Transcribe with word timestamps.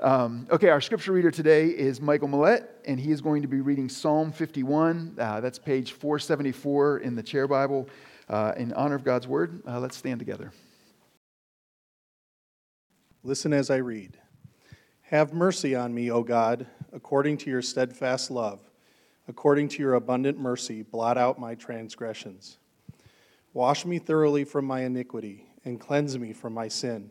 Um, 0.00 0.46
okay, 0.50 0.68
our 0.68 0.80
scripture 0.80 1.12
reader 1.12 1.30
today 1.30 1.68
is 1.68 2.00
Michael 2.00 2.28
Millette, 2.28 2.66
and 2.86 2.98
he 2.98 3.12
is 3.12 3.20
going 3.20 3.42
to 3.42 3.48
be 3.48 3.60
reading 3.60 3.88
Psalm 3.88 4.32
51. 4.32 5.16
Uh, 5.18 5.40
that's 5.40 5.58
page 5.58 5.92
474 5.92 6.98
in 6.98 7.14
the 7.14 7.22
Chair 7.22 7.46
Bible. 7.46 7.88
Uh, 8.28 8.52
in 8.56 8.72
honor 8.72 8.94
of 8.94 9.04
God's 9.04 9.28
word, 9.28 9.62
uh, 9.66 9.78
let's 9.78 9.96
stand 9.96 10.18
together. 10.18 10.52
Listen 13.22 13.52
as 13.52 13.68
I 13.68 13.76
read. 13.76 14.16
Have 15.02 15.34
mercy 15.34 15.74
on 15.74 15.94
me, 15.94 16.10
O 16.10 16.22
God, 16.22 16.66
according 16.92 17.36
to 17.38 17.50
your 17.50 17.62
steadfast 17.62 18.30
love. 18.30 18.60
According 19.28 19.68
to 19.68 19.82
your 19.82 19.94
abundant 19.94 20.38
mercy, 20.38 20.82
blot 20.82 21.18
out 21.18 21.38
my 21.38 21.54
transgressions. 21.54 22.56
Wash 23.52 23.84
me 23.84 23.98
thoroughly 23.98 24.44
from 24.44 24.64
my 24.64 24.80
iniquity, 24.80 25.46
and 25.64 25.78
cleanse 25.78 26.18
me 26.18 26.32
from 26.32 26.54
my 26.54 26.68
sin. 26.68 27.10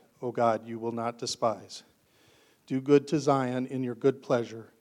O 0.21 0.31
God, 0.31 0.67
you 0.67 0.77
will 0.79 0.91
not 0.91 1.17
despise. 1.17 1.83
Do 2.67 2.79
good 2.79 3.07
to 3.07 3.19
Zion 3.19 3.65
in 3.67 3.83
your 3.83 3.95
good 3.95 4.21
pleasure. 4.21 4.71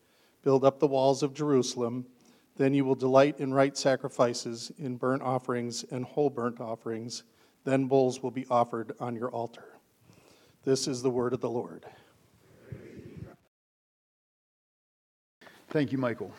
Build 0.42 0.64
up 0.64 0.78
the 0.78 0.86
walls 0.86 1.22
of 1.22 1.34
Jerusalem. 1.34 2.06
Then 2.56 2.74
you 2.74 2.84
will 2.84 2.94
delight 2.94 3.40
in 3.40 3.54
right 3.54 3.76
sacrifices, 3.76 4.70
in 4.78 4.96
burnt 4.96 5.22
offerings 5.22 5.84
and 5.90 6.04
whole 6.04 6.30
burnt 6.30 6.60
offerings. 6.60 7.22
Then 7.64 7.86
bulls 7.86 8.22
will 8.22 8.30
be 8.30 8.46
offered 8.50 8.92
on 9.00 9.14
your 9.14 9.30
altar. 9.30 9.64
This 10.64 10.86
is 10.86 11.02
the 11.02 11.10
word 11.10 11.32
of 11.32 11.40
the 11.40 11.50
Lord. 11.50 11.86
Thank 15.70 15.92
you, 15.92 15.98
Michael. 15.98 16.32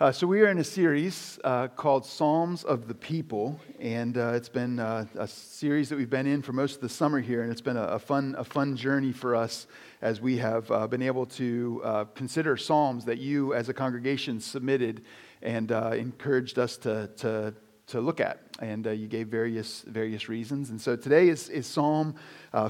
Uh, 0.00 0.12
so, 0.12 0.28
we 0.28 0.40
are 0.42 0.48
in 0.48 0.58
a 0.58 0.64
series 0.64 1.40
uh, 1.42 1.66
called 1.66 2.06
Psalms 2.06 2.62
of 2.62 2.86
the 2.86 2.94
People, 2.94 3.58
and 3.80 4.16
uh, 4.16 4.30
it's 4.32 4.48
been 4.48 4.78
uh, 4.78 5.04
a 5.16 5.26
series 5.26 5.88
that 5.88 5.96
we've 5.96 6.08
been 6.08 6.28
in 6.28 6.40
for 6.40 6.52
most 6.52 6.76
of 6.76 6.80
the 6.82 6.88
summer 6.88 7.18
here, 7.18 7.42
and 7.42 7.50
it's 7.50 7.60
been 7.60 7.76
a, 7.76 7.82
a 7.82 7.98
fun, 7.98 8.36
a 8.38 8.44
fun 8.44 8.76
journey 8.76 9.10
for 9.10 9.34
us 9.34 9.66
as 10.00 10.20
we 10.20 10.36
have 10.36 10.70
uh, 10.70 10.86
been 10.86 11.02
able 11.02 11.26
to 11.26 11.80
uh, 11.82 12.04
consider 12.14 12.56
Psalms 12.56 13.06
that 13.06 13.18
you, 13.18 13.54
as 13.54 13.68
a 13.68 13.74
congregation, 13.74 14.38
submitted 14.38 15.02
and 15.42 15.72
encouraged 15.72 16.60
us 16.60 16.76
to, 16.76 17.10
to, 17.16 17.52
to 17.88 18.00
look 18.00 18.20
at. 18.20 18.40
And 18.60 18.86
you 18.86 19.08
gave 19.08 19.26
various, 19.26 19.82
various 19.82 20.28
reasons. 20.28 20.70
And 20.70 20.80
so, 20.80 20.94
today 20.94 21.28
is, 21.28 21.48
is 21.48 21.66
Psalm 21.66 22.14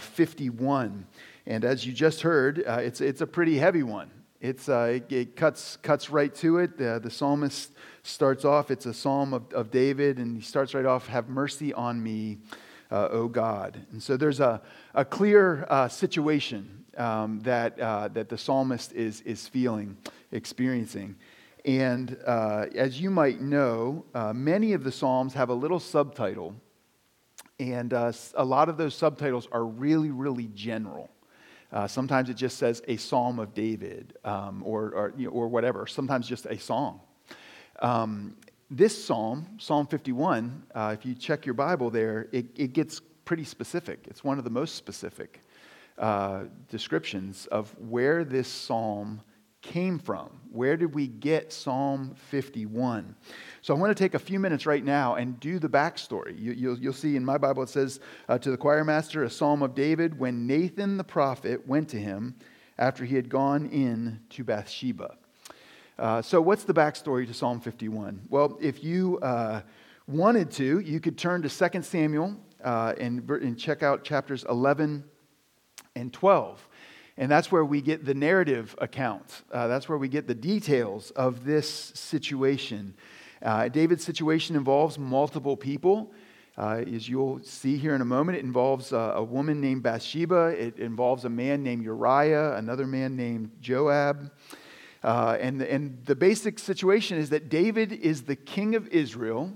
51. 0.01 1.07
And 1.45 1.65
as 1.67 1.85
you 1.85 1.93
just 1.93 2.23
heard, 2.23 2.61
it's, 2.67 3.03
it's 3.03 3.21
a 3.21 3.27
pretty 3.27 3.59
heavy 3.59 3.83
one. 3.83 4.11
It's, 4.41 4.69
uh, 4.69 4.93
it, 4.95 5.13
it, 5.13 5.37
cuts, 5.37 5.79
cuts 5.79 6.11
right 6.11 6.33
to 6.37 6.59
it. 6.59 6.81
Uh, 6.81 7.01
the 7.01 7.11
psalmist 7.11 7.73
starts 8.05 8.45
off, 8.45 8.71
it's 8.71 8.87
a 8.87 8.95
psalm 8.95 9.35
of, 9.35 9.53
of 9.53 9.73
David, 9.73 10.19
and 10.19 10.37
he 10.37 10.43
starts 10.43 10.75
right 10.75 10.87
off, 10.87 11.09
Have 11.09 11.29
mercy 11.29 11.75
on 11.75 12.01
me, 12.01 12.39
uh, 12.93 13.09
O 13.11 13.27
God. 13.27 13.85
And 13.91 14.01
so 14.01 14.17
there's 14.17 14.39
a, 14.39 14.63
a 14.95 15.05
clear 15.05 15.67
uh, 15.69 15.89
situation 15.89 16.85
um, 16.97 17.41
that, 17.41 17.81
uh, 17.81 18.09
that 18.09 18.29
the 18.29 18.39
psalmist 18.39 18.93
is, 18.93 19.23
is 19.23 19.49
feeling, 19.49 19.97
experiencing. 20.31 21.17
And 21.65 22.17
uh, 22.25 22.67
as 22.77 23.01
you 23.01 23.11
might 23.11 23.41
know, 23.41 24.05
many 24.33 24.73
of 24.73 24.85
the 24.85 24.93
psalms 24.93 25.35
have 25.35 25.49
a 25.49 25.55
little 25.55 25.81
subtitle, 25.81 26.55
and 27.59 27.93
a 27.93 28.15
lot 28.45 28.69
of 28.69 28.77
those 28.77 28.95
subtitles 28.95 29.49
are 29.51 29.65
really, 29.65 30.11
really 30.11 30.49
general. 30.55 31.11
Uh, 31.73 31.87
sometimes 31.87 32.31
it 32.31 32.35
just 32.35 32.57
says 32.57 32.83
a 32.89 32.97
psalm 32.97 33.39
of 33.39 33.55
David 33.55 34.17
um, 34.25 34.63
or, 34.65 34.91
or, 34.95 35.13
you 35.17 35.27
know, 35.27 35.33
or, 35.33 35.49
whatever. 35.49 35.87
Sometimes 35.87 36.27
just 36.27 36.47
a 36.47 36.59
song. 36.59 37.01
Um, 37.81 38.37
this 38.71 39.05
psalm, 39.05 39.47
Psalm 39.59 39.87
51, 39.87 40.63
uh, 40.75 40.97
if 40.99 41.05
you 41.05 41.15
check 41.15 41.47
your 41.47 41.55
Bible 41.55 41.91
there, 41.91 42.29
it, 42.33 42.47
it, 42.57 42.73
gets 42.73 43.01
pretty 43.25 43.45
specific. 43.45 44.07
It's 44.09 44.25
one 44.25 44.39
of 44.39 44.45
the 44.45 44.51
most 44.51 44.75
specific 44.75 45.41
uh, 45.99 46.45
descriptions 46.71 47.47
of 47.47 47.75
where 47.79 48.25
this 48.25 48.49
psalm 48.49 49.21
came 49.63 49.99
from. 49.99 50.31
Where 50.51 50.77
did 50.77 50.95
we 50.95 51.07
get 51.07 51.53
Psalm 51.53 52.15
51? 52.31 53.15
So 53.61 53.75
I 53.75 53.79
want 53.79 53.97
to 53.97 54.03
take 54.03 54.15
a 54.15 54.19
few 54.19 54.39
minutes 54.39 54.67
right 54.67 54.85
now 54.85 55.17
and 55.17 55.39
do 55.41 55.59
the 55.59 55.69
backstory. 55.69 56.39
You, 56.39 56.71
will 56.71 56.79
you'll 56.79 56.93
see 56.93 57.17
in 57.17 57.25
my 57.25 57.39
Bible 57.39 57.63
it 57.63 57.69
says 57.69 58.01
uh, 58.29 58.39
to 58.39 58.51
the 58.51 58.57
choir 58.57 58.85
master, 58.85 59.25
a 59.25 59.31
psalm 59.31 59.63
of 59.63 59.75
David, 59.75 60.19
when 60.19 60.47
Nathan 60.47 60.97
the 60.97 61.05
prophet 61.05 61.67
went 61.67 61.89
to 61.91 62.01
him 62.01 62.37
after 62.79 63.05
he 63.05 63.17
had 63.17 63.29
gone 63.29 63.67
in 63.67 64.21
to 64.31 64.45
Bathsheba. 64.45 65.17
Uh, 65.99 66.23
so, 66.23 66.41
what's 66.41 66.63
the 66.63 66.75
backstory 66.75 67.27
to 67.27 67.35
Psalm 67.35 67.61
51? 67.61 68.23
Well, 68.29 68.57
if 68.61 68.85
you 68.85 69.19
uh, 69.19 69.63
wanted 70.07 70.51
to, 70.53 70.79
you 70.79 71.01
could 71.01 71.19
turn 71.19 71.43
to 71.43 71.49
2 71.49 71.83
Samuel 71.83 72.37
uh, 72.63 72.95
and, 73.01 73.29
and 73.29 73.59
check 73.59 73.83
out 73.83 74.05
chapters 74.05 74.45
11 74.49 75.03
and 75.97 76.13
12. 76.13 76.68
And 77.19 77.29
that's 77.29 77.51
where 77.51 77.65
we 77.65 77.81
get 77.81 78.05
the 78.05 78.15
narrative 78.15 78.77
account. 78.79 79.43
Uh, 79.53 79.67
that's 79.67 79.89
where 79.89 79.99
we 79.99 80.09
get 80.09 80.29
the 80.29 80.37
details 80.37 81.11
of 81.11 81.45
this 81.45 81.69
situation. 81.69 82.95
Uh, 83.43 83.69
David's 83.69 84.05
situation 84.05 84.55
involves 84.55 85.01
multiple 85.01 85.57
people. 85.57 86.13
Uh, 86.57 86.85
as 86.95 87.09
you'll 87.09 87.41
see 87.43 87.77
here 87.77 87.97
in 87.97 88.03
a 88.03 88.05
moment, 88.05 88.39
it 88.39 88.45
involves 88.45 88.93
uh, 88.93 89.15
a 89.17 89.23
woman 89.23 89.61
named 89.61 89.83
Bathsheba. 89.83 90.55
It 90.57 90.79
involves 90.79 91.25
a 91.25 91.29
man 91.29 91.65
named 91.65 91.83
Uriah, 91.83 92.55
another 92.55 92.87
man 92.87 93.17
named 93.17 93.51
Joab. 93.61 94.31
Uh, 95.03 95.37
and, 95.41 95.61
and 95.63 96.05
the 96.05 96.15
basic 96.15 96.61
situation 96.61 97.19
is 97.19 97.31
that 97.31 97.49
David 97.49 97.93
is 97.93 98.23
the 98.23 98.37
king 98.37 98.77
of 98.77 98.87
Israel 98.89 99.53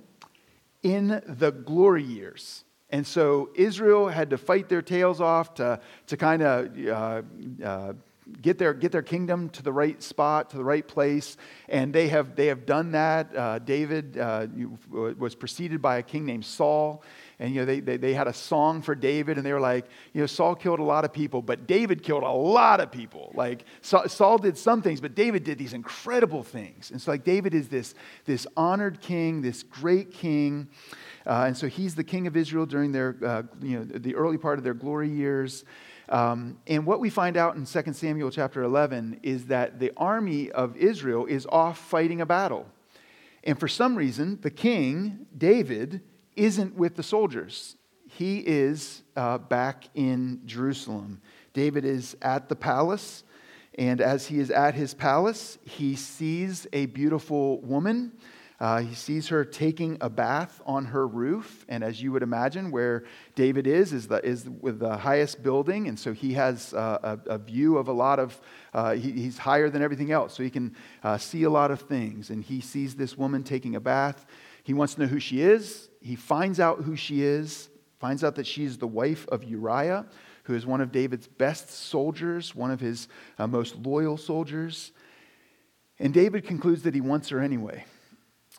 in 0.83 1.23
the 1.27 1.53
glory 1.53 2.03
years. 2.03 2.65
And 2.93 3.07
so 3.07 3.49
Israel 3.55 4.07
had 4.07 4.31
to 4.31 4.39
fight 4.39 4.69
their 4.69 4.83
tails 4.83 5.21
off 5.21 5.55
to, 5.55 5.81
to 6.09 6.17
kind 6.19 6.43
of 6.43 6.87
uh, 6.87 7.23
uh, 7.65 7.93
get, 8.43 8.59
their, 8.59 8.75
get 8.75 8.93
their 8.93 9.03
kingdom 9.03 9.49
to 9.51 9.63
the 9.63 9.73
right 9.73 10.01
spot, 10.03 10.51
to 10.51 10.59
the 10.59 10.65
right 10.65 10.87
place. 10.87 11.39
And 11.71 11.93
they 11.93 12.09
have, 12.09 12.37
they 12.37 12.47
have 12.47 12.67
done 12.67 12.93
that. 12.93 13.35
Uh, 13.35 13.59
David 13.61 14.19
uh, 14.19 14.47
was 14.91 15.35
preceded 15.35 15.81
by 15.81 15.97
a 15.97 16.03
king 16.03 16.27
named 16.27 16.45
Saul. 16.45 17.03
And, 17.39 17.55
you 17.55 17.61
know, 17.61 17.65
they, 17.65 17.81
they, 17.81 17.97
they, 17.97 18.15
had 18.15 18.29
a 18.29 18.33
song 18.33 18.83
for 18.83 18.95
David, 18.95 19.37
and 19.37 19.45
they 19.45 19.53
were 19.53 19.59
like, 19.59 19.87
you 20.13 20.21
know, 20.21 20.27
Saul 20.27 20.55
killed 20.55 20.79
a 20.79 20.85
lot 20.85 21.05
of 21.05 21.13
people, 21.13 21.43
but 21.43 21.67
David 21.67 22.03
killed 22.03 22.23
a 22.23 22.31
lot 22.31 22.79
of 22.79 22.93
people. 22.93 23.33
Like, 23.35 23.65
Saul 23.81 24.39
did 24.39 24.57
some 24.57 24.81
things, 24.81 25.01
but 25.01 25.17
David 25.17 25.43
did 25.43 25.59
these 25.59 25.73
incredible 25.73 26.45
things. 26.45 26.93
And 26.93 27.03
so, 27.03 27.11
like, 27.11 27.25
David 27.25 27.53
is 27.53 27.69
this, 27.69 27.95
this 28.27 28.47
honored 28.57 29.01
king, 29.01 29.43
this 29.43 29.65
great 29.65 30.13
king. 30.13 30.69
Uh, 31.27 31.45
and 31.47 31.57
so 31.57 31.69
he's 31.69 31.95
the 31.95 32.05
king 32.05 32.27
of 32.27 32.37
Israel 32.37 32.67
during 32.67 32.93
their, 32.93 33.17
uh, 33.25 33.43
you 33.61 33.79
know, 33.79 33.85
the 33.85 34.15
early 34.15 34.39
part 34.39 34.59
of 34.59 34.65
their 34.65 34.75
glory 34.75 35.09
years. 35.09 35.65
Um, 36.09 36.59
and 36.67 36.85
what 36.85 37.01
we 37.01 37.11
find 37.11 37.37
out 37.37 37.57
in 37.57 37.65
2 37.65 37.93
Samuel 37.93 38.31
chapter 38.31 38.63
11 38.63 39.21
is 39.23 39.47
that 39.47 39.79
the 39.79 39.93
army 39.97 40.51
of 40.51 40.77
Israel 40.77 41.27
is 41.27 41.47
off 41.47 41.79
fighting 41.79 42.21
a 42.21 42.27
battle. 42.27 42.67
And 43.45 43.59
for 43.59 43.69
some 43.69 43.97
reason, 43.97 44.39
the 44.43 44.51
king, 44.51 45.27
David, 45.37 46.03
isn't 46.37 46.75
with 46.75 46.97
the 46.97 47.03
soldiers. 47.03 47.77
He 48.09 48.39
is 48.39 49.03
uh, 49.17 49.39
back 49.39 49.89
in 49.95 50.43
Jerusalem. 50.45 51.21
David 51.55 51.85
is 51.85 52.17
at 52.23 52.49
the 52.49 52.57
palace, 52.57 53.25
and 53.79 54.01
as 54.01 54.27
he 54.27 54.39
is 54.39 54.51
at 54.51 54.75
his 54.75 54.93
palace, 54.93 55.59
he 55.65 55.97
sees 55.97 56.67
a 56.73 56.87
beautiful 56.87 57.61
woman 57.61 58.13
uh, 58.63 58.81
he 58.81 58.95
sees 58.95 59.27
her 59.27 59.45
taking 59.45 59.99
a 60.01 60.09
bath 60.09 60.63
on 60.65 60.85
her 60.85 61.05
roof, 61.05 61.67
and 61.69 61.83
as 61.83 62.01
you 62.01 62.13
would 62.13 62.23
imagine, 62.23 62.71
where 62.71 63.03
David 63.35 63.67
is 63.67 63.93
is, 63.93 64.07
the, 64.07 64.25
is 64.25 64.49
with 64.49 64.79
the 64.79 64.97
highest 64.97 65.43
building, 65.43 65.89
and 65.89 65.99
so 65.99 66.13
he 66.13 66.35
has 66.35 66.73
uh, 66.73 67.19
a, 67.27 67.33
a, 67.33 67.39
view 67.39 67.77
of 67.77 67.89
a 67.89 67.93
lot 67.93 68.21
of. 68.21 68.41
Uh, 68.73 68.93
he, 68.93 69.11
he's 69.11 69.37
higher 69.37 69.69
than 69.69 69.83
everything 69.83 70.13
else, 70.13 70.35
so 70.35 70.45
he 70.45 70.49
can 70.49 70.77
uh, 71.03 71.19
see 71.19 71.43
a 71.43 71.51
lot 71.51 71.73
of 71.73 71.81
things. 71.81 72.31
And 72.31 72.45
he 72.45 72.61
sees 72.61 72.95
this 72.95 73.19
woman 73.19 73.43
taking 73.43 73.75
a 73.75 73.81
bath. 73.81 74.25
He 74.63 74.75
wants 74.75 74.95
to 74.95 75.01
know 75.01 75.07
who 75.09 75.19
she 75.19 75.41
is. 75.41 75.89
He 76.01 76.15
finds 76.15 76.61
out 76.61 76.83
who 76.83 76.95
she 76.95 77.25
is. 77.25 77.69
Finds 77.99 78.23
out 78.23 78.37
that 78.37 78.47
she's 78.47 78.79
the 78.79 78.87
wife 78.87 79.27
of 79.27 79.43
Uriah, 79.43 80.07
who 80.45 80.55
is 80.55 80.65
one 80.65 80.81
of 80.81 80.93
David's 80.93 81.27
best 81.27 81.69
soldiers, 81.69 82.55
one 82.55 82.71
of 82.71 82.79
his 82.79 83.09
uh, 83.41 83.49
most 83.49 83.75
loyal 83.75 84.17
soldiers. 84.17 84.93
And 85.99 86.15
David 86.15 86.47
concludes 86.47 86.83
that 86.83 86.95
he 86.95 87.01
wants 87.01 87.31
her 87.31 87.41
anyway 87.41 87.87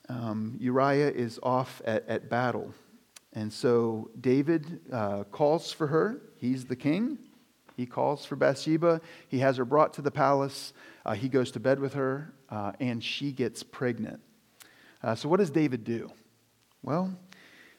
um, 0.10 0.58
Uriah 0.60 1.10
is 1.10 1.40
off 1.42 1.82
at, 1.86 2.08
at, 2.08 2.30
battle. 2.30 2.74
And 3.34 3.52
so 3.52 4.12
David 4.20 4.82
uh, 4.92 5.24
calls 5.26 5.72
for 5.72 5.88
her. 5.88 6.22
He's 6.38 6.66
the 6.66 6.76
king. 6.76 7.18
He 7.76 7.86
calls 7.86 8.26
for 8.26 8.36
Bathsheba. 8.36 9.02
He 9.28 9.40
has 9.40 9.58
her 9.58 9.66
brought 9.66 9.94
to 9.96 10.02
the 10.02 10.12
palace. 10.12 10.74
Uh, 11.06 11.14
he 11.14 11.30
goes 11.30 11.52
to 11.52 11.60
bed 11.60 11.80
with 11.80 11.94
her, 11.94 12.34
uh, 12.50 12.74
and 12.80 13.04
she 13.04 13.32
gets 13.32 13.64
pregnant. 13.64 14.20
Uh, 15.02 15.16
so, 15.16 15.28
what 15.28 15.38
does 15.38 15.50
David 15.50 15.84
do? 15.84 16.12
Well, 16.84 17.18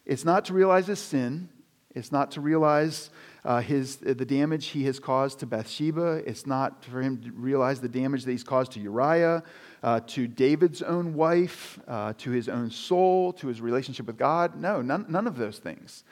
it's 0.04 0.24
not 0.24 0.46
to 0.46 0.54
realize 0.54 0.86
his 0.88 0.98
sin, 0.98 1.48
it's 1.94 2.10
not 2.10 2.32
to 2.32 2.40
realize 2.40 3.10
uh, 3.44 3.60
his, 3.60 3.96
the 3.96 4.14
damage 4.14 4.68
he 4.68 4.84
has 4.84 4.98
caused 4.98 5.40
to 5.40 5.46
Bathsheba. 5.46 6.22
It's 6.26 6.44
not 6.44 6.84
for 6.84 7.00
him 7.00 7.22
to 7.22 7.30
realize 7.30 7.80
the 7.80 7.88
damage 7.88 8.24
that 8.24 8.32
he's 8.32 8.42
caused 8.42 8.72
to 8.72 8.80
Uriah, 8.80 9.44
uh, 9.84 10.00
to 10.06 10.26
David's 10.26 10.81
own 10.81 11.12
wife, 11.12 11.78
uh, 11.86 12.14
to 12.16 12.31
his 12.31 12.48
own 12.48 12.70
soul, 12.70 13.34
to 13.34 13.48
his 13.48 13.60
relationship 13.60 14.06
with 14.06 14.16
God. 14.16 14.56
No, 14.56 14.81
none, 14.81 15.04
none 15.10 15.26
of 15.26 15.36
those 15.36 15.58
things. 15.58 16.04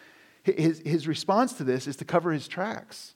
His, 0.42 0.80
his 0.80 1.08
response 1.08 1.54
to 1.54 1.64
this 1.64 1.86
is 1.86 1.96
to 1.96 2.04
cover 2.04 2.32
his 2.32 2.46
tracks. 2.46 3.14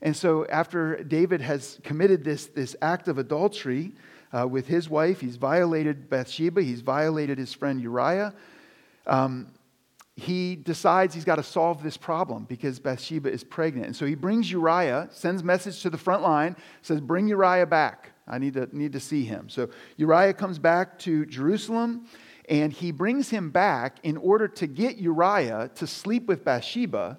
And 0.00 0.16
so, 0.16 0.46
after 0.46 1.04
David 1.04 1.42
has 1.42 1.78
committed 1.82 2.24
this, 2.24 2.46
this 2.46 2.74
act 2.80 3.06
of 3.06 3.18
adultery 3.18 3.92
uh, 4.32 4.48
with 4.48 4.66
his 4.66 4.88
wife, 4.88 5.20
he's 5.20 5.36
violated 5.36 6.08
Bathsheba, 6.08 6.62
he's 6.62 6.80
violated 6.80 7.36
his 7.36 7.52
friend 7.52 7.82
Uriah. 7.82 8.32
Um, 9.06 9.48
he 10.16 10.56
decides 10.56 11.14
he's 11.14 11.26
got 11.26 11.36
to 11.36 11.42
solve 11.42 11.82
this 11.82 11.98
problem 11.98 12.44
because 12.44 12.78
Bathsheba 12.78 13.30
is 13.30 13.44
pregnant. 13.44 13.86
And 13.86 13.96
so 13.96 14.06
he 14.06 14.14
brings 14.14 14.50
Uriah, 14.50 15.08
sends 15.12 15.44
message 15.44 15.82
to 15.82 15.90
the 15.90 15.98
front 15.98 16.22
line, 16.22 16.56
says, 16.80 17.02
Bring 17.02 17.28
Uriah 17.28 17.66
back. 17.66 18.12
I 18.30 18.38
need 18.38 18.54
to, 18.54 18.68
need 18.76 18.92
to 18.92 19.00
see 19.00 19.24
him. 19.24 19.48
So 19.48 19.68
Uriah 19.96 20.32
comes 20.32 20.58
back 20.58 20.98
to 21.00 21.26
Jerusalem, 21.26 22.06
and 22.48 22.72
he 22.72 22.92
brings 22.92 23.28
him 23.28 23.50
back 23.50 23.98
in 24.02 24.16
order 24.16 24.48
to 24.48 24.66
get 24.66 24.96
Uriah 24.96 25.70
to 25.74 25.86
sleep 25.86 26.26
with 26.26 26.44
Bathsheba 26.44 27.18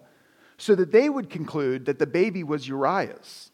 so 0.57 0.73
that 0.75 0.91
they 0.91 1.09
would 1.09 1.29
conclude 1.29 1.85
that 1.85 1.99
the 1.99 2.07
baby 2.07 2.43
was 2.43 2.67
Uriah's. 2.67 3.51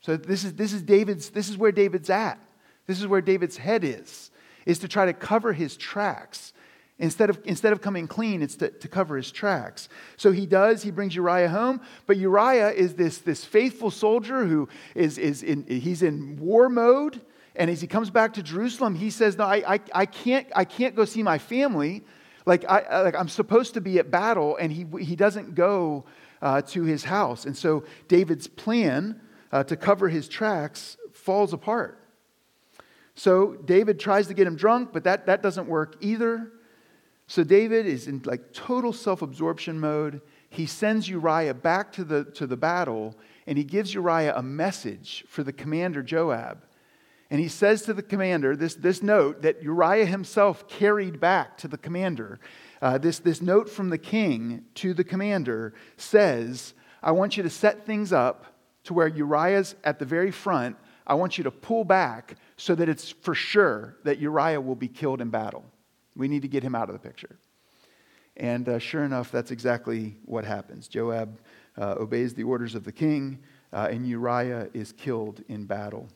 So 0.00 0.16
this 0.16 0.44
is, 0.44 0.54
this 0.54 0.72
is 0.72 0.82
David's, 0.82 1.30
this 1.30 1.48
is 1.48 1.56
where 1.56 1.72
David's 1.72 2.10
at. 2.10 2.40
This 2.86 3.00
is 3.00 3.06
where 3.06 3.20
David's 3.20 3.56
head 3.56 3.84
is, 3.84 4.30
is 4.64 4.78
to 4.80 4.88
try 4.88 5.06
to 5.06 5.12
cover 5.12 5.52
his 5.52 5.76
tracks 5.76 6.52
Instead 6.98 7.28
of, 7.28 7.38
instead 7.44 7.74
of 7.74 7.82
coming 7.82 8.08
clean, 8.08 8.40
it's 8.40 8.56
to, 8.56 8.70
to 8.70 8.88
cover 8.88 9.18
his 9.18 9.30
tracks. 9.30 9.88
So 10.16 10.32
he 10.32 10.46
does, 10.46 10.82
he 10.82 10.90
brings 10.90 11.14
Uriah 11.14 11.50
home, 11.50 11.82
but 12.06 12.16
Uriah 12.16 12.70
is 12.70 12.94
this, 12.94 13.18
this 13.18 13.44
faithful 13.44 13.90
soldier 13.90 14.46
who 14.46 14.68
is, 14.94 15.18
is 15.18 15.42
in, 15.42 15.66
he's 15.66 16.02
in 16.02 16.38
war 16.38 16.70
mode. 16.70 17.20
And 17.54 17.70
as 17.70 17.82
he 17.82 17.86
comes 17.86 18.08
back 18.08 18.34
to 18.34 18.42
Jerusalem, 18.42 18.94
he 18.94 19.10
says, 19.10 19.36
No, 19.36 19.44
I, 19.44 19.74
I, 19.74 19.80
I, 19.94 20.06
can't, 20.06 20.46
I 20.54 20.64
can't 20.64 20.94
go 20.94 21.04
see 21.04 21.22
my 21.22 21.36
family. 21.36 22.02
Like, 22.46 22.64
I, 22.64 23.02
like 23.02 23.14
I'm 23.14 23.28
supposed 23.28 23.74
to 23.74 23.80
be 23.82 23.98
at 23.98 24.10
battle, 24.10 24.56
and 24.56 24.72
he, 24.72 24.86
he 24.98 25.16
doesn't 25.16 25.54
go 25.54 26.04
uh, 26.40 26.62
to 26.62 26.84
his 26.84 27.04
house. 27.04 27.44
And 27.44 27.56
so 27.56 27.84
David's 28.08 28.46
plan 28.46 29.20
uh, 29.52 29.64
to 29.64 29.76
cover 29.76 30.08
his 30.08 30.28
tracks 30.28 30.96
falls 31.12 31.52
apart. 31.52 32.00
So 33.14 33.54
David 33.54 33.98
tries 33.98 34.28
to 34.28 34.34
get 34.34 34.46
him 34.46 34.56
drunk, 34.56 34.90
but 34.92 35.04
that, 35.04 35.26
that 35.26 35.42
doesn't 35.42 35.66
work 35.66 35.96
either. 36.00 36.52
So 37.26 37.42
David 37.42 37.86
is 37.86 38.06
in 38.06 38.22
like 38.24 38.52
total 38.52 38.92
self 38.92 39.22
absorption 39.22 39.80
mode. 39.80 40.20
He 40.48 40.66
sends 40.66 41.08
Uriah 41.08 41.54
back 41.54 41.92
to 41.92 42.04
the, 42.04 42.24
to 42.24 42.46
the 42.46 42.56
battle 42.56 43.16
and 43.46 43.58
he 43.58 43.64
gives 43.64 43.94
Uriah 43.94 44.34
a 44.36 44.42
message 44.42 45.24
for 45.28 45.42
the 45.42 45.52
commander 45.52 46.02
Joab. 46.02 46.62
And 47.28 47.40
he 47.40 47.48
says 47.48 47.82
to 47.82 47.94
the 47.94 48.02
commander 48.02 48.54
this, 48.54 48.74
this 48.74 49.02
note 49.02 49.42
that 49.42 49.62
Uriah 49.62 50.06
himself 50.06 50.68
carried 50.68 51.18
back 51.18 51.58
to 51.58 51.68
the 51.68 51.78
commander. 51.78 52.38
Uh, 52.80 52.98
this, 52.98 53.18
this 53.18 53.42
note 53.42 53.68
from 53.68 53.90
the 53.90 53.98
king 53.98 54.64
to 54.74 54.94
the 54.94 55.02
commander 55.02 55.74
says, 55.96 56.74
I 57.02 57.10
want 57.10 57.36
you 57.36 57.42
to 57.42 57.50
set 57.50 57.84
things 57.84 58.12
up 58.12 58.46
to 58.84 58.94
where 58.94 59.08
Uriah's 59.08 59.74
at 59.82 59.98
the 59.98 60.04
very 60.04 60.30
front. 60.30 60.76
I 61.06 61.14
want 61.14 61.38
you 61.38 61.44
to 61.44 61.50
pull 61.50 61.84
back 61.84 62.36
so 62.56 62.74
that 62.76 62.88
it's 62.88 63.10
for 63.10 63.34
sure 63.34 63.96
that 64.04 64.18
Uriah 64.18 64.60
will 64.60 64.76
be 64.76 64.88
killed 64.88 65.20
in 65.20 65.30
battle. 65.30 65.64
We 66.16 66.28
need 66.28 66.42
to 66.42 66.48
get 66.48 66.62
him 66.62 66.74
out 66.74 66.88
of 66.88 66.94
the 66.94 66.98
picture. 66.98 67.36
And 68.36 68.68
uh, 68.68 68.78
sure 68.78 69.04
enough, 69.04 69.30
that's 69.30 69.50
exactly 69.50 70.16
what 70.24 70.44
happens. 70.44 70.88
Joab 70.88 71.38
uh, 71.78 71.96
obeys 71.98 72.34
the 72.34 72.44
orders 72.44 72.74
of 72.74 72.84
the 72.84 72.92
king, 72.92 73.38
uh, 73.72 73.88
and 73.90 74.06
Uriah 74.06 74.68
is 74.74 74.92
killed 74.92 75.42
in 75.48 75.64
battle. 75.64 76.08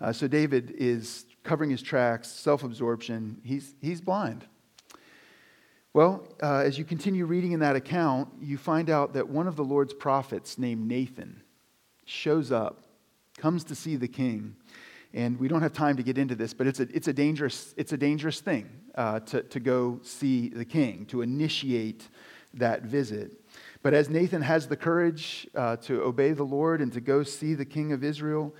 Uh, 0.00 0.12
so 0.12 0.26
David 0.26 0.74
is 0.76 1.26
covering 1.44 1.70
his 1.70 1.82
tracks, 1.82 2.28
self 2.28 2.64
absorption. 2.64 3.40
He's, 3.44 3.74
he's 3.80 4.00
blind. 4.00 4.46
Well, 5.92 6.26
uh, 6.42 6.56
as 6.56 6.76
you 6.76 6.84
continue 6.84 7.24
reading 7.24 7.52
in 7.52 7.60
that 7.60 7.76
account, 7.76 8.28
you 8.40 8.58
find 8.58 8.90
out 8.90 9.12
that 9.12 9.28
one 9.28 9.46
of 9.46 9.54
the 9.54 9.62
Lord's 9.62 9.94
prophets, 9.94 10.58
named 10.58 10.88
Nathan, 10.88 11.40
shows 12.04 12.50
up, 12.50 12.82
comes 13.38 13.62
to 13.64 13.76
see 13.76 13.94
the 13.94 14.08
king. 14.08 14.56
And 15.14 15.38
we 15.38 15.46
don't 15.46 15.62
have 15.62 15.72
time 15.72 15.96
to 15.96 16.02
get 16.02 16.18
into 16.18 16.34
this, 16.34 16.52
but 16.52 16.66
it's 16.66 16.80
a, 16.80 16.88
it's 16.92 17.06
a, 17.06 17.12
dangerous, 17.12 17.72
it's 17.76 17.92
a 17.92 17.96
dangerous 17.96 18.40
thing 18.40 18.68
uh, 18.96 19.20
to, 19.20 19.42
to 19.44 19.60
go 19.60 20.00
see 20.02 20.48
the 20.48 20.64
king, 20.64 21.06
to 21.06 21.22
initiate 21.22 22.08
that 22.54 22.82
visit. 22.82 23.40
But 23.80 23.94
as 23.94 24.10
Nathan 24.10 24.42
has 24.42 24.66
the 24.66 24.76
courage 24.76 25.46
uh, 25.54 25.76
to 25.76 26.02
obey 26.02 26.32
the 26.32 26.42
Lord 26.42 26.80
and 26.80 26.92
to 26.92 27.00
go 27.00 27.22
see 27.22 27.54
the 27.54 27.64
king 27.64 27.92
of 27.92 28.02
Israel, 28.02 28.52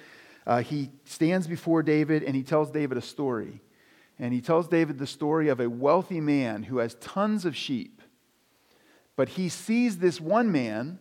uh, 0.47 0.63
he 0.63 0.91
stands 1.05 1.49
before 1.49 1.83
David 1.83 2.23
and 2.23 2.37
he 2.37 2.45
tells 2.45 2.71
David 2.71 2.99
a 2.99 3.03
story. 3.03 3.61
And 4.21 4.33
he 4.33 4.41
tells 4.41 4.69
David 4.69 4.99
the 4.99 5.09
story 5.09 5.49
of 5.49 5.59
a 5.59 5.69
wealthy 5.69 6.21
man 6.21 6.63
who 6.63 6.79
has 6.79 6.95
tons 6.97 7.45
of 7.45 7.57
sheep. 7.57 8.01
But 9.17 9.31
he 9.31 9.49
sees 9.49 9.99
this 9.99 10.21
one 10.21 10.53
man 10.53 11.01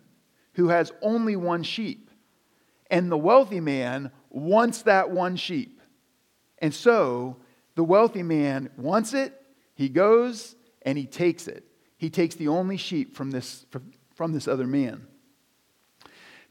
who 0.53 0.69
has 0.69 0.91
only 1.03 1.35
one 1.35 1.61
sheep. 1.61 2.09
And 2.89 3.11
the 3.11 3.17
wealthy 3.17 3.59
man 3.59 4.11
wants 4.33 4.81
that 4.81 5.11
one 5.11 5.37
sheep. 5.37 5.79
And 6.57 6.73
so 6.73 7.37
the 7.75 7.83
wealthy 7.83 8.23
man 8.23 8.69
wants 8.77 9.13
it, 9.13 9.39
he 9.75 9.87
goes 9.87 10.55
and 10.81 10.97
he 10.97 11.05
takes 11.05 11.47
it. 11.47 11.63
He 11.97 12.09
takes 12.09 12.35
the 12.35 12.49
only 12.49 12.75
sheep 12.75 13.15
from 13.15 13.31
this, 13.31 13.65
from 14.15 14.33
this 14.33 14.47
other 14.47 14.67
man. 14.67 15.07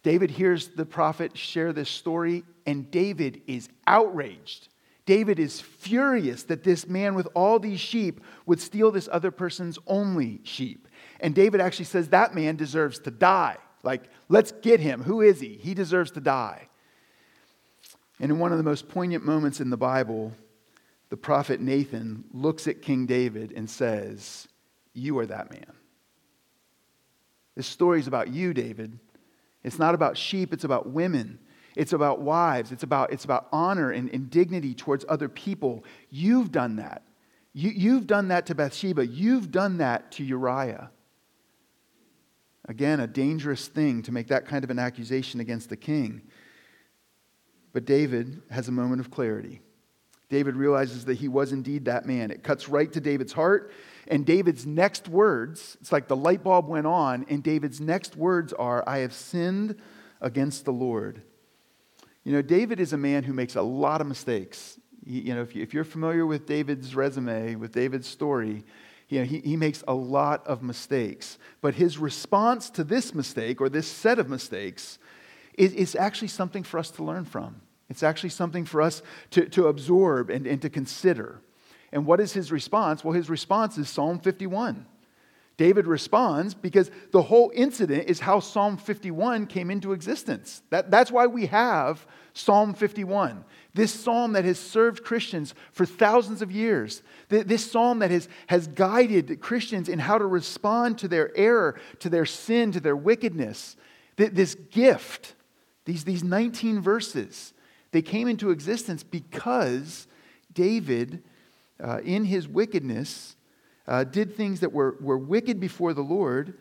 David 0.03 0.31
hears 0.31 0.69
the 0.69 0.87
prophet 0.87 1.37
share 1.37 1.73
this 1.73 1.91
story, 1.91 2.45
and 2.67 2.91
David 2.91 3.43
is 3.47 3.69
outraged. 3.87 4.69
David 5.05 5.39
is 5.39 5.61
furious 5.61 6.45
that 6.45 6.65
this 6.65 6.89
man 6.89 7.15
with 7.15 7.29
all 7.35 7.59
these 7.59 7.81
sheep 7.81 8.21
would 8.47 8.61
steal 8.61 8.91
this 8.91 9.09
other 9.13 9.31
person's 9.31 9.79
only 9.87 10.41
sheep. 10.45 10.89
And 11.21 11.35
David 11.35 11.61
actually 11.61 11.85
says 11.87 12.09
that 12.09 12.35
man 12.35 12.57
deserves 12.57 12.99
to 13.01 13.11
die. 13.11 13.59
Like, 13.83 14.05
let's 14.29 14.53
get 14.53 14.81
him. 14.81 15.03
Who 15.03 15.21
is 15.21 15.41
he? 15.41 15.55
He 15.55 15.75
deserves 15.75 16.13
to 16.13 16.21
die. 16.21 16.69
And 18.21 18.31
in 18.31 18.39
one 18.39 18.53
of 18.53 18.59
the 18.59 18.65
most 18.65 18.89
poignant 18.89 19.25
moments 19.25 19.61
in 19.61 19.71
the 19.71 19.77
Bible, 19.77 20.33
the 21.09 21.17
prophet 21.17 21.61
Nathan 21.61 22.25
looks 22.33 22.69
at 22.69 22.83
King 22.83 23.07
David 23.07 23.53
and 23.53 23.69
says, 23.69 24.49
You 24.95 25.19
are 25.19 25.27
that 25.27 25.51
man. 25.51 25.73
This 27.55 27.67
story 27.67 28.01
is 28.01 28.07
about 28.07 28.29
you, 28.29 28.55
David. 28.55 28.99
It's 29.63 29.79
not 29.79 29.95
about 29.95 30.17
sheep, 30.17 30.53
it's 30.53 30.65
about 30.65 30.91
women. 30.91 31.39
It's 31.75 31.93
about 31.93 32.21
wives. 32.21 32.73
It's 32.73 32.83
about, 32.83 33.13
it's 33.13 33.25
about 33.25 33.49
honor 33.53 33.91
and, 33.91 34.11
and 34.11 34.31
dignity 34.31 34.75
towards 34.75 35.05
other 35.09 35.29
people. 35.29 35.85
You've 36.11 36.53
done 36.53 36.77
that. 36.77 37.03
You, 37.55 37.71
you've 37.71 38.07
done 38.07 38.29
that 38.29 38.47
to 38.47 38.55
Bathsheba. 38.55 39.07
You've 39.07 39.51
done 39.51 39.79
that 39.79 40.13
to 40.13 40.25
Uriah. 40.25 40.91
Again, 42.67 43.01
a 43.01 43.07
dangerous 43.07 43.69
thing 43.69 44.03
to 44.03 44.13
make 44.13 44.29
that 44.29 44.47
kind 44.47 44.65
of 44.65 44.71
an 44.71 44.79
accusation 44.79 45.41
against 45.41 45.69
the 45.69 45.77
king. 45.77 46.23
But 47.73 47.85
David 47.85 48.43
has 48.51 48.69
a 48.69 48.73
moment 48.73 49.01
of 49.01 49.11
clarity. 49.11 49.61
David 50.29 50.57
realizes 50.57 51.05
that 51.05 51.19
he 51.19 51.29
was 51.29 51.53
indeed 51.53 51.85
that 51.85 52.07
man. 52.07 52.31
It 52.31 52.43
cuts 52.43 52.69
right 52.69 52.91
to 52.93 53.01
David's 53.01 53.33
heart. 53.33 53.73
And 54.09 54.25
David's 54.25 54.67
next 54.67 55.09
words, 55.09 55.77
it's 55.81 55.93
like 55.93 56.09
the 56.09 56.17
light 56.17 56.43
bulb 56.43 56.69
went 56.69 56.87
on, 56.87 57.27
and 57.29 57.43
David's 57.43 57.81
next 57.81 58.17
words 58.17 58.53
are, 58.53 58.83
I 58.87 58.99
have 58.99 59.13
sinned 59.13 59.77
against 60.21 60.65
the 60.65 60.73
Lord. 60.73 61.23
You 62.25 62.33
know, 62.33 62.43
David 62.43 62.81
is 62.81 62.93
a 62.93 62.97
man 62.97 63.25
who 63.25 63.33
makes 63.33 63.57
a 63.57 63.63
lot 63.63 64.01
of 64.01 64.07
mistakes. 64.07 64.79
You 65.05 65.35
know, 65.35 65.43
if 65.43 65.75
you're 65.75 65.85
familiar 65.85 66.25
with 66.25 66.47
David's 66.47 66.95
resume, 66.95 67.57
with 67.57 67.73
David's 67.73 68.09
story, 68.09 68.65
you 69.09 69.19
know, 69.19 69.25
he, 69.25 69.41
he 69.41 69.57
makes 69.57 69.85
a 69.87 69.95
lot 69.95 70.47
of 70.47 70.63
mistakes. 70.63 71.39
But 71.61 71.75
his 71.75 71.99
response 71.99 72.71
to 72.71 72.85
this 72.85 73.15
mistake, 73.15 73.61
or 73.61 73.69
this 73.69 73.87
set 73.87 74.19
of 74.19 74.29
mistakes, 74.29 74.99
is 75.55 75.95
actually 75.95 76.29
something 76.29 76.63
for 76.63 76.79
us 76.79 76.91
to 76.93 77.05
learn 77.05 77.25
from. 77.25 77.61
It's 77.89 78.03
actually 78.03 78.31
something 78.31 78.65
for 78.65 78.81
us 78.81 79.03
to, 79.31 79.49
to 79.51 79.67
absorb 79.67 80.31
and, 80.31 80.47
and 80.47 80.63
to 80.63 80.71
consider. 80.71 81.41
And 81.93 82.07
what 82.07 82.21
is 82.21 82.33
his 82.33 82.51
response? 82.51 83.05
Well, 83.05 83.13
his 83.13 83.29
response 83.29 83.77
is 83.77 83.89
Psalm 83.89 84.19
51. 84.19 84.87
David 85.59 85.87
responds 85.87 86.55
because 86.55 86.91
the 87.13 87.23
whole 87.23 87.53
incident 87.55 88.09
is 88.09 88.21
how 88.21 88.41
Psalm 88.41 88.79
51 88.79 89.47
came 89.47 89.71
into 89.71 89.93
existence. 89.93 90.63
That, 90.71 90.91
that's 90.91 91.13
why 91.13 91.27
we 91.27 91.47
have 91.47 92.07
Psalm 92.33 92.73
51. 92.73 93.45
This 93.75 93.93
psalm 93.93 94.33
that 94.33 94.45
has 94.45 94.59
served 94.59 95.05
Christians 95.05 95.55
for 95.73 95.85
thousands 95.85 96.41
of 96.41 96.51
years. 96.51 97.03
This 97.29 97.71
psalm 97.71 97.99
that 97.99 98.11
has, 98.11 98.29
has 98.47 98.67
guided 98.69 99.41
Christians 99.41 99.89
in 99.89 99.99
how 99.99 100.19
to 100.19 100.27
respond 100.27 100.99
to 100.99 101.09
their 101.09 101.31
error, 101.37 101.79
to 102.01 102.09
their 102.09 102.27
sin, 102.27 102.73
to 102.73 102.81
their 102.81 102.97
wickedness. 102.97 103.77
This 104.17 104.55
gift, 104.55 105.35
these, 105.85 106.05
these 106.05 106.23
19 106.23 106.81
verses, 106.81 107.53
they 107.91 108.03
came 108.03 108.29
into 108.29 108.51
existence 108.51 109.03
because 109.03 110.07
David, 110.53 111.23
uh, 111.83 112.01
in 112.05 112.25
his 112.25 112.49
wickedness, 112.49 113.37
uh, 113.87 114.05
did 114.05 114.37
things 114.37 114.61
that 114.61 114.73
were, 114.73 114.97
were 115.01 115.19
wicked 115.19 115.59
before 115.61 115.93
the 115.93 116.03
Lord. 116.03 116.55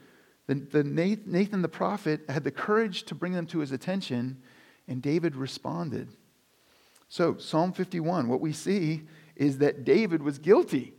The, 0.47 0.55
the 0.55 0.83
Nathan 0.83 1.61
the 1.61 1.69
prophet 1.69 2.21
had 2.29 2.43
the 2.43 2.51
courage 2.51 3.03
to 3.03 3.15
bring 3.15 3.33
them 3.33 3.45
to 3.47 3.59
his 3.59 3.71
attention, 3.71 4.41
and 4.87 5.01
David 5.01 5.35
responded. 5.35 6.09
So, 7.07 7.37
Psalm 7.37 7.73
51, 7.73 8.27
what 8.27 8.41
we 8.41 8.53
see 8.53 9.03
is 9.35 9.59
that 9.59 9.83
David 9.83 10.23
was 10.23 10.39
guilty. 10.39 10.93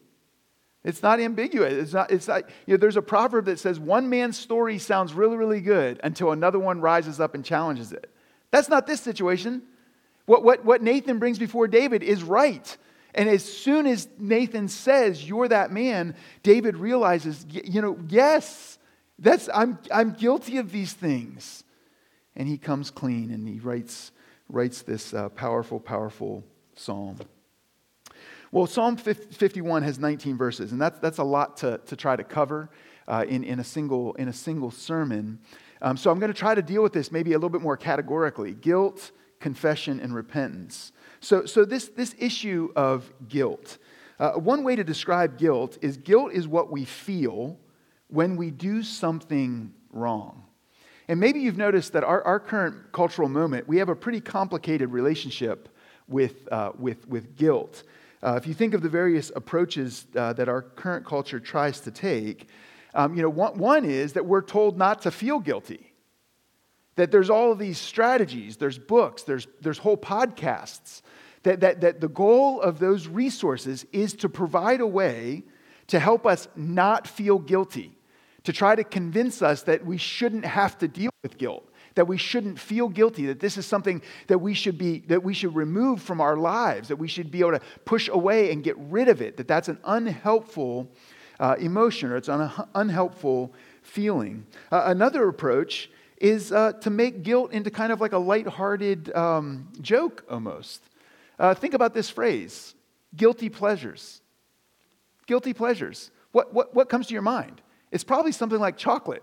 It's 0.85 1.02
not 1.02 1.21
ambiguous. 1.21 1.73
It's 1.73 1.93
not, 1.93 2.11
it's 2.11 2.29
not, 2.29 2.43
you 2.67 2.75
know, 2.75 2.76
there's 2.76 2.97
a 2.97 3.02
proverb 3.02 3.45
that 3.47 3.59
says 3.59 3.79
one 3.79 4.11
man's 4.11 4.38
story 4.38 4.79
sounds 4.79 5.14
really, 5.14 5.37
really 5.37 5.61
good 5.61 6.00
until 6.02 6.33
another 6.33 6.59
one 6.59 6.81
rises 6.81 7.21
up 7.21 7.35
and 7.35 7.45
challenges 7.45 7.93
it. 7.93 8.12
That's 8.52 8.68
not 8.68 8.87
this 8.87 9.00
situation. 9.00 9.62
What, 10.26 10.44
what, 10.44 10.64
what 10.64 10.82
Nathan 10.82 11.18
brings 11.18 11.40
before 11.40 11.66
David 11.66 12.04
is 12.04 12.23
right. 12.23 12.76
And 13.14 13.28
as 13.28 13.44
soon 13.44 13.87
as 13.87 14.09
Nathan 14.18 14.68
says, 14.68 15.28
You're 15.28 15.49
that 15.49 15.73
man, 15.73 16.14
David 16.44 16.76
realizes, 16.76 17.44
You 17.49 17.82
know, 17.82 17.99
yes, 18.09 18.78
that's, 19.18 19.49
I'm, 19.52 19.78
I'm 19.90 20.12
guilty 20.12 20.59
of 20.59 20.71
these 20.71 20.92
things. 20.92 21.64
And 22.37 22.49
he 22.49 22.56
comes 22.56 22.90
clean 22.90 23.30
and 23.30 23.49
he 23.49 23.59
writes, 23.59 24.12
writes 24.49 24.82
this 24.82 25.12
uh, 25.12 25.28
powerful, 25.30 25.80
powerful 25.80 26.44
psalm. 26.75 27.18
Well, 28.50 28.66
Psalm 28.66 28.97
51 28.99 29.82
has 29.82 29.99
19 29.99 30.37
verses, 30.37 30.73
and 30.73 30.80
that's, 30.80 30.99
that's 30.99 31.16
a 31.16 31.25
lot 31.25 31.56
to, 31.59 31.80
to 31.87 31.97
try 31.97 32.16
to 32.16 32.25
cover 32.25 32.68
uh, 33.09 33.25
in, 33.28 33.44
in, 33.44 33.61
a 33.61 33.64
single, 33.64 34.14
in 34.14 34.28
a 34.28 34.32
single 34.32 34.71
sermon. 34.71 35.38
Um, 35.80 35.97
so 35.97 36.11
I'm 36.11 36.18
going 36.18 36.32
to 36.32 36.38
try 36.38 36.54
to 36.54 36.62
deal 36.62 36.82
with 36.82 36.92
this 36.92 37.11
maybe 37.11 37.32
a 37.32 37.37
little 37.37 37.50
bit 37.50 37.62
more 37.62 37.76
categorically 37.76 38.52
guilt, 38.52 39.11
confession, 39.40 40.00
and 40.00 40.14
repentance. 40.14 40.92
So, 41.21 41.47
so 41.47 41.64
this, 41.64 41.88
this 41.88 42.14
issue 42.18 42.73
of 42.76 43.12
guilt, 43.28 43.78
uh, 44.18 44.32
one 44.32 44.62
way 44.62 44.76
to 44.76 44.85
describe 44.85 45.38
guilt 45.38 45.78
is 45.82 45.97
guilt 45.97 46.32
is 46.32 46.47
what 46.47 46.71
we 46.71 46.85
feel 46.85 47.59
when 48.09 48.37
we 48.37 48.50
do 48.50 48.82
something 48.82 49.73
wrong. 49.90 50.44
And 51.09 51.18
maybe 51.18 51.40
you've 51.40 51.59
noticed 51.59 51.92
that 51.94 52.04
our, 52.04 52.23
our 52.23 52.38
current 52.38 52.92
cultural 52.92 53.28
moment, 53.28 53.66
we 53.66 53.78
have 53.78 53.88
a 53.88 53.97
pretty 53.97 54.21
complicated 54.21 54.90
relationship 54.90 55.68
with, 56.09 56.50
uh, 56.52 56.73
with, 56.78 57.09
with 57.09 57.37
guilt. 57.37 57.82
Uh, 58.23 58.35
if 58.37 58.47
you 58.47 58.54
think 58.54 58.75
of 58.75 58.82
the 58.82 58.88
various 58.88 59.32
approaches 59.35 60.06
uh, 60.14 60.32
that 60.35 60.49
our 60.49 60.62
current 60.62 61.04
culture 61.04 61.40
tries 61.40 61.80
to 61.80 61.90
take, 61.90 62.49
um, 62.94 63.14
you 63.14 63.22
know, 63.22 63.30
one, 63.30 63.58
one 63.58 63.84
is 63.84 64.14
that 64.14 64.26
we're 64.26 64.42
told 64.42 64.76
not 64.76 65.02
to 65.02 65.11
feel 65.11 65.38
guilty. 65.38 65.92
That 66.96 67.11
there's 67.11 67.30
all 67.30 67.52
of 67.52 67.58
these 67.58 67.78
strategies, 67.78 68.58
there's 68.58 68.78
books, 68.78 69.22
there's, 69.22 69.46
there's 69.61 69.78
whole 69.78 69.96
podcasts. 69.96 71.02
That, 71.44 71.61
that, 71.61 71.80
that 71.80 72.00
the 72.00 72.08
goal 72.08 72.61
of 72.61 72.78
those 72.78 73.08
resources 73.08 73.84
is 73.90 74.14
to 74.14 74.28
provide 74.28 74.80
a 74.80 74.87
way 74.87 75.42
to 75.88 75.99
help 75.99 76.25
us 76.25 76.46
not 76.54 77.08
feel 77.08 77.38
guilty, 77.38 77.99
to 78.44 78.52
try 78.52 78.76
to 78.76 78.84
convince 78.84 79.42
us 79.42 79.62
that 79.62 79.84
we 79.84 79.96
shouldn't 79.96 80.44
have 80.44 80.78
to 80.78 80.87
deal 80.87 81.11
with 81.25 81.38
guilt, 81.38 81.68
that 81.96 82.06
we 82.06 82.16
shouldn't 82.16 82.61
feel 82.61 82.88
guilty, 82.88 83.26
that 83.26 83.40
this 83.40 83.58
is 83.58 83.66
something 83.66 84.02
that 84.28 84.38
we 84.38 84.54
should 84.54 84.78
be 84.78 85.00
that 85.08 85.25
we 85.25 85.34
should 85.34 85.54
remove 85.54 86.00
from 86.00 86.20
our 86.20 86.37
lives, 86.37 86.88
that 86.88 86.96
we 86.96 87.08
should 87.08 87.30
be 87.30 87.40
able 87.40 87.52
to 87.52 87.61
push 87.84 88.08
away 88.08 88.52
and 88.52 88.62
get 88.62 88.76
rid 88.78 89.08
of 89.08 89.20
it, 89.20 89.37
that 89.37 89.49
that's 89.49 89.68
an 89.68 89.78
unhelpful 89.84 90.88
uh, 91.41 91.57
emotion 91.59 92.11
or 92.11 92.17
it's 92.17 92.29
an 92.29 92.51
unhelpful 92.75 93.53
feeling. 93.83 94.47
Uh, 94.71 94.83
another 94.87 95.29
approach 95.29 95.91
is 96.19 96.53
uh, 96.53 96.73
to 96.73 96.91
make 96.91 97.23
guilt 97.23 97.53
into 97.53 97.71
kind 97.71 97.93
of 97.93 98.01
like 98.01 98.12
a 98.12 98.19
lighthearted 98.19 99.15
um, 99.15 99.69
joke 99.81 100.25
almost. 100.31 100.83
Uh, 101.39 101.53
think 101.55 101.75
about 101.75 101.95
this 101.95 102.09
phrase 102.09 102.75
guilty 103.17 103.49
pleasures. 103.49 104.21
Guilty 105.27 105.53
pleasures. 105.53 106.11
What, 106.33 106.55
what, 106.55 106.75
what 106.75 106.89
comes 106.89 107.09
to 107.09 107.12
your 107.12 107.23
mind? 107.23 107.61
It's 107.91 108.05
probably 108.05 108.33
something 108.33 108.59
like 108.59 108.77
chocolate 108.77 109.23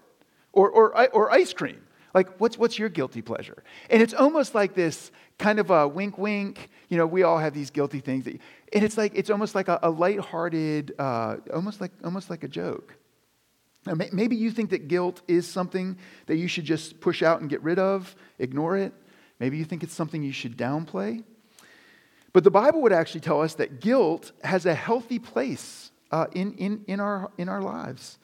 or, 0.53 0.69
or, 0.69 1.09
or 1.13 1.31
ice 1.31 1.53
cream. 1.53 1.81
Like, 2.13 2.39
what's, 2.39 2.57
what's 2.57 2.79
your 2.79 2.89
guilty 2.89 3.21
pleasure? 3.21 3.63
And 3.89 4.01
it's 4.01 4.13
almost 4.13 4.55
like 4.55 4.73
this 4.73 5.11
kind 5.37 5.59
of 5.59 5.69
a 5.69 5.87
wink, 5.87 6.17
wink. 6.17 6.69
You 6.89 6.97
know, 6.97 7.05
we 7.05 7.23
all 7.23 7.37
have 7.37 7.53
these 7.53 7.69
guilty 7.69 7.99
things. 7.99 8.25
That, 8.25 8.39
and 8.73 8.83
it's 8.83 8.97
like, 8.97 9.13
it's 9.15 9.29
almost 9.29 9.55
like 9.55 9.67
a, 9.67 9.79
a 9.83 9.89
lighthearted, 9.89 10.95
uh, 10.97 11.37
almost, 11.53 11.79
like, 11.81 11.91
almost 12.03 12.29
like 12.29 12.43
a 12.43 12.47
joke. 12.47 12.95
Now, 13.85 13.93
maybe 14.11 14.35
you 14.35 14.51
think 14.51 14.71
that 14.71 14.87
guilt 14.87 15.21
is 15.27 15.47
something 15.47 15.97
that 16.25 16.35
you 16.37 16.47
should 16.47 16.65
just 16.65 16.99
push 16.99 17.23
out 17.23 17.41
and 17.41 17.49
get 17.49 17.61
rid 17.63 17.79
of, 17.79 18.15
ignore 18.37 18.77
it. 18.77 18.93
Maybe 19.39 19.57
you 19.57 19.65
think 19.65 19.83
it's 19.83 19.93
something 19.93 20.21
you 20.21 20.33
should 20.33 20.57
downplay. 20.57 21.23
But 22.33 22.43
the 22.43 22.51
Bible 22.51 22.81
would 22.81 22.93
actually 22.93 23.21
tell 23.21 23.41
us 23.41 23.55
that 23.55 23.79
guilt 23.79 24.31
has 24.43 24.65
a 24.65 24.75
healthy 24.75 25.17
place 25.17 25.91
uh, 26.11 26.27
in, 26.33 26.53
in, 26.55 26.83
in, 26.87 26.99
our, 26.99 27.31
in 27.37 27.49
our 27.49 27.61
lives. 27.61 28.19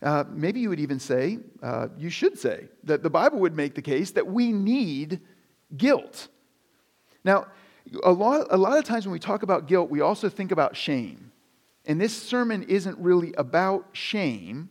Uh, 0.00 0.24
maybe 0.30 0.60
you 0.60 0.68
would 0.68 0.80
even 0.80 1.00
say, 1.00 1.38
uh, 1.62 1.88
you 1.98 2.10
should 2.10 2.38
say, 2.38 2.68
that 2.84 3.02
the 3.02 3.10
Bible 3.10 3.40
would 3.40 3.56
make 3.56 3.74
the 3.74 3.82
case 3.82 4.12
that 4.12 4.26
we 4.26 4.52
need 4.52 5.20
guilt. 5.76 6.28
Now, 7.24 7.46
a 8.04 8.12
lot, 8.12 8.46
a 8.50 8.56
lot 8.56 8.78
of 8.78 8.84
times 8.84 9.06
when 9.06 9.12
we 9.12 9.18
talk 9.18 9.42
about 9.42 9.66
guilt, 9.66 9.90
we 9.90 10.00
also 10.00 10.28
think 10.28 10.52
about 10.52 10.76
shame. 10.76 11.32
And 11.86 12.00
this 12.00 12.16
sermon 12.16 12.62
isn't 12.64 12.98
really 12.98 13.32
about 13.34 13.86
shame, 13.92 14.68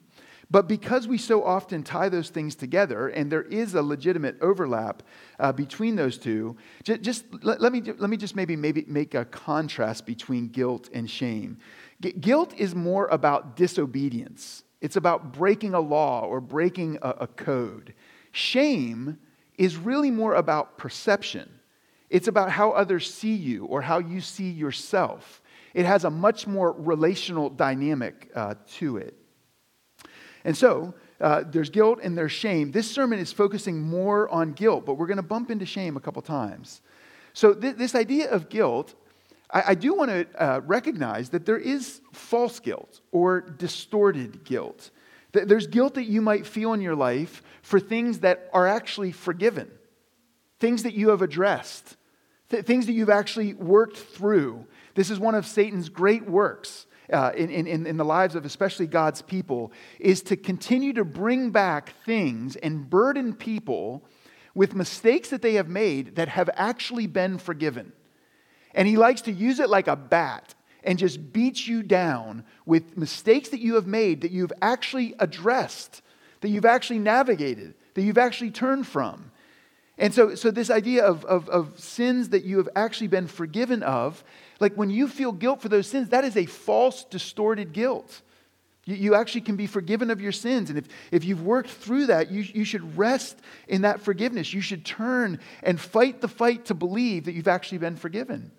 but 0.50 0.69
because 0.69 1.07
we 1.07 1.17
so 1.17 1.43
often 1.43 1.84
tie 1.84 2.07
those 2.07 2.29
things 2.29 2.55
together, 2.55 3.10
and 3.10 3.29
there 3.29 3.41
is 3.41 3.74
a 3.74 3.81
legitimate 3.81 4.38
overlap 4.39 5.03
uh, 5.39 5.51
between 5.51 5.98
those 5.98 6.17
two, 6.17 6.55
just, 6.84 7.01
just 7.01 7.25
let, 7.43 7.60
let, 7.60 7.74
me, 7.74 7.81
let 7.81 8.10
me 8.10 8.15
just 8.15 8.36
maybe, 8.36 8.55
maybe 8.55 8.86
make 8.88 9.13
a 9.13 9.25
contrast 9.25 10.05
between 10.05 10.48
guilt 10.48 10.89
and 10.93 11.10
shame. 11.10 11.57
G- 12.00 12.13
guilt 12.13 12.53
is 12.55 12.74
more 12.74 13.07
about 13.07 13.57
disobedience, 13.57 14.63
it's 14.81 14.96
about 14.96 15.34
breaking 15.34 15.74
a 15.74 15.79
law 15.79 16.22
or 16.22 16.39
breaking 16.39 17.00
a, 17.01 17.10
a 17.22 17.27
code. 17.27 17.93
Shame 18.31 19.17
is 19.57 19.75
really 19.75 20.12
more 20.12 20.36
about 20.36 20.77
perception, 20.77 21.50
it's 22.10 22.27
about 22.27 22.51
how 22.51 22.72
others 22.72 23.12
see 23.13 23.36
you 23.36 23.65
or 23.65 23.81
how 23.81 24.00
you 24.00 24.22
see 24.22 24.50
yourself. 24.50 25.41
It 25.74 25.86
has 25.86 26.05
a 26.05 26.10
much 26.10 26.48
more 26.48 26.72
relational 26.72 27.50
dynamic 27.50 28.31
uh, 28.34 28.55
to 28.77 28.98
it. 28.98 29.15
And 30.43 30.55
so, 30.55 30.93
uh, 31.19 31.43
there's 31.46 31.69
guilt 31.69 32.00
and 32.01 32.17
there's 32.17 32.31
shame. 32.31 32.72
This 32.72 32.89
sermon 32.89 33.19
is 33.19 33.34
focusing 33.34 33.81
more 33.81 34.29
on 34.29 34.53
guilt, 34.53 34.86
but 34.86 34.96
we're 34.96 35.07
going 35.07 35.17
to 35.17 35.24
bump 35.24 35.51
into 35.51 35.65
shame 35.65 35.98
a 35.98 36.00
couple 36.00 36.22
times. 36.22 36.81
So, 37.34 37.53
th- 37.53 37.75
this 37.75 37.96
idea 37.96 38.29
of 38.29 38.50
guilt, 38.50 38.96
I, 39.50 39.75
do 39.75 39.94
want 39.94 40.12
to 40.12 40.27
uh, 40.38 40.62
recognize 40.66 41.30
that 41.30 41.46
there 41.46 41.58
is 41.58 42.01
false 42.12 42.60
guilt 42.60 43.00
or 43.12 43.42
distorted 43.42 44.44
guilt. 44.44 44.92
Th- 45.32 45.48
there's 45.48 45.68
guilt 45.68 45.94
that 45.94 46.04
you 46.04 46.22
might 46.22 46.46
feel 46.46 46.74
in 46.74 46.82
your 46.82 46.96
life 46.96 47.42
for 47.62 47.80
things 47.80 48.20
that 48.20 48.50
are 48.54 48.68
actually 48.68 49.13
forgiven, 49.13 49.72
things 50.60 50.84
that 50.84 50.96
you 50.96 51.10
have 51.10 51.22
addressed, 51.22 51.96
th- 52.50 52.66
things 52.66 52.88
that 52.88 52.94
you've 52.94 53.10
actually 53.10 53.54
worked 53.54 53.98
through. 53.98 54.66
This 54.96 55.10
is 55.10 55.20
one 55.20 55.36
of 55.36 55.46
Satan's 55.46 55.88
great 55.88 56.27
works 56.27 56.86
uh, 57.12 57.32
in, 57.36 57.50
in, 57.50 57.88
in 57.88 57.98
the 57.98 58.06
lives 58.06 58.36
of 58.36 58.46
especially 58.46 58.88
God's 58.88 59.22
people 59.22 59.72
is 60.00 60.22
to 60.24 60.36
continue 60.36 60.92
to 60.94 61.06
bring 61.06 61.51
back 61.51 61.94
things 62.06 62.58
and 62.58 62.89
burden 62.89 63.34
people 63.34 64.04
with 64.54 64.75
mistakes 64.75 65.30
that 65.30 65.42
they 65.42 65.54
have 65.54 65.70
made 65.70 66.16
that 66.16 66.27
have 66.27 66.50
actually 66.56 67.08
been 67.08 67.38
forgiven. 67.38 67.94
And 68.77 68.88
he 68.88 68.96
likes 68.96 69.22
to 69.22 69.31
use 69.31 69.60
it 69.60 69.72
like 69.72 69.88
a 69.88 69.96
bat 69.96 70.53
and 70.84 71.00
just 71.00 71.34
beat 71.34 71.67
you 71.67 71.81
down 71.81 72.46
with 72.63 72.96
mistakes 72.96 73.50
that 73.50 73.60
you 73.60 73.74
have 73.74 73.88
made 73.88 74.22
that 74.22 74.29
you've 74.29 74.53
actually 74.62 75.15
addressed, 75.17 76.03
that 76.41 76.50
you've 76.50 76.63
actually 76.63 77.00
navigated, 77.00 77.74
that 77.96 78.03
you've 78.03 78.19
actually 78.19 78.51
turned 78.51 78.86
from. 78.86 79.31
And 79.98 80.13
so, 80.13 80.36
so 80.36 80.51
this 80.51 80.69
idea 80.69 81.03
of, 81.03 81.25
of, 81.25 81.50
of 81.50 81.79
sins 81.79 82.29
that 82.29 82.43
you 82.43 82.57
have 82.57 82.69
actually 82.75 83.07
been 83.07 83.25
forgiven 83.25 83.81
of, 83.81 84.24
like 84.60 84.75
when 84.75 84.91
you 84.91 85.07
feel 85.07 85.31
guilt 85.31 85.60
for 85.60 85.69
those 85.69 85.88
sins, 85.88 86.10
that 86.10 86.24
is 86.24 86.38
a 86.38 86.46
false, 86.46 87.03
distorted 87.03 87.74
guilt. 87.74 88.22
You, 88.86 88.96
you 88.96 89.15
actually 89.15 89.41
can 89.41 89.55
be 89.55 89.65
forgiven 89.65 90.12
of 90.12 90.22
your 90.22 90.31
sins. 90.31 90.69
And 90.69 90.77
if, 90.77 90.88
if 91.12 91.25
you've 91.25 91.41
worked 91.41 91.72
through 91.72 92.05
that, 92.05 92.29
you, 92.29 92.43
you 92.43 92.63
should 92.63 92.96
rest 92.96 93.39
in 93.67 93.81
that 93.81 94.01
forgiveness. 94.01 94.53
You 94.53 94.62
should 94.62 94.86
turn 94.86 95.39
and 95.63 95.81
fight 95.81 96.22
the 96.22 96.27
fight 96.27 96.65
to 96.65 96.75
believe 96.75 97.25
that 97.25 97.31
you've 97.31 97.48
actually 97.48 97.79
been 97.79 97.96
forgiven. 97.96 98.51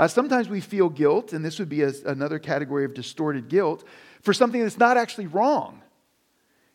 Uh, 0.00 0.08
sometimes 0.08 0.48
we 0.48 0.62
feel 0.62 0.88
guilt, 0.88 1.34
and 1.34 1.44
this 1.44 1.58
would 1.58 1.68
be 1.68 1.82
a, 1.82 1.92
another 2.06 2.38
category 2.38 2.86
of 2.86 2.94
distorted 2.94 3.50
guilt, 3.50 3.84
for 4.22 4.32
something 4.32 4.62
that's 4.62 4.78
not 4.78 4.96
actually 4.96 5.26
wrong. 5.26 5.82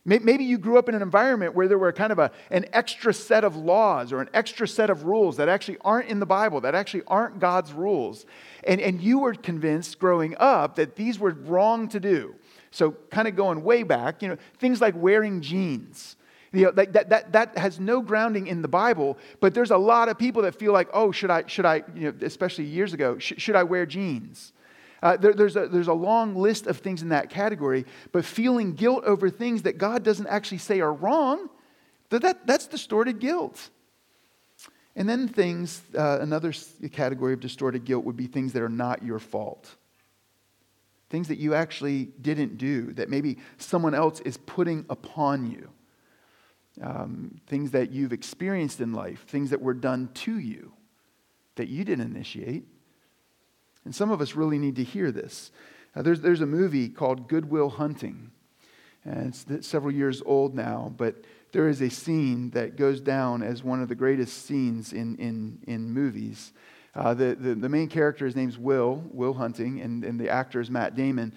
Maybe 0.04 0.44
you 0.44 0.58
grew 0.58 0.78
up 0.78 0.88
in 0.88 0.94
an 0.94 1.02
environment 1.02 1.56
where 1.56 1.66
there 1.66 1.76
were 1.76 1.92
kind 1.92 2.12
of 2.12 2.20
a, 2.20 2.30
an 2.52 2.66
extra 2.72 3.12
set 3.12 3.42
of 3.42 3.56
laws 3.56 4.12
or 4.12 4.20
an 4.20 4.30
extra 4.32 4.68
set 4.68 4.90
of 4.90 5.02
rules 5.02 5.38
that 5.38 5.48
actually 5.48 5.78
aren't 5.80 6.08
in 6.08 6.20
the 6.20 6.26
Bible, 6.26 6.60
that 6.60 6.76
actually 6.76 7.02
aren't 7.08 7.40
God's 7.40 7.72
rules. 7.72 8.26
And, 8.62 8.80
and 8.80 9.00
you 9.00 9.18
were 9.18 9.34
convinced 9.34 9.98
growing 9.98 10.36
up 10.38 10.76
that 10.76 10.94
these 10.94 11.18
were 11.18 11.32
wrong 11.32 11.88
to 11.88 11.98
do. 11.98 12.36
So, 12.70 12.92
kind 13.10 13.26
of 13.26 13.34
going 13.34 13.64
way 13.64 13.82
back, 13.82 14.22
you 14.22 14.28
know, 14.28 14.36
things 14.60 14.80
like 14.80 14.94
wearing 14.96 15.40
jeans. 15.40 16.14
You 16.52 16.66
know, 16.66 16.70
that, 16.72 17.10
that, 17.10 17.32
that 17.32 17.58
has 17.58 17.80
no 17.80 18.00
grounding 18.00 18.46
in 18.46 18.62
the 18.62 18.68
Bible, 18.68 19.18
but 19.40 19.52
there's 19.52 19.72
a 19.72 19.76
lot 19.76 20.08
of 20.08 20.18
people 20.18 20.42
that 20.42 20.54
feel 20.54 20.72
like, 20.72 20.88
oh, 20.92 21.10
should 21.12 21.30
I, 21.30 21.44
should 21.46 21.66
I 21.66 21.82
you 21.94 22.12
know, 22.12 22.14
especially 22.22 22.64
years 22.64 22.92
ago, 22.92 23.18
sh- 23.18 23.34
should 23.36 23.56
I 23.56 23.64
wear 23.64 23.84
jeans? 23.84 24.52
Uh, 25.02 25.16
there, 25.16 25.34
there's, 25.34 25.56
a, 25.56 25.68
there's 25.68 25.88
a 25.88 25.94
long 25.94 26.34
list 26.34 26.66
of 26.66 26.78
things 26.78 27.02
in 27.02 27.10
that 27.10 27.30
category, 27.30 27.84
but 28.12 28.24
feeling 28.24 28.74
guilt 28.74 29.04
over 29.04 29.28
things 29.28 29.62
that 29.62 29.76
God 29.76 30.02
doesn't 30.02 30.26
actually 30.26 30.58
say 30.58 30.80
are 30.80 30.92
wrong, 30.92 31.48
that, 32.10 32.22
that, 32.22 32.46
that's 32.46 32.66
distorted 32.66 33.18
guilt. 33.18 33.70
And 34.94 35.06
then 35.06 35.28
things, 35.28 35.82
uh, 35.96 36.18
another 36.20 36.52
category 36.90 37.34
of 37.34 37.40
distorted 37.40 37.84
guilt 37.84 38.04
would 38.04 38.16
be 38.16 38.26
things 38.26 38.54
that 38.54 38.62
are 38.62 38.68
not 38.68 39.02
your 39.02 39.18
fault. 39.18 39.76
Things 41.10 41.28
that 41.28 41.38
you 41.38 41.54
actually 41.54 42.06
didn't 42.20 42.56
do, 42.56 42.92
that 42.94 43.10
maybe 43.10 43.38
someone 43.58 43.94
else 43.94 44.20
is 44.20 44.38
putting 44.38 44.86
upon 44.88 45.50
you. 45.50 45.68
Um, 46.82 47.40
things 47.46 47.70
that 47.70 47.90
you've 47.90 48.12
experienced 48.12 48.80
in 48.80 48.92
life, 48.92 49.24
things 49.26 49.50
that 49.50 49.62
were 49.62 49.72
done 49.72 50.10
to 50.14 50.38
you 50.38 50.72
that 51.56 51.68
you 51.68 51.84
didn't 51.84 52.04
initiate. 52.04 52.64
And 53.84 53.94
some 53.94 54.10
of 54.10 54.20
us 54.20 54.34
really 54.34 54.58
need 54.58 54.76
to 54.76 54.84
hear 54.84 55.10
this. 55.10 55.50
Uh, 55.94 56.02
there's, 56.02 56.20
there's 56.20 56.42
a 56.42 56.46
movie 56.46 56.88
called 56.88 57.28
Good 57.28 57.50
Will 57.50 57.70
Hunting. 57.70 58.30
And 59.04 59.34
it's 59.50 59.66
several 59.66 59.92
years 59.92 60.22
old 60.26 60.54
now, 60.54 60.92
but 60.96 61.24
there 61.52 61.68
is 61.68 61.80
a 61.80 61.88
scene 61.88 62.50
that 62.50 62.76
goes 62.76 63.00
down 63.00 63.42
as 63.42 63.62
one 63.62 63.80
of 63.80 63.88
the 63.88 63.94
greatest 63.94 64.46
scenes 64.46 64.92
in, 64.92 65.16
in, 65.16 65.60
in 65.66 65.90
movies. 65.90 66.52
Uh, 66.94 67.14
the, 67.14 67.36
the, 67.38 67.54
the, 67.54 67.68
main 67.68 67.88
character, 67.88 68.26
his 68.26 68.34
name's 68.34 68.58
Will, 68.58 69.04
Will 69.12 69.34
Hunting, 69.34 69.80
and, 69.80 70.04
and 70.04 70.18
the 70.18 70.28
actor 70.28 70.60
is 70.60 70.70
Matt 70.70 70.96
Damon. 70.96 71.32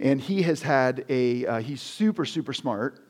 And 0.00 0.20
he 0.20 0.42
has 0.42 0.62
had 0.62 1.04
a, 1.08 1.46
uh, 1.46 1.58
he's 1.60 1.80
super, 1.80 2.24
super 2.24 2.52
smart. 2.52 3.05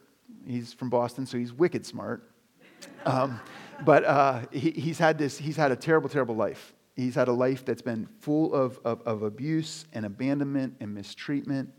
He's 0.47 0.73
from 0.73 0.91
Boston, 0.91 1.27
so 1.27 1.39
he's 1.39 1.53
wicked 1.53 1.85
smart. 1.85 2.31
Um, 3.05 3.41
but 3.85 4.05
uh, 4.05 4.41
he, 4.53 4.71
he's, 4.71 4.99
had 4.99 5.19
this, 5.19 5.39
he's 5.39 5.57
had 5.57 5.73
a 5.73 5.77
terrible, 5.77 6.09
terrible 6.09 6.37
life. 6.37 6.75
He's 6.95 7.15
had 7.15 7.29
a 7.29 7.33
life 7.33 7.65
that's 7.65 7.83
been 7.83 8.09
full 8.21 8.55
of, 8.55 8.79
of, 8.85 9.03
of 9.03 9.23
abuse 9.23 9.87
and 9.93 10.07
abandonment 10.07 10.77
and 10.81 10.95
mistreatment. 10.95 11.71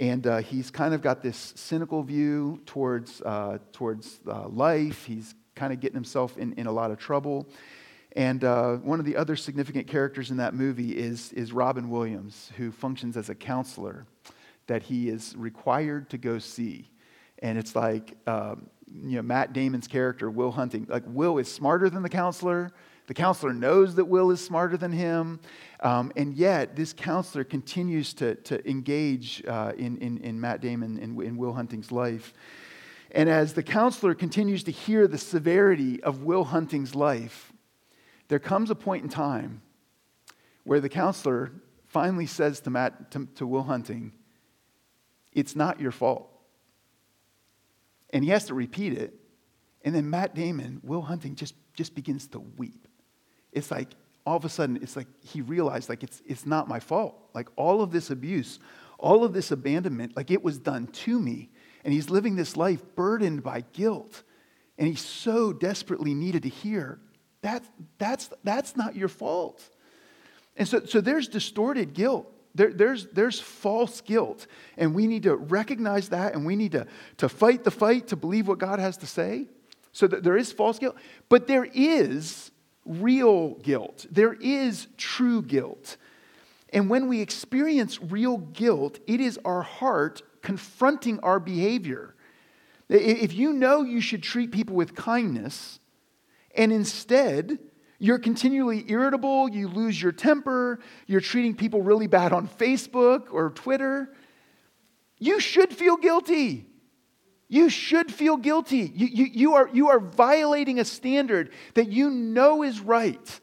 And 0.00 0.26
uh, 0.26 0.38
he's 0.38 0.70
kind 0.70 0.94
of 0.94 1.02
got 1.02 1.22
this 1.22 1.52
cynical 1.56 2.02
view 2.02 2.60
towards, 2.66 3.20
uh, 3.22 3.58
towards 3.72 4.20
uh, 4.28 4.48
life. 4.48 5.04
He's 5.04 5.34
kind 5.54 5.72
of 5.72 5.80
getting 5.80 5.96
himself 5.96 6.36
in, 6.36 6.52
in 6.54 6.66
a 6.66 6.72
lot 6.72 6.90
of 6.90 6.98
trouble. 6.98 7.48
And 8.16 8.44
uh, 8.44 8.76
one 8.76 9.00
of 9.00 9.06
the 9.06 9.16
other 9.16 9.34
significant 9.34 9.88
characters 9.88 10.30
in 10.30 10.36
that 10.36 10.54
movie 10.54 10.96
is, 10.96 11.32
is 11.32 11.52
Robin 11.52 11.90
Williams, 11.90 12.50
who 12.56 12.70
functions 12.70 13.16
as 13.16 13.28
a 13.28 13.34
counselor 13.34 14.06
that 14.66 14.84
he 14.84 15.08
is 15.08 15.34
required 15.36 16.10
to 16.10 16.18
go 16.18 16.38
see. 16.38 16.88
And 17.44 17.58
it's 17.58 17.76
like, 17.76 18.16
um, 18.26 18.70
you 18.90 19.16
know, 19.16 19.22
Matt 19.22 19.52
Damon's 19.52 19.86
character, 19.86 20.30
Will 20.30 20.50
Hunting, 20.50 20.86
like, 20.88 21.02
Will 21.06 21.36
is 21.36 21.52
smarter 21.52 21.90
than 21.90 22.02
the 22.02 22.08
counselor. 22.08 22.72
The 23.06 23.12
counselor 23.12 23.52
knows 23.52 23.96
that 23.96 24.06
Will 24.06 24.30
is 24.30 24.42
smarter 24.42 24.78
than 24.78 24.92
him, 24.92 25.40
um, 25.80 26.10
and 26.16 26.32
yet 26.32 26.74
this 26.74 26.94
counselor 26.94 27.44
continues 27.44 28.14
to, 28.14 28.36
to 28.36 28.66
engage 28.66 29.44
uh, 29.46 29.72
in, 29.76 29.98
in, 29.98 30.16
in, 30.24 30.40
Matt 30.40 30.62
Damon 30.62 30.96
and 30.96 31.20
in, 31.20 31.26
in 31.26 31.36
Will 31.36 31.52
Hunting's 31.52 31.92
life. 31.92 32.32
And 33.10 33.28
as 33.28 33.52
the 33.52 33.62
counselor 33.62 34.14
continues 34.14 34.64
to 34.64 34.70
hear 34.70 35.06
the 35.06 35.18
severity 35.18 36.02
of 36.02 36.22
Will 36.22 36.44
Hunting's 36.44 36.94
life, 36.94 37.52
there 38.28 38.38
comes 38.38 38.70
a 38.70 38.74
point 38.74 39.02
in 39.02 39.10
time 39.10 39.60
where 40.62 40.80
the 40.80 40.88
counselor 40.88 41.52
finally 41.88 42.24
says 42.24 42.60
to, 42.60 42.70
Matt, 42.70 43.10
to, 43.10 43.28
to 43.34 43.46
Will 43.46 43.64
Hunting, 43.64 44.12
It's 45.34 45.54
not 45.54 45.78
your 45.78 45.92
fault. 45.92 46.30
And 48.10 48.24
he 48.24 48.30
has 48.30 48.46
to 48.46 48.54
repeat 48.54 48.92
it. 48.92 49.14
And 49.82 49.94
then 49.94 50.08
Matt 50.08 50.34
Damon, 50.34 50.80
Will 50.82 51.02
Hunting, 51.02 51.34
just, 51.34 51.54
just 51.74 51.94
begins 51.94 52.26
to 52.28 52.38
weep. 52.38 52.88
It's 53.52 53.70
like 53.70 53.88
all 54.26 54.36
of 54.36 54.44
a 54.44 54.48
sudden 54.48 54.78
it's 54.80 54.96
like 54.96 55.06
he 55.22 55.42
realized 55.42 55.88
like 55.88 56.02
it's, 56.02 56.22
it's 56.26 56.46
not 56.46 56.68
my 56.68 56.80
fault. 56.80 57.16
Like 57.34 57.48
all 57.56 57.82
of 57.82 57.90
this 57.90 58.10
abuse 58.10 58.58
all 59.04 59.22
of 59.22 59.34
this 59.34 59.50
abandonment 59.50 60.16
like 60.16 60.30
it 60.30 60.42
was 60.42 60.58
done 60.58 60.86
to 60.88 61.20
me. 61.20 61.50
And 61.84 61.92
he's 61.92 62.08
living 62.08 62.36
this 62.36 62.56
life 62.56 62.82
burdened 62.94 63.42
by 63.42 63.62
guilt. 63.74 64.22
And 64.78 64.88
he 64.88 64.94
so 64.94 65.52
desperately 65.52 66.14
needed 66.14 66.44
to 66.44 66.48
hear 66.48 66.98
that, 67.42 67.62
that's, 67.98 68.30
that's 68.42 68.74
not 68.74 68.96
your 68.96 69.08
fault. 69.08 69.62
And 70.56 70.66
so, 70.66 70.86
so 70.86 71.02
there's 71.02 71.28
distorted 71.28 71.92
guilt 71.92 72.32
there, 72.54 72.72
there's, 72.72 73.06
there's 73.06 73.40
false 73.40 74.00
guilt 74.00 74.46
and 74.76 74.94
we 74.94 75.06
need 75.06 75.24
to 75.24 75.36
recognize 75.36 76.10
that 76.10 76.34
and 76.34 76.46
we 76.46 76.56
need 76.56 76.72
to, 76.72 76.86
to 77.18 77.28
fight 77.28 77.64
the 77.64 77.70
fight 77.70 78.08
to 78.08 78.16
believe 78.16 78.48
what 78.48 78.58
god 78.58 78.78
has 78.78 78.96
to 78.98 79.06
say 79.06 79.46
so 79.92 80.06
that 80.06 80.22
there 80.22 80.36
is 80.36 80.52
false 80.52 80.78
guilt 80.78 80.96
but 81.28 81.46
there 81.46 81.66
is 81.72 82.50
real 82.84 83.54
guilt. 83.54 84.06
There 84.10 84.34
is 84.34 84.88
true 84.96 85.42
guilt. 85.42 85.96
And 86.72 86.90
when 86.90 87.08
we 87.08 87.20
experience 87.20 88.02
real 88.02 88.38
guilt, 88.38 88.98
it 89.06 89.20
is 89.20 89.38
our 89.44 89.62
heart 89.62 90.22
confronting 90.42 91.20
our 91.20 91.40
behavior. 91.40 92.14
If 92.88 93.32
you 93.32 93.52
know 93.52 93.82
you 93.82 94.00
should 94.00 94.22
treat 94.22 94.52
people 94.52 94.76
with 94.76 94.94
kindness, 94.94 95.78
and 96.54 96.72
instead 96.72 97.58
you're 97.98 98.18
continually 98.18 98.84
irritable, 98.88 99.48
you 99.48 99.68
lose 99.68 100.00
your 100.00 100.12
temper, 100.12 100.80
you're 101.06 101.20
treating 101.20 101.54
people 101.54 101.82
really 101.82 102.06
bad 102.06 102.32
on 102.32 102.48
Facebook 102.48 103.32
or 103.32 103.50
Twitter, 103.50 104.14
you 105.18 105.40
should 105.40 105.72
feel 105.72 105.96
guilty. 105.96 106.66
You 107.48 107.68
should 107.68 108.12
feel 108.12 108.36
guilty. 108.36 108.90
You, 108.94 109.06
you, 109.06 109.24
you, 109.26 109.54
are, 109.54 109.68
you 109.72 109.88
are 109.88 110.00
violating 110.00 110.80
a 110.80 110.84
standard 110.84 111.50
that 111.74 111.88
you 111.88 112.10
know 112.10 112.62
is 112.62 112.80
right. 112.80 113.40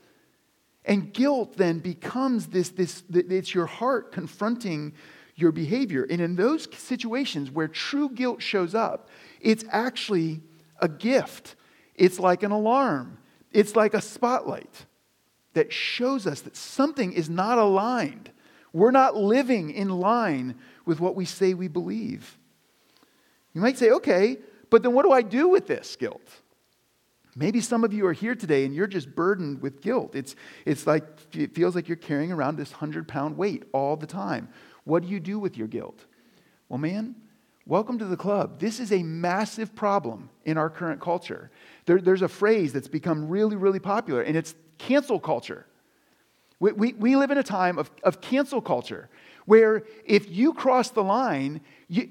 And 0.84 1.14
guilt 1.14 1.58
then 1.58 1.80
becomes 1.80 2.48
this, 2.48 2.70
this, 2.70 3.04
it's 3.10 3.54
your 3.54 3.68
heart 3.68 4.12
confronting 4.12 4.94
your 5.36 5.52
behavior. 5.52 6.06
And 6.10 6.20
in 6.20 6.36
those 6.36 6.68
situations 6.78 7.52
where 7.52 7.68
true 7.68 8.10
guilt 8.10 8.42
shows 8.42 8.76
up, 8.76 9.10
it's 9.40 9.64
actually 9.70 10.42
a 10.80 10.90
gift. 10.90 11.56
It's 11.96 12.20
like 12.20 12.44
an 12.44 12.52
alarm, 12.52 13.18
it's 13.52 13.76
like 13.76 13.94
a 13.94 14.02
spotlight 14.02 14.86
that 15.54 15.74
shows 15.74 16.26
us 16.26 16.42
that 16.42 16.56
something 16.56 17.12
is 17.12 17.30
not 17.30 17.58
aligned. 17.58 18.32
We're 18.74 18.92
not 18.92 19.16
living 19.16 19.72
in 19.72 19.90
line 19.90 20.56
with 20.86 21.00
what 21.00 21.16
we 21.16 21.26
say 21.26 21.54
we 21.54 21.68
believe. 21.68 22.38
You 23.54 23.62
might 23.62 23.78
say, 23.78 23.92
okay, 23.92 24.38
but 24.70 24.84
then 24.84 24.94
what 24.94 25.04
do 25.04 25.12
I 25.12 25.22
do 25.22 25.50
with 25.50 25.68
this 25.68 25.96
guilt? 25.98 26.22
Maybe 27.36 27.62
some 27.62 27.84
of 27.84 27.94
you 27.94 28.06
are 28.08 28.14
here 28.14 28.36
today 28.36 28.66
and 28.66 28.74
you're 28.76 28.88
just 28.88 29.16
burdened 29.16 29.62
with 29.62 29.82
guilt. 29.82 30.16
It's, 30.16 30.36
it's 30.66 30.86
like, 30.86 31.04
it 31.34 31.56
feels 31.56 31.76
like 31.76 31.88
you're 31.88 31.96
carrying 31.96 32.32
around 32.32 32.58
this 32.58 32.72
100 32.72 33.08
pound 33.08 33.38
weight 33.38 33.64
all 33.74 33.96
the 33.96 34.08
time. 34.08 34.50
What 34.84 35.04
do 35.04 35.10
you 35.10 35.20
do 35.20 35.40
with 35.40 35.58
your 35.58 35.68
guilt? 35.68 36.06
Well, 36.68 36.80
man, 36.80 37.16
welcome 37.66 38.00
to 38.00 38.06
the 38.06 38.18
club. 38.18 38.60
This 38.60 38.80
is 38.80 38.92
a 38.92 39.04
massive 39.04 39.76
problem 39.76 40.30
in 40.44 40.58
our 40.58 40.70
current 40.70 41.00
culture. 41.00 41.52
There, 41.86 42.00
there's 42.00 42.22
a 42.22 42.28
phrase 42.28 42.74
that's 42.74 42.88
become 42.88 43.28
really, 43.28 43.56
really 43.56 43.80
popular, 43.80 44.22
and 44.22 44.38
it's 44.38 44.56
cancel 44.78 45.20
culture. 45.20 45.66
We, 46.60 46.72
we, 46.74 46.94
we 46.94 47.16
live 47.16 47.32
in 47.32 47.38
a 47.38 47.44
time 47.44 47.80
of, 47.80 47.90
of 48.04 48.22
cancel 48.22 48.62
culture 48.62 49.10
where 49.46 49.84
if 50.06 50.30
you 50.30 50.54
cross 50.54 50.92
the 50.92 51.04
line, 51.04 51.62
you, 51.88 52.10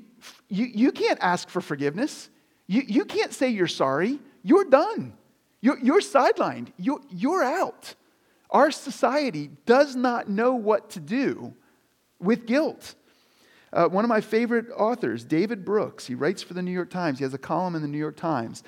you, 0.48 0.66
you 0.66 0.92
can't 0.92 1.18
ask 1.20 1.48
for 1.48 1.60
forgiveness. 1.60 2.28
You, 2.66 2.82
you 2.86 3.04
can't 3.04 3.32
say 3.32 3.48
you're 3.48 3.68
sorry. 3.68 4.18
You're 4.42 4.64
done. 4.64 5.14
You're, 5.60 5.78
you're 5.78 6.00
sidelined. 6.00 6.68
You're, 6.76 7.00
you're 7.10 7.44
out. 7.44 7.94
Our 8.50 8.70
society 8.70 9.50
does 9.66 9.94
not 9.94 10.28
know 10.28 10.54
what 10.54 10.90
to 10.90 11.00
do 11.00 11.54
with 12.18 12.46
guilt. 12.46 12.94
Uh, 13.72 13.86
one 13.86 14.04
of 14.04 14.08
my 14.08 14.20
favorite 14.20 14.66
authors, 14.76 15.24
David 15.24 15.64
Brooks, 15.64 16.06
he 16.06 16.16
writes 16.16 16.42
for 16.42 16.54
the 16.54 16.62
New 16.62 16.72
York 16.72 16.90
Times. 16.90 17.18
He 17.18 17.24
has 17.24 17.34
a 17.34 17.38
column 17.38 17.76
in 17.76 17.82
the 17.82 17.88
New 17.88 17.98
York 17.98 18.16
Times. 18.16 18.64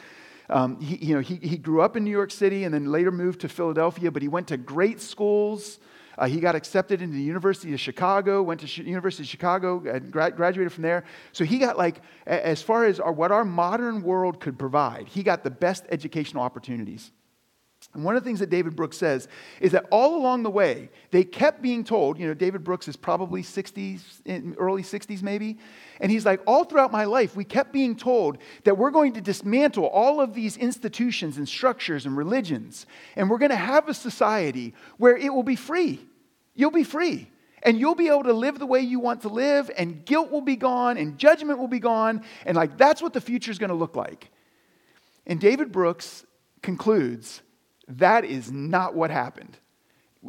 Um, 0.52 0.78
he, 0.80 0.96
you 0.96 1.14
know, 1.14 1.20
he, 1.20 1.36
he 1.36 1.56
grew 1.56 1.80
up 1.80 1.96
in 1.96 2.04
New 2.04 2.10
York 2.10 2.30
City 2.30 2.64
and 2.64 2.74
then 2.74 2.92
later 2.92 3.10
moved 3.10 3.40
to 3.40 3.48
Philadelphia, 3.48 4.10
but 4.10 4.20
he 4.20 4.28
went 4.28 4.48
to 4.48 4.58
great 4.58 5.00
schools. 5.00 5.78
Uh, 6.18 6.26
he 6.26 6.40
got 6.40 6.54
accepted 6.54 7.00
into 7.00 7.16
the 7.16 7.22
University 7.22 7.72
of 7.72 7.80
Chicago, 7.80 8.42
went 8.42 8.60
to 8.60 8.66
Sh- 8.66 8.78
University 8.80 9.22
of 9.22 9.28
Chicago, 9.28 9.78
gra- 10.10 10.30
graduated 10.30 10.70
from 10.70 10.82
there. 10.82 11.04
So 11.32 11.44
he 11.44 11.58
got 11.58 11.78
like, 11.78 12.02
as 12.26 12.60
far 12.60 12.84
as 12.84 13.00
our, 13.00 13.12
what 13.12 13.32
our 13.32 13.46
modern 13.46 14.02
world 14.02 14.40
could 14.40 14.58
provide, 14.58 15.08
he 15.08 15.22
got 15.22 15.42
the 15.42 15.50
best 15.50 15.86
educational 15.88 16.42
opportunities. 16.42 17.12
And 17.94 18.04
one 18.04 18.16
of 18.16 18.22
the 18.22 18.26
things 18.26 18.40
that 18.40 18.48
David 18.48 18.74
Brooks 18.74 18.96
says 18.96 19.28
is 19.60 19.72
that 19.72 19.84
all 19.90 20.16
along 20.16 20.44
the 20.44 20.50
way, 20.50 20.88
they 21.10 21.24
kept 21.24 21.60
being 21.60 21.84
told, 21.84 22.18
you 22.18 22.26
know, 22.26 22.32
David 22.32 22.64
Brooks 22.64 22.88
is 22.88 22.96
probably 22.96 23.42
60s, 23.42 24.00
early 24.56 24.82
60s 24.82 25.22
maybe. 25.22 25.58
And 26.00 26.10
he's 26.10 26.24
like, 26.24 26.40
all 26.46 26.64
throughout 26.64 26.90
my 26.90 27.04
life, 27.04 27.36
we 27.36 27.44
kept 27.44 27.70
being 27.70 27.94
told 27.94 28.38
that 28.64 28.78
we're 28.78 28.90
going 28.90 29.12
to 29.12 29.20
dismantle 29.20 29.84
all 29.84 30.22
of 30.22 30.32
these 30.32 30.56
institutions 30.56 31.36
and 31.36 31.46
structures 31.46 32.06
and 32.06 32.16
religions. 32.16 32.86
And 33.14 33.28
we're 33.28 33.38
going 33.38 33.50
to 33.50 33.56
have 33.56 33.88
a 33.88 33.94
society 33.94 34.72
where 34.96 35.16
it 35.16 35.32
will 35.32 35.42
be 35.42 35.56
free. 35.56 36.00
You'll 36.54 36.70
be 36.70 36.84
free. 36.84 37.28
And 37.62 37.78
you'll 37.78 37.94
be 37.94 38.08
able 38.08 38.24
to 38.24 38.32
live 38.32 38.58
the 38.58 38.66
way 38.66 38.80
you 38.80 38.98
want 38.98 39.20
to 39.22 39.28
live, 39.28 39.70
and 39.76 40.04
guilt 40.04 40.32
will 40.32 40.40
be 40.40 40.56
gone, 40.56 40.96
and 40.96 41.16
judgment 41.16 41.60
will 41.60 41.68
be 41.68 41.78
gone. 41.78 42.24
And 42.44 42.56
like, 42.56 42.76
that's 42.76 43.00
what 43.00 43.12
the 43.12 43.20
future 43.20 43.52
is 43.52 43.58
going 43.58 43.70
to 43.70 43.76
look 43.76 43.94
like. 43.94 44.30
And 45.28 45.38
David 45.38 45.70
Brooks 45.70 46.24
concludes 46.62 47.42
that 47.88 48.24
is 48.24 48.50
not 48.50 48.94
what 48.94 49.10
happened. 49.10 49.58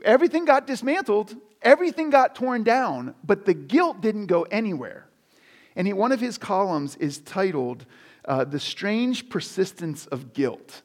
Everything 0.04 0.46
got 0.46 0.66
dismantled, 0.66 1.36
everything 1.62 2.10
got 2.10 2.36
torn 2.36 2.64
down, 2.64 3.16
but 3.24 3.46
the 3.46 3.54
guilt 3.54 4.02
didn't 4.02 4.26
go 4.26 4.44
anywhere. 4.44 5.08
And 5.76 5.88
he, 5.88 5.94
one 5.94 6.12
of 6.12 6.20
his 6.20 6.38
columns 6.38 6.96
is 6.98 7.20
titled 7.20 7.86
uh, 8.26 8.44
The 8.46 8.60
Strange 8.60 9.30
Persistence 9.30 10.06
of 10.08 10.34
Guilt. 10.34 10.82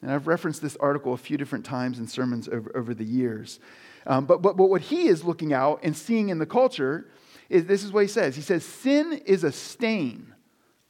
And 0.00 0.10
I've 0.10 0.26
referenced 0.26 0.62
this 0.62 0.76
article 0.76 1.12
a 1.12 1.18
few 1.18 1.36
different 1.36 1.64
times 1.64 1.98
in 1.98 2.06
sermons 2.06 2.48
over, 2.48 2.76
over 2.76 2.94
the 2.94 3.04
years. 3.04 3.58
Um, 4.06 4.26
but, 4.26 4.42
but, 4.42 4.56
but 4.56 4.66
what 4.66 4.82
he 4.82 5.08
is 5.08 5.24
looking 5.24 5.52
out 5.52 5.80
and 5.82 5.96
seeing 5.96 6.28
in 6.28 6.38
the 6.38 6.46
culture 6.46 7.08
is 7.48 7.66
this 7.66 7.82
is 7.82 7.92
what 7.92 8.02
he 8.02 8.08
says. 8.08 8.36
He 8.36 8.42
says, 8.42 8.64
Sin 8.64 9.20
is 9.26 9.42
a 9.42 9.52
stain, 9.52 10.34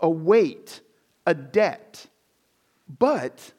a 0.00 0.10
weight, 0.10 0.80
a 1.26 1.34
debt, 1.34 2.06
but 2.98 3.52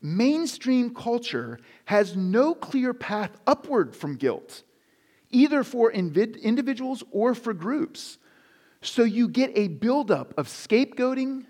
mainstream 0.00 0.94
culture 0.94 1.58
has 1.86 2.16
no 2.16 2.54
clear 2.54 2.94
path 2.94 3.36
upward 3.46 3.94
from 3.94 4.16
guilt, 4.16 4.62
either 5.30 5.64
for 5.64 5.90
individuals 5.90 7.02
or 7.10 7.34
for 7.34 7.52
groups. 7.52 8.18
So 8.80 9.02
you 9.02 9.28
get 9.28 9.56
a 9.56 9.68
buildup 9.68 10.34
of 10.38 10.48
scapegoating, 10.48 11.46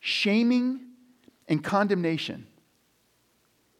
shaming, 0.00 0.80
and 1.46 1.62
condemnation. 1.62 2.46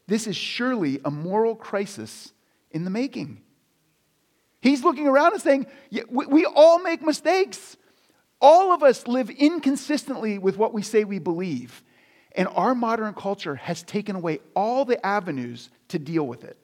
This 0.07 0.27
is 0.27 0.37
surely 0.37 1.01
a 1.05 1.11
moral 1.11 1.55
crisis 1.55 2.33
in 2.73 2.85
the 2.85 2.91
making. 2.91 3.41
He's 4.61 4.85
looking 4.85 5.07
around 5.07 5.33
and 5.33 5.43
saying, 5.43 5.67
We 6.11 6.45
all 6.45 6.81
make 6.81 7.03
mistakes. 7.03 7.77
All 8.41 8.73
of 8.73 8.83
us 8.83 9.07
live 9.07 9.31
inconsistently 9.31 10.39
with 10.39 10.57
what 10.57 10.73
we 10.73 10.83
say 10.83 11.05
we 11.05 11.19
believe. 11.19 11.83
And 12.33 12.49
our 12.49 12.75
modern 12.75 13.15
culture 13.15 13.57
has 13.57 13.83
taken 13.83 14.17
away 14.17 14.39
all 14.55 14.85
the 14.85 15.05
avenues 15.05 15.71
to 15.89 15.99
deal 15.99 16.27
with 16.27 16.45
it. 16.45 16.57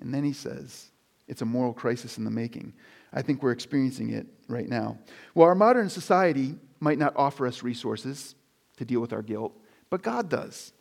And 0.00 0.12
then 0.12 0.24
he 0.24 0.32
says, 0.32 0.90
it's 1.28 1.42
a 1.42 1.46
moral 1.46 1.72
crisis 1.72 2.18
in 2.18 2.24
the 2.24 2.30
making. 2.30 2.72
I 3.12 3.22
think 3.22 3.42
we're 3.42 3.52
experiencing 3.52 4.10
it 4.10 4.26
right 4.48 4.68
now. 4.68 4.98
Well, 5.34 5.48
our 5.48 5.54
modern 5.54 5.88
society 5.88 6.56
might 6.80 6.98
not 6.98 7.14
offer 7.16 7.46
us 7.46 7.62
resources 7.62 8.34
to 8.76 8.84
deal 8.84 9.00
with 9.00 9.12
our 9.12 9.22
guilt, 9.22 9.52
but 9.90 10.02
God 10.02 10.28
does. 10.28 10.72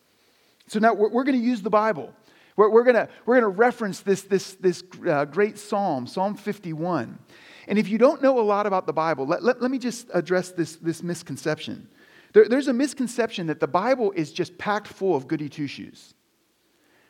So 0.68 0.80
now 0.80 0.94
we're, 0.94 1.10
we're 1.10 1.24
going 1.24 1.40
to 1.40 1.46
use 1.46 1.62
the 1.62 1.70
Bible. 1.70 2.14
We're, 2.56 2.70
we're 2.70 2.84
going 2.84 3.08
we're 3.26 3.40
to 3.40 3.48
reference 3.48 4.02
this, 4.02 4.22
this, 4.24 4.56
this 4.56 4.84
uh, 5.08 5.26
great 5.26 5.58
psalm, 5.58 6.08
Psalm 6.08 6.36
51. 6.36 7.20
And 7.68 7.80
if 7.80 7.88
you 7.90 7.98
don't 7.98 8.22
know 8.22 8.40
a 8.40 8.42
lot 8.42 8.66
about 8.66 8.88
the 8.88 8.94
Bible, 8.94 9.26
let, 9.26 9.44
let, 9.44 9.62
let 9.62 9.72
me 9.72 9.78
just 9.78 10.08
address 10.14 10.52
this, 10.52 10.76
this 10.78 11.04
misconception. 11.04 11.88
There, 12.34 12.48
there's 12.48 12.68
a 12.68 12.74
misconception 12.74 13.48
that 13.48 13.60
the 13.60 13.68
Bible 13.68 14.12
is 14.16 14.32
just 14.32 14.58
packed 14.58 14.88
full 14.88 15.16
of 15.16 15.28
goody 15.28 15.50
two 15.50 15.68
shoes. 15.68 16.14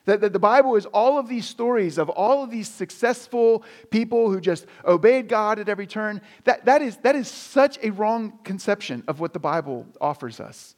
That, 0.05 0.21
that 0.21 0.33
the 0.33 0.39
Bible 0.39 0.75
is 0.75 0.87
all 0.87 1.19
of 1.19 1.29
these 1.29 1.45
stories 1.45 1.99
of 1.99 2.09
all 2.09 2.43
of 2.43 2.49
these 2.49 2.67
successful 2.67 3.63
people 3.91 4.31
who 4.31 4.41
just 4.41 4.65
obeyed 4.83 5.27
God 5.27 5.59
at 5.59 5.69
every 5.69 5.85
turn. 5.85 6.21
That, 6.45 6.65
that, 6.65 6.81
is, 6.81 6.97
that 6.97 7.15
is 7.15 7.27
such 7.27 7.77
a 7.83 7.91
wrong 7.91 8.39
conception 8.43 9.03
of 9.07 9.19
what 9.19 9.33
the 9.33 9.39
Bible 9.39 9.85
offers 9.99 10.39
us. 10.39 10.75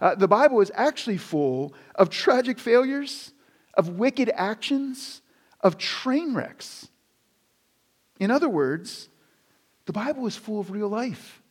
Uh, 0.00 0.14
the 0.14 0.28
Bible 0.28 0.60
is 0.60 0.70
actually 0.74 1.16
full 1.16 1.74
of 1.94 2.10
tragic 2.10 2.58
failures, 2.58 3.32
of 3.74 3.88
wicked 3.90 4.30
actions, 4.34 5.22
of 5.60 5.78
train 5.78 6.34
wrecks. 6.34 6.88
In 8.20 8.30
other 8.30 8.48
words, 8.48 9.08
the 9.86 9.92
Bible 9.92 10.26
is 10.26 10.36
full 10.36 10.60
of 10.60 10.70
real 10.70 10.88
life. 10.88 11.42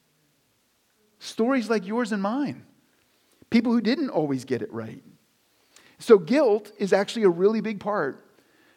Stories 1.19 1.69
like 1.69 1.85
yours 1.85 2.11
and 2.11 2.21
mine. 2.21 2.65
People 3.49 3.71
who 3.71 3.81
didn't 3.81 4.09
always 4.09 4.45
get 4.45 4.61
it 4.61 4.71
right. 4.71 5.03
So, 5.99 6.17
guilt 6.17 6.71
is 6.77 6.93
actually 6.93 7.23
a 7.23 7.29
really 7.29 7.61
big 7.61 7.79
part 7.79 8.23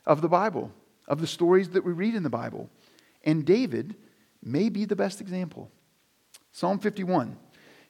of 0.07 0.23
the 0.23 0.29
Bible, 0.29 0.73
of 1.07 1.21
the 1.21 1.27
stories 1.27 1.71
that 1.71 1.85
we 1.85 1.93
read 1.93 2.15
in 2.15 2.23
the 2.23 2.31
Bible. 2.31 2.71
And 3.25 3.45
David 3.45 3.95
may 4.43 4.69
be 4.71 4.85
the 4.87 4.97
best 4.97 5.21
example. 5.21 5.71
Psalm 6.53 6.79
51 6.79 7.37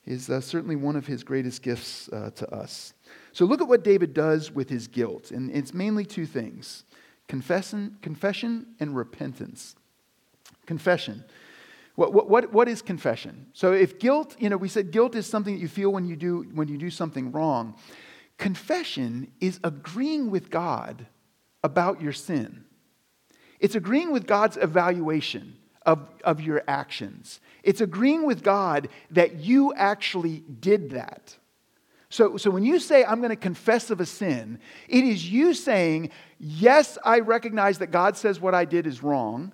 is 0.04 0.28
uh, 0.28 0.40
certainly 0.40 0.74
one 0.74 0.96
of 0.96 1.06
his 1.06 1.22
greatest 1.22 1.62
gifts 1.62 2.08
uh, 2.08 2.30
to 2.34 2.52
us. 2.52 2.94
So, 3.32 3.44
look 3.44 3.60
at 3.60 3.68
what 3.68 3.84
David 3.84 4.14
does 4.14 4.50
with 4.50 4.68
his 4.68 4.88
guilt. 4.88 5.30
And 5.30 5.50
it's 5.50 5.72
mainly 5.72 6.04
two 6.04 6.26
things 6.26 6.84
confession, 7.28 7.98
confession 8.02 8.66
and 8.80 8.96
repentance. 8.96 9.76
Confession. 10.66 11.24
What, 12.00 12.30
what, 12.30 12.50
what 12.50 12.66
is 12.66 12.80
confession? 12.80 13.48
So 13.52 13.74
if 13.74 13.98
guilt, 13.98 14.34
you 14.38 14.48
know, 14.48 14.56
we 14.56 14.70
said 14.70 14.90
guilt 14.90 15.14
is 15.14 15.26
something 15.26 15.54
that 15.54 15.60
you 15.60 15.68
feel 15.68 15.92
when 15.92 16.06
you 16.06 16.16
do, 16.16 16.46
when 16.54 16.66
you 16.66 16.78
do 16.78 16.88
something 16.88 17.30
wrong. 17.30 17.74
Confession 18.38 19.30
is 19.38 19.60
agreeing 19.62 20.30
with 20.30 20.48
God 20.48 21.06
about 21.62 22.00
your 22.00 22.14
sin. 22.14 22.64
It's 23.58 23.74
agreeing 23.74 24.12
with 24.12 24.26
God's 24.26 24.56
evaluation 24.56 25.58
of, 25.84 26.08
of 26.24 26.40
your 26.40 26.62
actions. 26.66 27.38
It's 27.62 27.82
agreeing 27.82 28.24
with 28.24 28.42
God 28.42 28.88
that 29.10 29.36
you 29.36 29.74
actually 29.74 30.42
did 30.58 30.92
that. 30.92 31.36
So, 32.08 32.38
so 32.38 32.50
when 32.50 32.64
you 32.64 32.80
say, 32.80 33.04
I'm 33.04 33.18
going 33.18 33.28
to 33.28 33.36
confess 33.36 33.90
of 33.90 34.00
a 34.00 34.06
sin, 34.06 34.58
it 34.88 35.04
is 35.04 35.30
you 35.30 35.52
saying, 35.52 36.12
Yes, 36.38 36.96
I 37.04 37.18
recognize 37.20 37.76
that 37.80 37.90
God 37.90 38.16
says 38.16 38.40
what 38.40 38.54
I 38.54 38.64
did 38.64 38.86
is 38.86 39.02
wrong. 39.02 39.52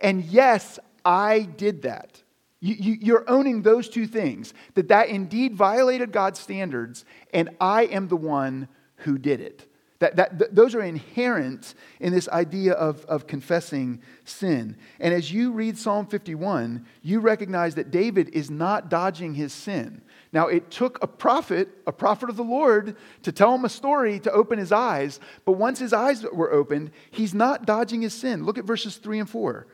And 0.00 0.24
yes, 0.24 0.78
I 1.04 1.40
did 1.40 1.82
that. 1.82 2.22
You, 2.62 3.16
are 3.16 3.28
owning 3.28 3.62
those 3.62 3.88
two 3.88 4.06
things 4.06 4.52
that 4.74 4.88
that 4.88 5.08
indeed 5.08 5.54
violated 5.54 6.12
God's 6.12 6.38
standards, 6.38 7.06
and 7.32 7.48
I 7.58 7.84
am 7.84 8.08
the 8.08 8.18
one 8.18 8.68
who 8.96 9.16
did 9.16 9.40
it. 9.40 9.66
That, 10.00 10.16
that, 10.16 10.38
th- 10.38 10.50
those 10.52 10.74
are 10.74 10.82
inherent 10.82 11.74
in 12.00 12.12
this 12.12 12.28
idea 12.28 12.72
of, 12.72 13.04
of 13.06 13.26
confessing 13.26 14.00
sin. 14.24 14.76
And 14.98 15.14
as 15.14 15.32
you 15.32 15.52
read 15.52 15.78
Psalm 15.78 16.06
51, 16.06 16.86
you 17.02 17.20
recognize 17.20 17.74
that 17.76 17.90
David 17.90 18.30
is 18.30 18.50
not 18.50 18.88
dodging 18.90 19.34
his 19.34 19.52
sin. 19.52 20.02
Now, 20.32 20.48
it 20.48 20.70
took 20.70 21.02
a 21.02 21.06
prophet, 21.06 21.68
a 21.86 21.92
prophet 21.92 22.30
of 22.30 22.36
the 22.36 22.44
Lord, 22.44 22.96
to 23.22 23.32
tell 23.32 23.54
him 23.54 23.64
a 23.64 23.70
story 23.70 24.20
to 24.20 24.32
open 24.32 24.58
his 24.58 24.72
eyes. 24.72 25.20
But 25.44 25.52
once 25.52 25.78
his 25.78 25.92
eyes 25.92 26.24
were 26.32 26.52
opened, 26.52 26.92
he's 27.10 27.34
not 27.34 27.66
dodging 27.66 28.02
his 28.02 28.14
sin. 28.14 28.44
Look 28.44 28.58
at 28.58 28.64
verses 28.64 28.96
3 28.96 29.20
and 29.20 29.30
4. 29.30 29.66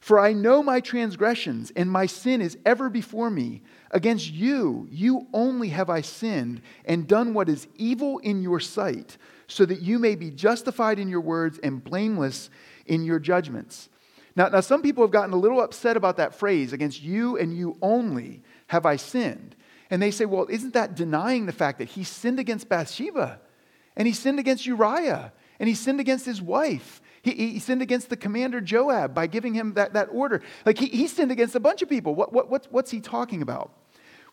For 0.00 0.18
I 0.18 0.32
know 0.32 0.62
my 0.62 0.80
transgressions, 0.80 1.70
and 1.76 1.90
my 1.90 2.06
sin 2.06 2.40
is 2.40 2.56
ever 2.64 2.88
before 2.88 3.30
me. 3.30 3.62
Against 3.90 4.32
you, 4.32 4.88
you 4.90 5.26
only 5.34 5.68
have 5.68 5.90
I 5.90 6.00
sinned 6.00 6.62
and 6.86 7.06
done 7.06 7.34
what 7.34 7.50
is 7.50 7.68
evil 7.76 8.18
in 8.18 8.42
your 8.42 8.60
sight, 8.60 9.18
so 9.46 9.66
that 9.66 9.82
you 9.82 9.98
may 9.98 10.14
be 10.14 10.30
justified 10.30 10.98
in 10.98 11.08
your 11.08 11.20
words 11.20 11.58
and 11.62 11.84
blameless 11.84 12.48
in 12.86 13.04
your 13.04 13.18
judgments. 13.18 13.90
Now, 14.36 14.48
now 14.48 14.60
some 14.60 14.80
people 14.80 15.04
have 15.04 15.10
gotten 15.10 15.34
a 15.34 15.38
little 15.38 15.60
upset 15.60 15.98
about 15.98 16.16
that 16.16 16.34
phrase, 16.34 16.72
against 16.72 17.02
you 17.02 17.36
and 17.36 17.54
you 17.54 17.76
only 17.82 18.42
have 18.68 18.86
I 18.86 18.96
sinned. 18.96 19.54
And 19.90 20.00
they 20.00 20.12
say, 20.12 20.24
well, 20.24 20.46
isn't 20.48 20.72
that 20.72 20.94
denying 20.94 21.46
the 21.46 21.52
fact 21.52 21.78
that 21.78 21.90
he 21.90 22.04
sinned 22.04 22.38
against 22.38 22.68
Bathsheba 22.68 23.40
and 23.96 24.06
he 24.06 24.14
sinned 24.14 24.38
against 24.38 24.64
Uriah 24.64 25.32
and 25.58 25.68
he 25.68 25.74
sinned 25.74 26.00
against 26.00 26.24
his 26.24 26.40
wife. 26.40 27.02
He, 27.22 27.32
he 27.32 27.58
sinned 27.58 27.82
against 27.82 28.08
the 28.08 28.16
commander 28.16 28.60
Joab 28.60 29.14
by 29.14 29.26
giving 29.26 29.54
him 29.54 29.74
that, 29.74 29.92
that 29.92 30.08
order. 30.10 30.40
Like 30.64 30.78
he, 30.78 30.86
he 30.86 31.06
sinned 31.06 31.30
against 31.30 31.54
a 31.54 31.60
bunch 31.60 31.82
of 31.82 31.88
people. 31.88 32.14
What, 32.14 32.32
what, 32.32 32.50
what, 32.50 32.66
what's 32.70 32.90
he 32.90 33.00
talking 33.00 33.42
about? 33.42 33.72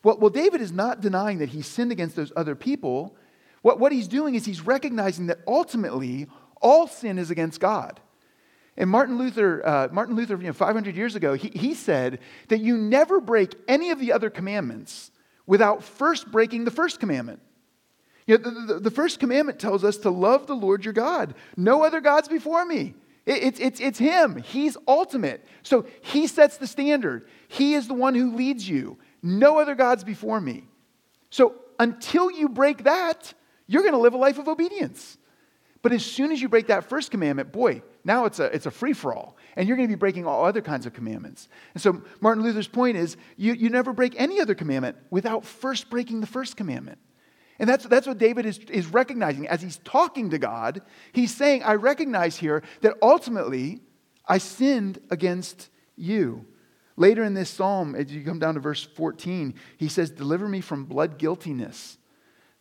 Well, 0.02 0.16
well, 0.18 0.30
David 0.30 0.60
is 0.60 0.72
not 0.72 1.00
denying 1.00 1.38
that 1.38 1.50
he 1.50 1.62
sinned 1.62 1.92
against 1.92 2.16
those 2.16 2.32
other 2.36 2.54
people. 2.54 3.16
What, 3.62 3.78
what 3.78 3.92
he's 3.92 4.08
doing 4.08 4.34
is 4.34 4.44
he's 4.44 4.62
recognizing 4.62 5.26
that 5.26 5.40
ultimately 5.46 6.28
all 6.62 6.86
sin 6.86 7.18
is 7.18 7.30
against 7.30 7.60
God. 7.60 8.00
And 8.76 8.88
Martin 8.88 9.18
Luther, 9.18 9.66
uh, 9.66 9.88
Martin 9.90 10.14
Luther, 10.14 10.36
you 10.36 10.44
know, 10.44 10.52
500 10.52 10.96
years 10.96 11.16
ago, 11.16 11.34
he, 11.34 11.48
he 11.48 11.74
said 11.74 12.20
that 12.46 12.60
you 12.60 12.78
never 12.78 13.20
break 13.20 13.54
any 13.66 13.90
of 13.90 13.98
the 13.98 14.12
other 14.12 14.30
commandments 14.30 15.10
without 15.46 15.82
first 15.82 16.30
breaking 16.30 16.64
the 16.64 16.70
first 16.70 17.00
commandment. 17.00 17.40
You 18.28 18.36
know, 18.36 18.44
the, 18.44 18.74
the, 18.74 18.80
the 18.80 18.90
first 18.90 19.18
commandment 19.18 19.58
tells 19.58 19.82
us 19.82 19.96
to 19.98 20.10
love 20.10 20.46
the 20.46 20.54
Lord 20.54 20.84
your 20.84 20.92
God. 20.92 21.34
No 21.56 21.82
other 21.82 22.00
gods 22.00 22.28
before 22.28 22.64
me. 22.64 22.94
It, 23.24 23.42
it's, 23.42 23.58
it's, 23.58 23.80
it's 23.80 23.98
Him. 23.98 24.36
He's 24.36 24.76
ultimate. 24.86 25.44
So 25.62 25.86
He 26.02 26.26
sets 26.26 26.58
the 26.58 26.66
standard. 26.66 27.26
He 27.48 27.74
is 27.74 27.88
the 27.88 27.94
one 27.94 28.14
who 28.14 28.36
leads 28.36 28.68
you. 28.68 28.98
No 29.22 29.58
other 29.58 29.74
gods 29.74 30.04
before 30.04 30.40
me. 30.42 30.64
So 31.30 31.54
until 31.78 32.30
you 32.30 32.50
break 32.50 32.84
that, 32.84 33.32
you're 33.66 33.82
going 33.82 33.94
to 33.94 33.98
live 33.98 34.12
a 34.12 34.18
life 34.18 34.38
of 34.38 34.46
obedience. 34.46 35.16
But 35.80 35.92
as 35.92 36.04
soon 36.04 36.30
as 36.30 36.42
you 36.42 36.50
break 36.50 36.66
that 36.66 36.84
first 36.84 37.10
commandment, 37.10 37.50
boy, 37.50 37.82
now 38.04 38.26
it's 38.26 38.40
a, 38.40 38.44
it's 38.54 38.66
a 38.66 38.70
free 38.70 38.92
for 38.92 39.14
all. 39.14 39.38
And 39.56 39.66
you're 39.66 39.76
going 39.76 39.88
to 39.88 39.92
be 39.92 39.98
breaking 39.98 40.26
all 40.26 40.44
other 40.44 40.60
kinds 40.60 40.84
of 40.84 40.92
commandments. 40.92 41.48
And 41.72 41.82
so 41.82 42.02
Martin 42.20 42.42
Luther's 42.42 42.68
point 42.68 42.98
is 42.98 43.16
you, 43.38 43.54
you 43.54 43.70
never 43.70 43.94
break 43.94 44.14
any 44.20 44.38
other 44.38 44.54
commandment 44.54 44.98
without 45.08 45.46
first 45.46 45.88
breaking 45.88 46.20
the 46.20 46.26
first 46.26 46.56
commandment. 46.56 46.98
And 47.58 47.68
that's, 47.68 47.84
that's 47.86 48.06
what 48.06 48.18
David 48.18 48.46
is, 48.46 48.58
is 48.58 48.86
recognizing. 48.86 49.48
As 49.48 49.60
he's 49.60 49.78
talking 49.78 50.30
to 50.30 50.38
God, 50.38 50.82
he's 51.12 51.34
saying, 51.34 51.62
I 51.64 51.74
recognize 51.74 52.36
here 52.36 52.62
that 52.82 52.94
ultimately 53.02 53.80
I 54.26 54.38
sinned 54.38 55.00
against 55.10 55.68
you. 55.96 56.46
Later 56.96 57.24
in 57.24 57.34
this 57.34 57.50
psalm, 57.50 57.94
as 57.94 58.12
you 58.12 58.24
come 58.24 58.38
down 58.38 58.54
to 58.54 58.60
verse 58.60 58.84
14, 58.84 59.54
he 59.76 59.88
says, 59.88 60.10
Deliver 60.10 60.48
me 60.48 60.60
from 60.60 60.84
blood 60.84 61.18
guiltiness. 61.18 61.98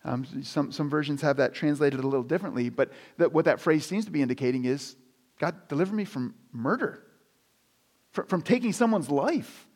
Um, 0.03 0.25
some, 0.43 0.71
some 0.71 0.89
versions 0.89 1.21
have 1.21 1.37
that 1.37 1.53
translated 1.53 1.99
a 1.99 2.07
little 2.07 2.23
differently, 2.23 2.69
but 2.69 2.91
that, 3.17 3.33
what 3.33 3.45
that 3.45 3.59
phrase 3.59 3.85
seems 3.85 4.05
to 4.05 4.11
be 4.11 4.21
indicating 4.21 4.65
is 4.65 4.95
God, 5.39 5.67
deliver 5.67 5.93
me 5.93 6.05
from 6.05 6.33
murder, 6.51 7.03
from, 8.11 8.25
from 8.27 8.41
taking 8.41 8.73
someone's 8.73 9.09
life. 9.09 9.66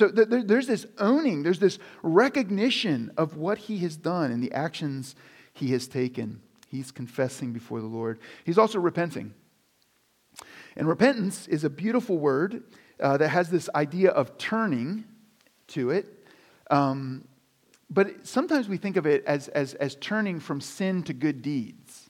So 0.00 0.08
th- 0.10 0.46
there's 0.46 0.66
this 0.66 0.86
owning, 0.96 1.42
there's 1.42 1.58
this 1.58 1.78
recognition 2.02 3.12
of 3.18 3.36
what 3.36 3.58
he 3.58 3.76
has 3.80 3.98
done 3.98 4.32
and 4.32 4.42
the 4.42 4.50
actions 4.52 5.14
he 5.52 5.72
has 5.72 5.86
taken. 5.86 6.40
He's 6.68 6.90
confessing 6.90 7.52
before 7.52 7.82
the 7.82 7.86
Lord. 7.86 8.18
He's 8.44 8.56
also 8.56 8.78
repenting. 8.78 9.34
And 10.74 10.88
repentance 10.88 11.46
is 11.48 11.64
a 11.64 11.68
beautiful 11.68 12.16
word 12.16 12.62
uh, 12.98 13.18
that 13.18 13.28
has 13.28 13.50
this 13.50 13.68
idea 13.74 14.08
of 14.08 14.38
turning 14.38 15.04
to 15.66 15.90
it. 15.90 16.26
Um, 16.70 17.28
but 17.90 18.26
sometimes 18.26 18.70
we 18.70 18.78
think 18.78 18.96
of 18.96 19.04
it 19.04 19.22
as, 19.26 19.48
as, 19.48 19.74
as 19.74 19.96
turning 19.96 20.40
from 20.40 20.62
sin 20.62 21.02
to 21.02 21.12
good 21.12 21.42
deeds. 21.42 22.08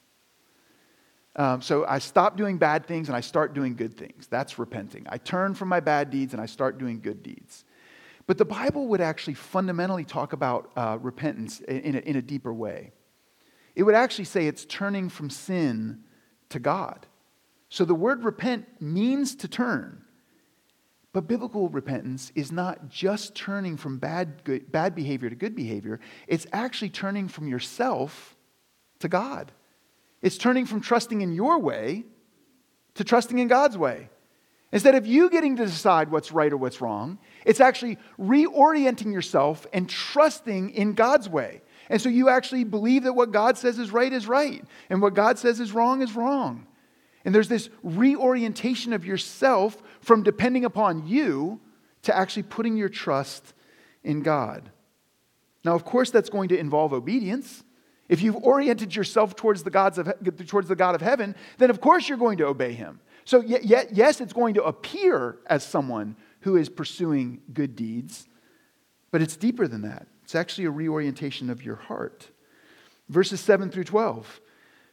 Um, 1.35 1.61
so 1.61 1.85
I 1.87 1.99
stop 1.99 2.37
doing 2.37 2.57
bad 2.57 2.87
things 2.87 3.09
and 3.09 3.17
I 3.17 3.21
start 3.21 3.53
doing 3.53 3.75
good 3.75 3.97
things. 3.97 4.29
That's 4.29 4.61
repenting. 4.61 5.09
I 5.09 5.19
turn 5.19 5.55
from 5.55 5.67
my 5.67 5.81
bad 5.81 6.11
deeds 6.11 6.35
and 6.35 6.41
I 6.41 6.47
start 6.47 6.79
doing 6.79 7.01
good 7.01 7.25
deeds. 7.25 7.65
But 8.27 8.39
the 8.39 8.45
Bible 8.45 8.87
would 8.89 9.01
actually 9.01 9.35
fundamentally 9.35 10.05
talk 10.05 10.33
about 10.33 10.71
uh, 10.77 10.99
repentance 11.01 11.61
in 11.61 11.97
a, 11.97 11.99
in 11.99 12.17
a 12.17 12.23
deeper 12.23 12.53
way. 12.53 12.93
It 13.75 13.83
would 13.83 13.95
actually 13.95 14.25
say 14.25 14.47
it's 14.47 14.65
turning 14.65 15.09
from 15.09 15.31
sin 15.31 16.01
to 16.51 16.59
God. 16.59 17.07
So 17.69 17.85
the 17.85 17.95
word 17.95 18.25
repent 18.25 18.67
means 18.81 19.35
to 19.37 19.49
turn. 19.49 20.03
But 21.13 21.27
biblical 21.27 21.69
repentance 21.69 22.31
is 22.35 22.53
not 22.53 22.89
just 22.89 23.35
turning 23.35 23.77
from 23.77 23.99
bad, 23.99 24.45
good, 24.45 24.71
bad 24.71 24.95
behavior 24.95 25.29
to 25.29 25.37
good 25.37 25.57
behavior, 25.57 25.99
it's 26.29 26.47
actually 26.53 26.91
turning 26.91 27.27
from 27.27 27.49
yourself 27.49 28.37
to 29.01 29.09
God. 29.09 29.51
It's 30.23 30.39
turning 30.39 30.67
from 30.67 30.81
trusting 30.81 31.21
in 31.21 31.33
your 31.33 31.59
way 31.59 32.05
to 32.95 33.05
trusting 33.05 33.39
in 33.39 33.49
God's 33.49 33.79
way. 33.79 34.11
Instead 34.73 34.95
of 34.95 35.07
you 35.07 35.29
getting 35.31 35.57
to 35.57 35.67
decide 35.67 36.11
what's 36.11 36.31
right 36.31 36.53
or 36.53 36.57
what's 36.57 36.81
wrong, 36.81 37.19
it's 37.45 37.61
actually 37.61 37.99
reorienting 38.21 39.13
yourself 39.13 39.67
and 39.73 39.89
trusting 39.89 40.71
in 40.71 40.95
God's 40.95 41.29
way. 41.29 41.63
And 41.89 42.01
so 42.01 42.09
you 42.09 42.29
actually 42.29 42.63
believe 42.63 43.03
that 43.03 43.15
what 43.15 43.33
God 43.33 43.59
says 43.59 43.79
is 43.79 43.91
right 43.91 44.13
is 44.13 44.29
right, 44.29 44.65
and 44.89 45.03
what 45.03 45.15
God 45.15 45.39
says 45.39 45.59
is 45.59 45.73
wrong 45.73 46.03
is 46.03 46.15
wrong. 46.15 46.67
And 47.25 47.35
there's 47.35 47.49
this 47.49 47.69
reorientation 47.83 48.93
of 48.93 49.05
yourself 49.05 49.83
from 50.01 50.23
depending 50.23 50.65
upon 50.65 51.07
you 51.07 51.61
to 52.03 52.17
actually 52.17 52.45
putting 52.45 52.77
your 52.77 52.89
trust 52.89 53.53
in 54.05 54.23
God. 54.23 54.71
Now, 55.65 55.75
of 55.75 55.85
course, 55.85 56.11
that's 56.11 56.31
going 56.31 56.49
to 56.51 56.59
involve 56.59 56.93
obedience. 56.93 57.65
If 58.09 58.23
you've 58.23 58.37
oriented 58.37 58.97
yourself 58.97 59.37
towards 59.37 59.63
the, 59.63 59.71
gods 59.71 59.99
of, 59.99 60.13
towards 60.47 60.69
the 60.69 60.77
God 60.77 60.95
of 60.95 61.01
heaven, 61.01 61.35
then 61.59 61.71
of 61.71 61.81
course 61.81 62.09
you're 62.09 62.19
going 62.19 62.39
to 62.39 62.47
obey 62.47 62.73
him. 62.73 63.01
So, 63.31 63.41
yet, 63.43 63.93
yes, 63.93 64.21
it's 64.21 64.33
going 64.33 64.55
to 64.55 64.65
appear 64.65 65.39
as 65.47 65.65
someone 65.65 66.17
who 66.41 66.57
is 66.57 66.69
pursuing 66.69 67.41
good 67.53 67.77
deeds, 67.77 68.27
but 69.13 69.23
it's 69.23 69.37
deeper 69.37 69.69
than 69.69 69.83
that. 69.83 70.09
It's 70.25 70.35
actually 70.35 70.65
a 70.65 70.73
reorientation 70.73 71.49
of 71.49 71.65
your 71.65 71.77
heart. 71.77 72.29
Verses 73.09 73.41
7 73.41 73.71
through 73.71 73.85
12 73.85 74.41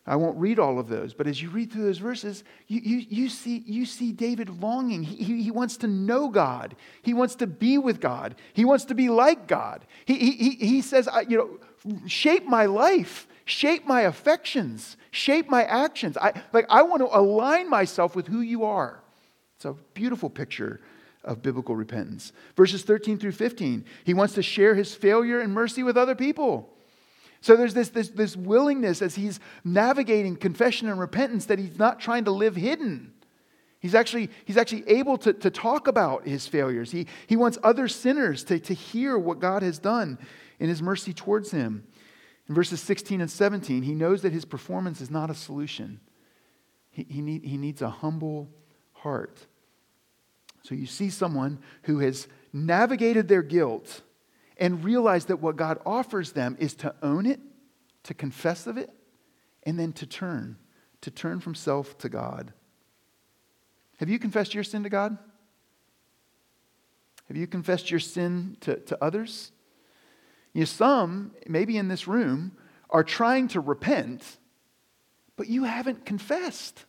I 0.05 0.17
won't 0.17 0.37
read 0.37 0.59
all 0.59 0.77
of 0.77 0.87
those, 0.87 1.15
but 1.15 1.25
as 1.25 1.41
you 1.41 1.49
read 1.49 1.71
through 1.71 1.85
those 1.85 1.97
verses, 1.97 2.43
you, 2.67 2.79
you, 2.79 3.05
you, 3.09 3.29
see, 3.29 3.63
you 3.65 3.87
see 3.87 4.11
David 4.11 4.61
longing. 4.61 5.01
He, 5.01 5.41
he 5.41 5.49
wants 5.49 5.77
to 5.77 5.87
know 5.87 6.29
God. 6.29 6.75
He 7.01 7.15
wants 7.15 7.33
to 7.35 7.47
be 7.47 7.79
with 7.79 7.99
God. 7.99 8.35
He 8.53 8.65
wants 8.65 8.85
to 8.85 8.93
be 8.93 9.09
like 9.09 9.47
God. 9.47 9.83
He, 10.05 10.31
he, 10.31 10.49
he 10.51 10.81
says, 10.81 11.09
you 11.27 11.37
know, 11.37 11.59
shape 12.05 12.45
my 12.45 12.65
life, 12.65 13.27
shape 13.45 13.85
my 13.85 14.01
affections, 14.01 14.97
shape 15.11 15.49
my 15.49 15.63
actions. 15.63 16.17
I, 16.17 16.33
like, 16.53 16.65
I 16.69 16.81
want 16.83 17.01
to 17.01 17.17
align 17.17 17.69
myself 17.69 18.15
with 18.15 18.27
who 18.27 18.41
you 18.41 18.63
are. 18.63 19.01
It's 19.55 19.65
a 19.65 19.75
beautiful 19.93 20.29
picture 20.29 20.81
of 21.23 21.41
biblical 21.41 21.75
repentance. 21.75 22.31
Verses 22.55 22.83
13 22.83 23.17
through 23.17 23.33
15, 23.33 23.85
he 24.03 24.13
wants 24.13 24.33
to 24.35 24.43
share 24.43 24.75
his 24.75 24.93
failure 24.95 25.39
and 25.39 25.53
mercy 25.53 25.83
with 25.83 25.97
other 25.97 26.15
people. 26.15 26.69
So 27.41 27.55
there's 27.55 27.73
this, 27.73 27.89
this, 27.89 28.09
this 28.09 28.35
willingness 28.35 29.01
as 29.01 29.15
he's 29.15 29.39
navigating 29.63 30.35
confession 30.35 30.89
and 30.89 30.99
repentance 30.99 31.45
that 31.45 31.59
he's 31.59 31.77
not 31.77 31.99
trying 31.99 32.25
to 32.25 32.31
live 32.31 32.55
hidden. 32.55 33.13
He's 33.79 33.93
actually, 33.93 34.29
he's 34.45 34.57
actually 34.57 34.87
able 34.89 35.17
to, 35.19 35.33
to 35.33 35.51
talk 35.51 35.87
about 35.87 36.27
his 36.27 36.47
failures. 36.47 36.91
He, 36.91 37.07
he 37.27 37.35
wants 37.35 37.59
other 37.61 37.87
sinners 37.87 38.43
to, 38.45 38.59
to 38.59 38.73
hear 38.73 39.17
what 39.17 39.39
God 39.39 39.61
has 39.61 39.77
done 39.77 40.17
in 40.59 40.69
his 40.69 40.81
mercy 40.81 41.13
towards 41.13 41.51
him. 41.51 41.85
In 42.47 42.55
verses 42.55 42.81
16 42.81 43.21
and 43.21 43.29
17, 43.29 43.83
he 43.83 43.93
knows 43.93 44.21
that 44.21 44.31
his 44.31 44.45
performance 44.45 45.01
is 45.01 45.11
not 45.11 45.29
a 45.29 45.35
solution. 45.35 45.99
He, 46.89 47.05
he, 47.09 47.21
need, 47.21 47.43
he 47.43 47.57
needs 47.57 47.81
a 47.81 47.89
humble 47.89 48.49
heart. 48.93 49.45
So 50.63 50.75
you 50.75 50.85
see 50.85 51.09
someone 51.09 51.59
who 51.83 51.99
has 51.99 52.27
navigated 52.51 53.27
their 53.27 53.43
guilt 53.43 54.01
and 54.57 54.83
realized 54.83 55.27
that 55.27 55.39
what 55.39 55.55
God 55.55 55.79
offers 55.85 56.31
them 56.31 56.57
is 56.59 56.73
to 56.75 56.95
own 57.01 57.25
it, 57.25 57.39
to 58.03 58.13
confess 58.13 58.67
of 58.67 58.77
it, 58.77 58.89
and 59.63 59.79
then 59.79 59.93
to 59.93 60.05
turn, 60.05 60.57
to 61.01 61.11
turn 61.11 61.39
from 61.39 61.53
self 61.53 61.97
to 61.99 62.09
God. 62.09 62.53
Have 63.97 64.09
you 64.09 64.19
confessed 64.19 64.53
your 64.53 64.63
sin 64.63 64.83
to 64.83 64.89
God? 64.89 65.17
Have 67.27 67.37
you 67.37 67.47
confessed 67.47 67.91
your 67.91 67.99
sin 67.99 68.57
to, 68.61 68.77
to 68.77 69.03
others? 69.03 69.51
You 70.57 70.61
know, 70.61 70.65
some, 70.65 71.33
maybe 71.45 71.77
in 71.77 71.87
this 71.87 72.07
room, 72.07 72.51
are 72.89 73.03
trying 73.03 73.47
to 73.49 73.59
repent, 73.59 74.23
but 75.35 75.47
you 75.47 75.65
haven't 75.65 76.03
confessed. 76.03 76.83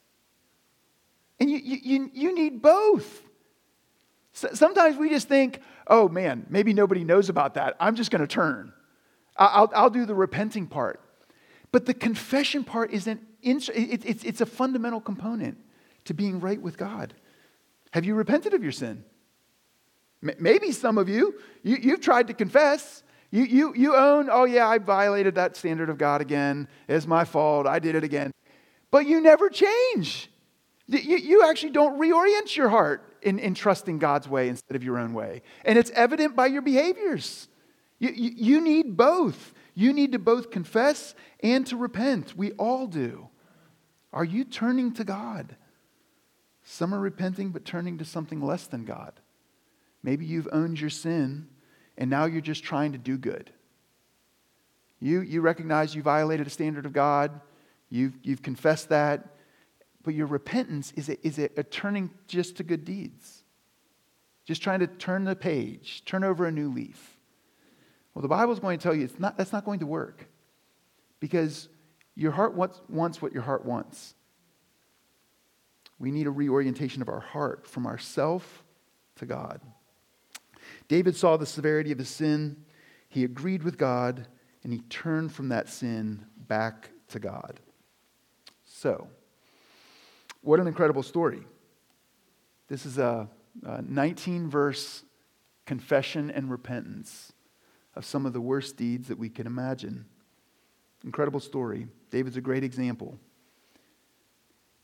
And 1.38 1.50
you, 1.50 1.58
you, 1.58 2.10
you 2.14 2.34
need 2.34 2.62
both. 2.62 3.24
Sometimes 4.32 4.96
we 4.96 5.10
just 5.10 5.28
think, 5.28 5.60
oh 5.86 6.08
man, 6.08 6.46
maybe 6.48 6.72
nobody 6.72 7.04
knows 7.04 7.28
about 7.28 7.56
that. 7.56 7.76
I'm 7.78 7.94
just 7.94 8.10
going 8.10 8.22
to 8.22 8.26
turn. 8.26 8.72
I'll, 9.36 9.70
I'll 9.74 9.90
do 9.90 10.06
the 10.06 10.14
repenting 10.14 10.66
part. 10.66 11.02
But 11.70 11.84
the 11.84 11.92
confession 11.92 12.64
part 12.64 12.90
is 12.90 13.06
an 13.06 13.20
it's, 13.42 13.68
it's 13.68 14.40
a 14.40 14.46
fundamental 14.46 15.02
component 15.02 15.58
to 16.06 16.14
being 16.14 16.40
right 16.40 16.60
with 16.60 16.78
God. 16.78 17.12
Have 17.90 18.06
you 18.06 18.14
repented 18.14 18.54
of 18.54 18.62
your 18.62 18.72
sin? 18.72 19.04
Maybe 20.22 20.72
some 20.72 20.96
of 20.96 21.10
you, 21.10 21.34
you 21.62 21.76
you've 21.76 22.00
tried 22.00 22.28
to 22.28 22.32
confess. 22.32 23.02
You, 23.30 23.44
you, 23.44 23.74
you 23.76 23.94
own, 23.94 24.28
oh 24.30 24.44
yeah, 24.44 24.66
I 24.66 24.78
violated 24.78 25.34
that 25.34 25.56
standard 25.56 25.90
of 25.90 25.98
God 25.98 26.20
again. 26.20 26.66
It's 26.88 27.06
my 27.06 27.24
fault. 27.24 27.66
I 27.66 27.78
did 27.78 27.94
it 27.94 28.04
again. 28.04 28.32
But 28.90 29.06
you 29.06 29.20
never 29.20 29.50
change. 29.50 30.30
You, 30.86 31.18
you 31.18 31.44
actually 31.48 31.72
don't 31.72 32.00
reorient 32.00 32.56
your 32.56 32.70
heart 32.70 33.18
in, 33.20 33.38
in 33.38 33.54
trusting 33.54 33.98
God's 33.98 34.28
way 34.28 34.48
instead 34.48 34.76
of 34.76 34.82
your 34.82 34.98
own 34.98 35.12
way. 35.12 35.42
And 35.64 35.78
it's 35.78 35.90
evident 35.90 36.34
by 36.34 36.46
your 36.46 36.62
behaviors. 36.62 37.48
You, 37.98 38.10
you, 38.10 38.30
you 38.34 38.60
need 38.62 38.96
both. 38.96 39.52
You 39.74 39.92
need 39.92 40.12
to 40.12 40.18
both 40.18 40.50
confess 40.50 41.14
and 41.42 41.66
to 41.66 41.76
repent. 41.76 42.36
We 42.36 42.52
all 42.52 42.86
do. 42.86 43.28
Are 44.12 44.24
you 44.24 44.44
turning 44.44 44.94
to 44.94 45.04
God? 45.04 45.56
Some 46.64 46.94
are 46.94 47.00
repenting 47.00 47.50
but 47.50 47.66
turning 47.66 47.98
to 47.98 48.04
something 48.04 48.40
less 48.40 48.66
than 48.66 48.84
God. 48.84 49.12
Maybe 50.02 50.24
you've 50.24 50.48
owned 50.50 50.80
your 50.80 50.90
sin 50.90 51.48
and 51.98 52.08
now 52.08 52.24
you're 52.24 52.40
just 52.40 52.64
trying 52.64 52.92
to 52.92 52.98
do 52.98 53.18
good. 53.18 53.50
You, 55.00 55.20
you 55.20 55.42
recognize 55.42 55.94
you 55.94 56.02
violated 56.02 56.46
a 56.46 56.50
standard 56.50 56.86
of 56.86 56.92
God, 56.92 57.40
you've, 57.90 58.14
you've 58.22 58.42
confessed 58.42 58.88
that, 58.88 59.34
but 60.02 60.14
your 60.14 60.26
repentance 60.26 60.92
is 60.96 61.08
it, 61.08 61.20
is 61.22 61.38
it 61.38 61.52
a 61.56 61.62
turning 61.62 62.10
just 62.28 62.56
to 62.56 62.62
good 62.62 62.84
deeds? 62.84 63.42
Just 64.46 64.62
trying 64.62 64.80
to 64.80 64.86
turn 64.86 65.24
the 65.24 65.36
page, 65.36 66.04
turn 66.06 66.24
over 66.24 66.46
a 66.46 66.52
new 66.52 66.72
leaf. 66.72 67.18
Well, 68.14 68.22
the 68.22 68.28
Bible 68.28 68.52
is 68.52 68.60
going 68.60 68.78
to 68.78 68.82
tell 68.82 68.94
you 68.94 69.04
it's 69.04 69.18
not, 69.18 69.36
that's 69.36 69.52
not 69.52 69.64
going 69.64 69.80
to 69.80 69.86
work 69.86 70.26
because 71.20 71.68
your 72.14 72.32
heart 72.32 72.54
wants, 72.54 72.80
wants 72.88 73.20
what 73.20 73.32
your 73.32 73.42
heart 73.42 73.64
wants. 73.64 74.14
We 75.98 76.12
need 76.12 76.28
a 76.28 76.30
reorientation 76.30 77.02
of 77.02 77.08
our 77.08 77.20
heart 77.20 77.66
from 77.66 77.86
ourself 77.86 78.64
to 79.16 79.26
God. 79.26 79.60
David 80.88 81.14
saw 81.14 81.36
the 81.36 81.46
severity 81.46 81.92
of 81.92 81.98
his 81.98 82.08
sin, 82.08 82.64
he 83.08 83.24
agreed 83.24 83.62
with 83.62 83.78
God, 83.78 84.26
and 84.64 84.72
he 84.72 84.80
turned 84.90 85.32
from 85.32 85.50
that 85.50 85.68
sin 85.68 86.24
back 86.36 86.90
to 87.08 87.18
God. 87.18 87.60
So, 88.64 89.08
what 90.40 90.60
an 90.60 90.66
incredible 90.66 91.02
story. 91.02 91.42
This 92.68 92.86
is 92.86 92.98
a, 92.98 93.28
a 93.64 93.82
19 93.82 94.48
verse 94.48 95.04
confession 95.66 96.30
and 96.30 96.50
repentance 96.50 97.32
of 97.94 98.04
some 98.04 98.24
of 98.26 98.32
the 98.32 98.40
worst 98.40 98.76
deeds 98.76 99.08
that 99.08 99.18
we 99.18 99.28
can 99.28 99.46
imagine. 99.46 100.06
Incredible 101.04 101.40
story. 101.40 101.88
David's 102.10 102.36
a 102.36 102.40
great 102.40 102.64
example. 102.64 103.18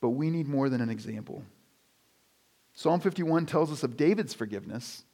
But 0.00 0.10
we 0.10 0.30
need 0.30 0.48
more 0.48 0.68
than 0.68 0.80
an 0.80 0.90
example. 0.90 1.42
Psalm 2.74 3.00
51 3.00 3.46
tells 3.46 3.72
us 3.72 3.82
of 3.82 3.96
David's 3.96 4.34
forgiveness. 4.34 5.04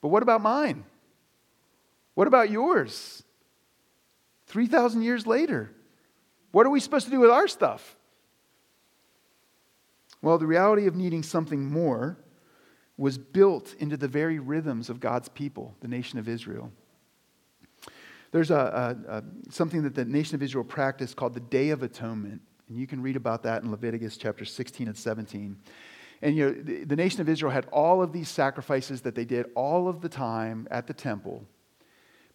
But 0.00 0.08
what 0.08 0.22
about 0.22 0.40
mine? 0.40 0.84
What 2.14 2.26
about 2.26 2.50
yours? 2.50 3.22
3,000 4.46 5.02
years 5.02 5.26
later, 5.26 5.70
what 6.50 6.66
are 6.66 6.70
we 6.70 6.80
supposed 6.80 7.04
to 7.04 7.10
do 7.10 7.20
with 7.20 7.30
our 7.30 7.46
stuff? 7.46 7.96
Well, 10.22 10.38
the 10.38 10.46
reality 10.46 10.86
of 10.86 10.96
needing 10.96 11.22
something 11.22 11.64
more 11.64 12.18
was 12.96 13.16
built 13.16 13.74
into 13.78 13.96
the 13.96 14.08
very 14.08 14.38
rhythms 14.38 14.90
of 14.90 15.00
God's 15.00 15.28
people, 15.28 15.74
the 15.80 15.88
nation 15.88 16.18
of 16.18 16.28
Israel. 16.28 16.70
There's 18.32 18.50
a, 18.50 18.96
a, 19.08 19.16
a, 19.16 19.22
something 19.50 19.82
that 19.82 19.94
the 19.94 20.04
nation 20.04 20.34
of 20.34 20.42
Israel 20.42 20.64
practiced 20.64 21.16
called 21.16 21.34
the 21.34 21.40
Day 21.40 21.70
of 21.70 21.82
Atonement, 21.82 22.42
and 22.68 22.78
you 22.78 22.86
can 22.86 23.02
read 23.02 23.16
about 23.16 23.42
that 23.44 23.62
in 23.62 23.70
Leviticus 23.70 24.16
chapter 24.16 24.44
16 24.44 24.88
and 24.88 24.96
17. 24.96 25.56
And 26.22 26.36
you 26.36 26.46
know, 26.46 26.52
the, 26.52 26.84
the 26.84 26.96
nation 26.96 27.20
of 27.20 27.28
Israel 27.28 27.50
had 27.50 27.66
all 27.66 28.02
of 28.02 28.12
these 28.12 28.28
sacrifices 28.28 29.00
that 29.02 29.14
they 29.14 29.24
did 29.24 29.46
all 29.54 29.88
of 29.88 30.00
the 30.00 30.08
time 30.08 30.68
at 30.70 30.86
the 30.86 30.94
temple. 30.94 31.44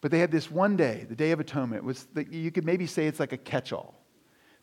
But 0.02 0.12
they 0.12 0.20
had 0.20 0.32
this 0.32 0.52
one 0.52 0.76
day, 0.76 1.06
the 1.08 1.16
Day 1.16 1.32
of 1.32 1.40
Atonement, 1.40 1.84
was 1.84 2.06
the, 2.14 2.26
you 2.26 2.52
could 2.52 2.66
maybe 2.66 2.86
say 2.86 3.08
it's 3.08 3.20
like 3.20 3.34
a 3.34 3.38
catch-all. 3.38 3.96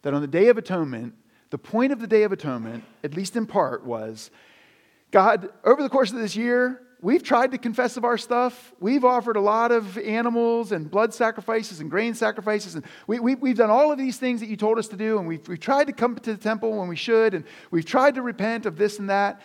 That 0.02 0.14
on 0.14 0.20
the 0.20 0.28
Day 0.28 0.48
of 0.48 0.58
Atonement, 0.58 1.14
the 1.50 1.58
point 1.58 1.92
of 1.92 2.00
the 2.00 2.06
Day 2.06 2.22
of 2.22 2.32
Atonement, 2.32 2.84
at 3.04 3.14
least 3.14 3.36
in 3.36 3.46
part, 3.46 3.84
was 3.84 4.30
God, 5.10 5.50
over 5.64 5.82
the 5.82 5.88
course 5.88 6.10
of 6.10 6.18
this 6.18 6.34
year, 6.34 6.80
we've 7.02 7.22
tried 7.22 7.50
to 7.50 7.58
confess 7.58 7.96
of 7.96 8.04
our 8.04 8.16
stuff. 8.16 8.72
We've 8.80 9.04
offered 9.04 9.36
a 9.36 9.40
lot 9.40 9.72
of 9.72 9.98
animals 9.98 10.72
and 10.72 10.90
blood 10.90 11.12
sacrifices 11.12 11.80
and 11.80 11.90
grain 11.90 12.14
sacrifices. 12.14 12.76
And 12.76 12.84
we, 13.06 13.18
we, 13.18 13.34
we've 13.34 13.56
done 13.56 13.70
all 13.70 13.92
of 13.92 13.98
these 13.98 14.16
things 14.16 14.40
that 14.40 14.48
you 14.48 14.56
told 14.56 14.78
us 14.78 14.88
to 14.88 14.96
do. 14.96 15.18
And 15.18 15.26
we've, 15.26 15.46
we've 15.46 15.60
tried 15.60 15.88
to 15.88 15.92
come 15.92 16.14
to 16.14 16.32
the 16.32 16.38
temple 16.38 16.78
when 16.78 16.88
we 16.88 16.96
should. 16.96 17.34
And 17.34 17.44
we've 17.70 17.84
tried 17.84 18.14
to 18.14 18.22
repent 18.22 18.64
of 18.64 18.76
this 18.76 18.98
and 18.98 19.10
that. 19.10 19.42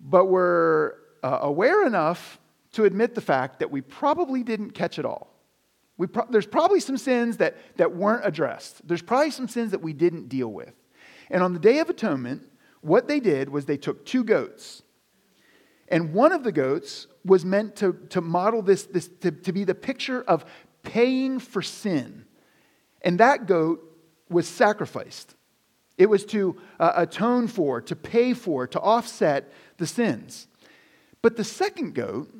But 0.00 0.24
we're 0.26 0.94
uh, 1.22 1.38
aware 1.42 1.86
enough 1.86 2.40
to 2.72 2.84
admit 2.84 3.14
the 3.14 3.20
fact 3.20 3.60
that 3.60 3.70
we 3.70 3.82
probably 3.82 4.42
didn't 4.42 4.70
catch 4.70 4.98
it 4.98 5.04
all. 5.04 5.34
Pro- 6.12 6.26
there's 6.30 6.46
probably 6.46 6.80
some 6.80 6.96
sins 6.96 7.36
that, 7.38 7.56
that 7.76 7.94
weren't 7.94 8.24
addressed. 8.24 8.86
There's 8.86 9.02
probably 9.02 9.32
some 9.32 9.48
sins 9.48 9.72
that 9.72 9.82
we 9.82 9.92
didn't 9.92 10.28
deal 10.28 10.48
with. 10.48 10.72
And 11.28 11.42
on 11.42 11.52
the 11.52 11.58
Day 11.58 11.80
of 11.80 11.90
Atonement, 11.90 12.42
what 12.80 13.06
they 13.06 13.20
did 13.20 13.50
was 13.50 13.66
they 13.66 13.76
took 13.76 14.06
two 14.06 14.24
goats. 14.24 14.82
And 15.90 16.12
one 16.12 16.32
of 16.32 16.44
the 16.44 16.52
goats 16.52 17.06
was 17.24 17.44
meant 17.44 17.76
to, 17.76 17.94
to 18.10 18.20
model 18.20 18.62
this, 18.62 18.84
this 18.84 19.08
to, 19.20 19.30
to 19.30 19.52
be 19.52 19.64
the 19.64 19.74
picture 19.74 20.22
of 20.22 20.44
paying 20.82 21.38
for 21.38 21.62
sin. 21.62 22.24
And 23.02 23.20
that 23.20 23.46
goat 23.46 23.84
was 24.28 24.46
sacrificed. 24.46 25.34
It 25.96 26.06
was 26.06 26.24
to 26.26 26.56
uh, 26.78 26.92
atone 26.96 27.48
for, 27.48 27.80
to 27.82 27.96
pay 27.96 28.32
for, 28.34 28.66
to 28.68 28.80
offset 28.80 29.52
the 29.78 29.86
sins. 29.86 30.46
But 31.22 31.36
the 31.36 31.44
second 31.44 31.94
goat 31.94 32.32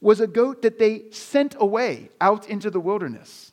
was 0.00 0.20
a 0.20 0.26
goat 0.26 0.62
that 0.62 0.78
they 0.78 1.10
sent 1.10 1.54
away 1.58 2.10
out 2.20 2.48
into 2.48 2.70
the 2.70 2.80
wilderness. 2.80 3.52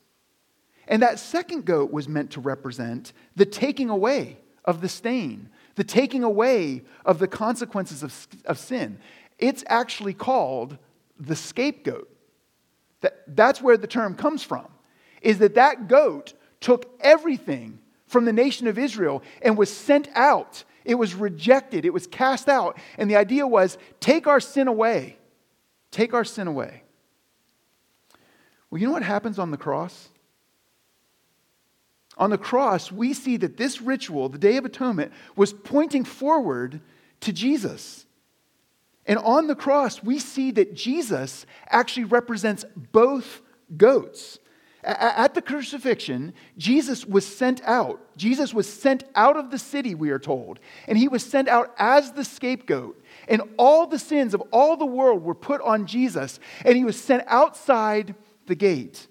And 0.88 1.01
that 1.01 1.19
second 1.19 1.65
goat 1.65 1.91
was 1.91 2.10
meant 2.10 2.32
to 2.32 2.41
represent 2.41 3.13
the 3.36 3.45
taking 3.45 3.89
away 3.89 4.39
of 4.65 4.82
the 4.82 4.89
stain, 4.89 5.49
the 5.75 5.84
taking 5.84 6.23
away 6.23 6.84
of 7.06 7.19
the 7.19 7.27
consequences 7.27 8.03
of, 8.03 8.27
of 8.45 8.58
sin. 8.58 8.99
It's 9.38 9.63
actually 9.67 10.13
called 10.13 10.78
the 11.19 11.36
scapegoat. 11.36 12.10
That, 13.02 13.36
that's 13.36 13.62
where 13.62 13.78
the 13.78 13.88
term 13.88 14.15
comes 14.15 14.43
from, 14.43 14.67
is 15.22 15.39
that 15.39 15.56
that 15.56 15.88
goat 15.88 16.34
took 16.62 16.89
everything 17.02 17.80
from 18.08 18.26
the 18.26 18.34
nation 18.34 18.67
of 18.67 18.78
Israel 18.78 19.24
and 19.41 19.58
was 19.58 19.76
sent 19.76 20.08
out. 20.15 20.63
It 20.86 20.96
was 20.96 21.13
rejected, 21.13 21.86
it 21.86 21.93
was 21.93 22.08
cast 22.08 22.48
out. 22.48 22.78
And 22.98 23.10
the 23.10 23.15
idea 23.15 23.46
was 23.48 23.78
take 24.00 24.28
our 24.28 24.39
sin 24.39 24.67
away. 24.67 25.17
Take 25.91 26.13
our 26.13 26.24
sin 26.24 26.48
away. 26.48 26.84
Well, 28.69 28.82
you 28.82 28.88
know 28.88 28.93
what 28.93 29.04
happens 29.04 29.38
on 29.38 29.52
the 29.52 29.58
cross? 29.58 30.10
On 32.17 32.30
the 32.30 32.38
cross, 32.38 32.91
we 32.91 33.13
see 33.13 33.38
that 33.38 33.58
this 33.58 33.82
ritual, 33.82 34.30
the 34.30 34.38
Day 34.38 34.58
of 34.58 34.65
Atonement, 34.65 35.12
was 35.36 35.54
pointing 35.54 36.04
forward 36.04 36.82
to 37.22 37.34
Jesus. 37.34 38.06
And 39.06 39.20
on 39.20 39.48
the 39.48 39.56
cross, 39.56 40.02
we 40.02 40.20
see 40.20 40.52
that 40.52 40.74
Jesus 40.74 41.46
actually 41.70 42.06
represents 42.06 42.66
both 42.92 43.42
goats. 43.76 44.39
At 44.84 45.34
the 45.34 45.42
crucifixion, 45.42 46.34
Jesus 46.58 47.06
was 47.06 47.26
sent 47.26 47.62
out. 47.63 48.02
Jesus 48.18 48.54
was 48.54 48.72
sent 48.72 49.06
out 49.16 49.38
of 49.38 49.50
the 49.50 49.58
city, 49.58 49.96
we 49.96 50.10
are 50.10 50.20
told. 50.20 50.60
And 50.88 50.98
he 50.98 51.08
was 51.08 51.24
sent 51.24 51.48
out 51.48 51.74
as 51.78 52.12
the 52.12 52.26
scapegoat. 52.26 53.02
And 53.30 53.42
all 53.58 53.88
the 53.88 54.00
sins 54.00 54.34
of 54.34 54.42
all 54.52 54.76
the 54.76 54.86
world 54.86 55.24
were 55.24 55.36
put 55.36 55.62
on 55.62 55.86
Jesus. 55.86 56.39
And 56.66 56.76
he 56.76 56.84
was 56.84 57.02
sent 57.02 57.24
outside 57.28 58.16
the 58.46 58.56
gate. 58.56 59.08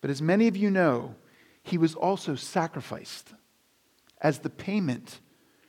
But 0.00 0.10
as 0.10 0.20
many 0.20 0.48
of 0.48 0.56
you 0.56 0.70
know, 0.70 1.14
he 1.62 1.78
was 1.78 1.94
also 1.94 2.34
sacrificed 2.34 3.32
as 4.20 4.40
the 4.40 4.50
payment 4.50 5.20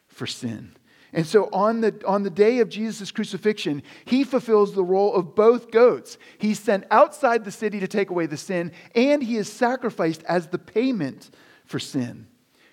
for 0.08 0.26
sin. 0.26 0.76
And 1.14 1.28
so 1.28 1.50
on 1.52 1.82
the, 1.82 2.02
on 2.06 2.24
the 2.24 2.30
day 2.30 2.60
of 2.60 2.70
Jesus' 2.70 3.12
crucifixion, 3.12 3.84
he 4.06 4.24
fulfills 4.24 4.74
the 4.74 4.84
role 4.84 5.14
of 5.14 5.36
both 5.36 5.70
goats. 5.70 6.18
He's 6.38 6.60
sent 6.60 6.86
outside 6.90 7.44
the 7.44 7.52
city 7.52 7.80
to 7.82 7.88
take 7.88 8.10
away 8.10 8.28
the 8.28 8.38
sin, 8.38 8.72
and 8.96 9.22
he 9.22 9.36
is 9.36 9.52
sacrificed 9.52 10.24
as 10.24 10.48
the 10.48 10.60
payment 10.60 11.30
for 11.66 11.80
sin. 11.80 12.28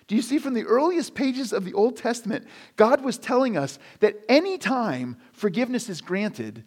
Do 0.07 0.15
you 0.15 0.21
see 0.21 0.39
from 0.39 0.53
the 0.53 0.65
earliest 0.65 1.13
pages 1.13 1.53
of 1.53 1.65
the 1.65 1.73
Old 1.73 1.97
Testament, 1.97 2.47
God 2.77 3.03
was 3.03 3.17
telling 3.17 3.57
us 3.57 3.77
that 3.99 4.15
any 4.27 4.57
time 4.57 5.17
forgiveness 5.33 5.89
is 5.89 6.01
granted, 6.01 6.63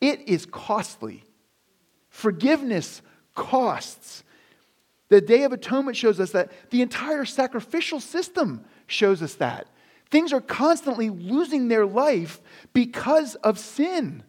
it 0.00 0.28
is 0.28 0.46
costly. 0.46 1.24
Forgiveness 2.08 3.02
costs. 3.34 4.22
The 5.08 5.20
Day 5.20 5.42
of 5.42 5.52
Atonement 5.52 5.96
shows 5.96 6.18
us 6.20 6.30
that. 6.30 6.52
The 6.70 6.82
entire 6.82 7.24
sacrificial 7.24 8.00
system 8.00 8.64
shows 8.86 9.22
us 9.22 9.34
that. 9.34 9.68
Things 10.10 10.32
are 10.32 10.40
constantly 10.40 11.10
losing 11.10 11.68
their 11.68 11.86
life 11.86 12.40
because 12.72 13.34
of 13.36 13.58
sin. 13.58 14.22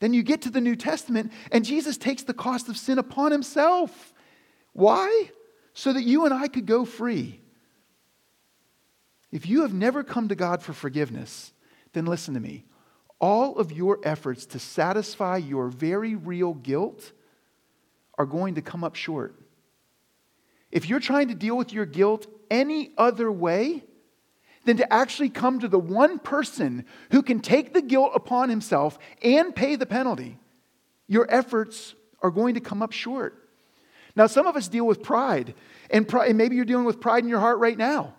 Then 0.00 0.14
you 0.14 0.22
get 0.22 0.42
to 0.42 0.50
the 0.50 0.62
New 0.62 0.76
Testament, 0.76 1.32
and 1.52 1.64
Jesus 1.64 1.98
takes 1.98 2.22
the 2.22 2.32
cost 2.32 2.68
of 2.68 2.78
sin 2.78 2.98
upon 2.98 3.32
himself. 3.32 4.14
Why? 4.72 5.30
So 5.74 5.92
that 5.92 6.02
you 6.02 6.24
and 6.24 6.32
I 6.32 6.48
could 6.48 6.66
go 6.66 6.84
free. 6.84 7.40
If 9.30 9.46
you 9.46 9.62
have 9.62 9.74
never 9.74 10.02
come 10.02 10.28
to 10.28 10.34
God 10.34 10.62
for 10.62 10.72
forgiveness, 10.72 11.52
then 11.92 12.06
listen 12.06 12.34
to 12.34 12.40
me. 12.40 12.64
All 13.20 13.58
of 13.58 13.70
your 13.70 14.00
efforts 14.02 14.46
to 14.46 14.58
satisfy 14.58 15.36
your 15.36 15.68
very 15.68 16.14
real 16.14 16.54
guilt 16.54 17.12
are 18.16 18.26
going 18.26 18.54
to 18.54 18.62
come 18.62 18.82
up 18.82 18.96
short. 18.96 19.38
If 20.72 20.88
you're 20.88 21.00
trying 21.00 21.28
to 21.28 21.34
deal 21.34 21.56
with 21.56 21.72
your 21.72 21.86
guilt 21.86 22.26
any 22.50 22.92
other 22.96 23.30
way 23.30 23.84
than 24.64 24.76
to 24.76 24.92
actually 24.92 25.30
come 25.30 25.58
to 25.60 25.68
the 25.68 25.78
one 25.78 26.18
person 26.18 26.84
who 27.10 27.22
can 27.22 27.40
take 27.40 27.72
the 27.72 27.82
guilt 27.82 28.12
upon 28.14 28.48
himself 28.48 28.98
and 29.22 29.54
pay 29.54 29.76
the 29.76 29.86
penalty, 29.86 30.38
your 31.06 31.26
efforts 31.30 31.94
are 32.22 32.30
going 32.30 32.54
to 32.54 32.60
come 32.60 32.82
up 32.82 32.92
short. 32.92 33.36
Now, 34.16 34.26
some 34.26 34.46
of 34.46 34.56
us 34.56 34.68
deal 34.68 34.86
with 34.86 35.02
pride, 35.02 35.54
and, 35.90 36.12
and 36.12 36.36
maybe 36.36 36.56
you're 36.56 36.64
dealing 36.64 36.84
with 36.84 37.00
pride 37.00 37.22
in 37.22 37.28
your 37.28 37.40
heart 37.40 37.58
right 37.58 37.78
now. 37.78 38.14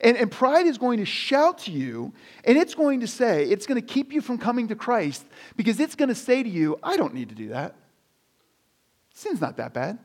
And, 0.00 0.16
and 0.16 0.30
pride 0.30 0.66
is 0.66 0.78
going 0.78 0.98
to 0.98 1.04
shout 1.04 1.58
to 1.60 1.70
you, 1.70 2.12
and 2.44 2.56
it's 2.56 2.74
going 2.74 3.00
to 3.00 3.06
say, 3.06 3.44
it's 3.44 3.66
going 3.66 3.80
to 3.80 3.86
keep 3.86 4.12
you 4.12 4.20
from 4.20 4.38
coming 4.38 4.68
to 4.68 4.74
Christ 4.74 5.24
because 5.56 5.78
it's 5.80 5.94
going 5.94 6.08
to 6.08 6.14
say 6.14 6.42
to 6.42 6.48
you, 6.48 6.78
I 6.82 6.96
don't 6.96 7.14
need 7.14 7.28
to 7.30 7.34
do 7.34 7.48
that. 7.48 7.74
Sin's 9.12 9.40
not 9.40 9.58
that 9.58 9.74
bad. 9.74 9.98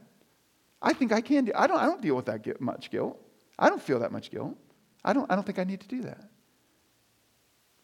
I 0.81 0.93
think 0.93 1.13
I 1.13 1.21
can 1.21 1.45
do 1.45 1.51
I 1.55 1.67
don't, 1.67 1.77
I 1.77 1.85
don't 1.85 2.01
deal 2.01 2.15
with 2.15 2.25
that 2.25 2.59
much 2.59 2.91
guilt. 2.91 3.17
I 3.57 3.69
don't 3.69 3.81
feel 3.81 3.99
that 3.99 4.11
much 4.11 4.29
guilt. 4.29 4.57
I 5.05 5.13
don't, 5.13 5.31
I 5.31 5.35
don't 5.35 5.45
think 5.45 5.59
I 5.59 5.63
need 5.63 5.81
to 5.81 5.87
do 5.87 6.01
that. 6.01 6.29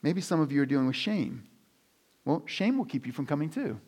Maybe 0.02 0.20
some 0.20 0.42
of 0.42 0.52
you 0.52 0.62
are 0.64 0.66
dealing 0.66 0.88
with 0.88 0.96
shame. 0.96 1.44
Well, 2.26 2.44
shame 2.48 2.78
will 2.78 2.86
keep 2.86 3.06
you 3.06 3.14
from 3.14 3.28
coming 3.28 3.50
too. 3.50 3.80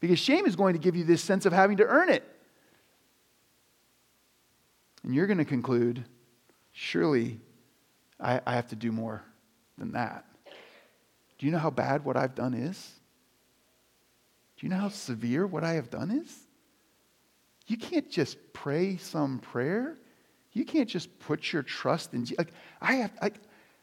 Because 0.00 0.18
shame 0.18 0.46
is 0.46 0.56
going 0.56 0.74
to 0.74 0.80
give 0.80 0.96
you 0.96 1.04
this 1.04 1.22
sense 1.22 1.46
of 1.46 1.52
having 1.52 1.76
to 1.76 1.84
earn 1.84 2.10
it. 2.10 2.24
And 5.04 5.14
you're 5.14 5.28
going 5.28 5.38
to 5.38 5.44
conclude, 5.44 6.04
surely 6.72 7.40
I, 8.18 8.40
I 8.44 8.54
have 8.54 8.68
to 8.68 8.76
do 8.76 8.90
more 8.90 9.22
than 9.78 9.92
that. 9.92 10.24
Do 11.38 11.46
you 11.46 11.52
know 11.52 11.58
how 11.58 11.70
bad 11.70 12.04
what 12.04 12.16
I've 12.16 12.34
done 12.34 12.54
is? 12.54 12.90
Do 14.56 14.66
you 14.66 14.70
know 14.70 14.78
how 14.78 14.88
severe 14.88 15.46
what 15.46 15.62
I 15.62 15.74
have 15.74 15.90
done 15.90 16.10
is? 16.10 16.36
You 17.68 17.76
can't 17.76 18.10
just 18.10 18.36
pray 18.52 18.96
some 18.96 19.38
prayer. 19.38 19.96
You 20.52 20.64
can't 20.64 20.88
just 20.88 21.18
put 21.20 21.52
your 21.52 21.62
trust 21.62 22.12
in 22.12 22.24
Jesus. 22.24 22.38
Like, 22.38 22.52
I, 22.80 22.94
have, 22.94 23.12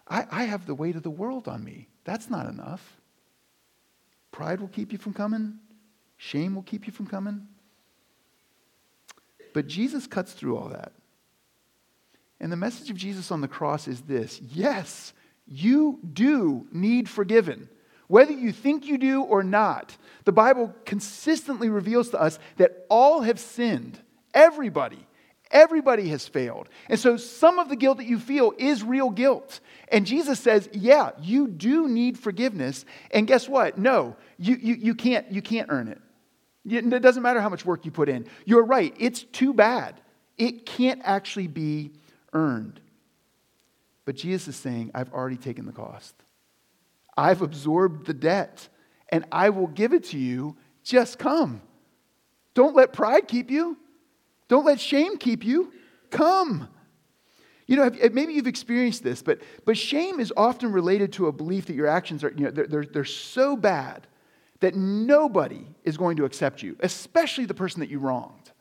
I, 0.07 0.25
I 0.31 0.43
have 0.43 0.65
the 0.65 0.75
weight 0.75 0.95
of 0.95 1.03
the 1.03 1.09
world 1.09 1.47
on 1.47 1.63
me. 1.63 1.87
That's 2.03 2.29
not 2.29 2.47
enough. 2.47 2.97
Pride 4.31 4.61
will 4.61 4.67
keep 4.67 4.91
you 4.91 4.97
from 4.97 5.13
coming. 5.13 5.59
Shame 6.17 6.55
will 6.55 6.63
keep 6.63 6.85
you 6.85 6.93
from 6.93 7.07
coming. 7.07 7.47
But 9.53 9.67
Jesus 9.67 10.05
cuts 10.05 10.33
through 10.33 10.57
all 10.57 10.69
that. 10.69 10.91
And 12.39 12.51
the 12.51 12.57
message 12.57 12.89
of 12.89 12.95
Jesus 12.95 13.31
on 13.31 13.41
the 13.41 13.47
cross 13.47 13.87
is 13.87 14.01
this 14.01 14.39
yes, 14.41 15.13
you 15.47 15.99
do 16.13 16.67
need 16.71 17.09
forgiven. 17.09 17.69
Whether 18.07 18.31
you 18.31 18.51
think 18.51 18.85
you 18.85 18.97
do 18.97 19.21
or 19.21 19.43
not, 19.43 19.95
the 20.25 20.31
Bible 20.31 20.73
consistently 20.83 21.69
reveals 21.69 22.09
to 22.09 22.19
us 22.19 22.39
that 22.57 22.85
all 22.89 23.21
have 23.21 23.39
sinned. 23.39 23.99
Everybody. 24.33 25.05
Everybody 25.51 26.09
has 26.09 26.27
failed. 26.27 26.69
And 26.89 26.99
so 26.99 27.17
some 27.17 27.57
of 27.57 27.69
the 27.69 27.75
guilt 27.75 27.97
that 27.97 28.05
you 28.05 28.19
feel 28.19 28.53
is 28.57 28.83
real 28.83 29.09
guilt. 29.09 29.59
And 29.87 30.05
Jesus 30.05 30.39
says, 30.39 30.69
yeah, 30.73 31.11
you 31.19 31.47
do 31.47 31.87
need 31.87 32.19
forgiveness. 32.19 32.85
And 33.11 33.25
guess 33.25 33.49
what? 33.49 33.77
No, 33.77 34.15
you, 34.37 34.55
you, 34.61 34.75
you, 34.75 34.95
can't, 34.95 35.31
you 35.31 35.41
can't 35.41 35.69
earn 35.71 35.87
it. 35.87 35.99
It 36.65 37.01
doesn't 37.01 37.23
matter 37.23 37.41
how 37.41 37.49
much 37.49 37.65
work 37.65 37.85
you 37.85 37.91
put 37.91 38.09
in. 38.09 38.27
You're 38.45 38.65
right, 38.65 38.93
it's 38.99 39.23
too 39.23 39.53
bad. 39.53 39.99
It 40.37 40.65
can't 40.65 41.01
actually 41.03 41.47
be 41.47 41.91
earned. 42.31 42.79
But 44.05 44.15
Jesus 44.15 44.49
is 44.49 44.55
saying, 44.55 44.91
I've 44.93 45.11
already 45.13 45.37
taken 45.37 45.65
the 45.65 45.71
cost. 45.71 46.13
I've 47.17 47.41
absorbed 47.41 48.05
the 48.05 48.13
debt, 48.13 48.67
and 49.09 49.25
I 49.31 49.49
will 49.49 49.67
give 49.67 49.93
it 49.93 50.05
to 50.05 50.17
you. 50.17 50.57
Just 50.83 51.17
come. 51.17 51.61
Don't 52.53 52.75
let 52.75 52.93
pride 52.93 53.27
keep 53.27 53.49
you. 53.49 53.77
Don't 54.49 54.65
let 54.65 54.79
shame 54.79 55.15
keep 55.15 55.45
you. 55.45 55.71
Come. 56.09 56.67
You 57.65 57.77
know, 57.77 57.91
maybe 58.11 58.33
you've 58.33 58.47
experienced 58.47 59.03
this, 59.03 59.21
but, 59.21 59.39
but 59.63 59.77
shame 59.77 60.19
is 60.19 60.33
often 60.35 60.71
related 60.71 61.13
to 61.13 61.27
a 61.27 61.31
belief 61.31 61.67
that 61.67 61.75
your 61.75 61.87
actions 61.87 62.23
are, 62.23 62.31
you 62.31 62.45
know, 62.45 62.51
they're, 62.51 62.67
they're, 62.67 62.85
they're 62.85 63.05
so 63.05 63.55
bad 63.55 64.07
that 64.59 64.75
nobody 64.75 65.67
is 65.83 65.95
going 65.95 66.17
to 66.17 66.25
accept 66.25 66.63
you, 66.63 66.75
especially 66.81 67.45
the 67.45 67.53
person 67.53 67.79
that 67.79 67.89
you 67.89 67.99
wronged. 67.99 68.51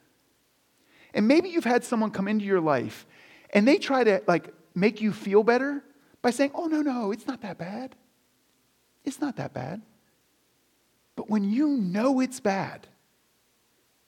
And 1.15 1.27
maybe 1.27 1.49
you've 1.49 1.65
had 1.65 1.85
someone 1.85 2.11
come 2.11 2.29
into 2.29 2.45
your 2.45 2.61
life 2.61 3.07
and 3.51 3.67
they 3.67 3.79
try 3.79 4.05
to 4.05 4.23
like 4.27 4.53
make 4.75 5.01
you 5.01 5.13
feel 5.13 5.43
better 5.43 5.83
by 6.21 6.31
saying, 6.31 6.51
"Oh 6.55 6.67
no, 6.67 6.83
no, 6.83 7.13
it's 7.13 7.27
not 7.27 7.41
that 7.41 7.59
bad. 7.59 7.97
It's 9.05 9.21
not 9.21 9.37
that 9.37 9.55
bad." 9.55 9.83
But 11.17 11.31
when 11.31 11.45
you 11.45 11.69
know 11.69 12.21
it's 12.21 12.41
bad, 12.41 12.87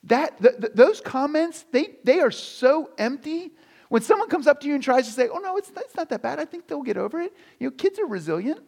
that 0.04 0.40
th- 0.40 0.56
th- 0.60 0.72
those 0.74 1.00
comments 1.00 1.64
they, 1.72 1.96
they 2.04 2.20
are 2.20 2.30
so 2.30 2.90
empty. 2.98 3.52
When 3.88 4.02
someone 4.02 4.28
comes 4.28 4.46
up 4.46 4.60
to 4.60 4.68
you 4.68 4.74
and 4.74 4.82
tries 4.82 5.06
to 5.06 5.12
say, 5.12 5.28
"Oh 5.28 5.38
no, 5.38 5.56
it's, 5.56 5.70
it's 5.76 5.96
not 5.96 6.08
that 6.10 6.22
bad. 6.22 6.38
I 6.38 6.44
think 6.44 6.68
they'll 6.68 6.82
get 6.82 6.96
over 6.96 7.20
it." 7.20 7.34
You 7.58 7.68
know, 7.68 7.70
kids 7.72 7.98
are 7.98 8.06
resilient. 8.06 8.60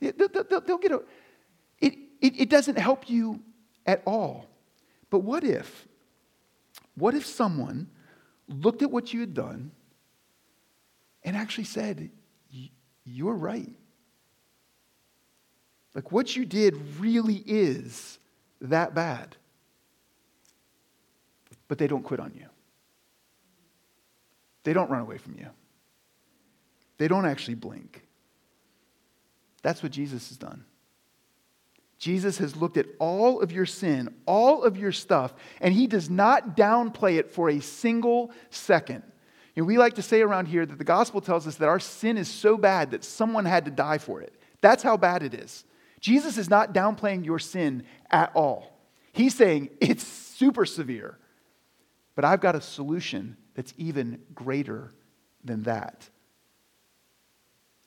They'll, 0.00 0.28
they'll, 0.28 0.60
they'll 0.60 0.78
get 0.78 0.92
over 0.92 1.04
it, 1.80 1.98
it. 2.20 2.40
It 2.40 2.48
doesn't 2.48 2.78
help 2.78 3.10
you 3.10 3.40
at 3.86 4.02
all. 4.06 4.46
But 5.10 5.20
what 5.20 5.44
if? 5.44 5.86
What 6.94 7.14
if 7.14 7.26
someone 7.26 7.88
looked 8.48 8.82
at 8.82 8.90
what 8.90 9.12
you 9.12 9.20
had 9.20 9.34
done 9.34 9.72
and 11.22 11.36
actually 11.36 11.64
said, 11.64 12.10
You're 13.04 13.34
right. 13.34 13.70
Like 15.94 16.12
what 16.12 16.36
you 16.36 16.44
did 16.44 16.76
really 16.98 17.42
is 17.46 18.18
that 18.60 18.94
bad. 18.94 19.36
But 21.70 21.78
they 21.78 21.86
don't 21.86 22.02
quit 22.02 22.18
on 22.18 22.32
you. 22.34 22.46
They 24.64 24.72
don't 24.72 24.90
run 24.90 25.02
away 25.02 25.18
from 25.18 25.36
you. 25.38 25.46
They 26.98 27.06
don't 27.06 27.26
actually 27.26 27.54
blink. 27.54 28.02
That's 29.62 29.80
what 29.80 29.92
Jesus 29.92 30.30
has 30.30 30.36
done. 30.36 30.64
Jesus 31.96 32.38
has 32.38 32.56
looked 32.56 32.76
at 32.76 32.86
all 32.98 33.40
of 33.40 33.52
your 33.52 33.66
sin, 33.66 34.12
all 34.26 34.64
of 34.64 34.76
your 34.76 34.90
stuff, 34.90 35.32
and 35.60 35.72
he 35.72 35.86
does 35.86 36.10
not 36.10 36.56
downplay 36.56 37.20
it 37.20 37.30
for 37.30 37.48
a 37.48 37.60
single 37.60 38.32
second. 38.50 39.04
And 39.54 39.64
we 39.64 39.78
like 39.78 39.94
to 39.94 40.02
say 40.02 40.22
around 40.22 40.46
here 40.46 40.66
that 40.66 40.76
the 40.78 40.82
gospel 40.82 41.20
tells 41.20 41.46
us 41.46 41.54
that 41.56 41.68
our 41.68 41.78
sin 41.78 42.18
is 42.18 42.26
so 42.26 42.56
bad 42.56 42.90
that 42.90 43.04
someone 43.04 43.44
had 43.44 43.66
to 43.66 43.70
die 43.70 43.98
for 43.98 44.20
it. 44.20 44.34
That's 44.60 44.82
how 44.82 44.96
bad 44.96 45.22
it 45.22 45.34
is. 45.34 45.64
Jesus 46.00 46.36
is 46.36 46.50
not 46.50 46.74
downplaying 46.74 47.24
your 47.24 47.38
sin 47.38 47.84
at 48.10 48.32
all. 48.34 48.76
He's 49.12 49.36
saying 49.36 49.70
it's 49.80 50.04
super 50.04 50.66
severe, 50.66 51.16
but 52.20 52.26
I've 52.26 52.42
got 52.42 52.54
a 52.54 52.60
solution 52.60 53.38
that's 53.54 53.72
even 53.78 54.20
greater 54.34 54.92
than 55.42 55.62
that. 55.62 56.06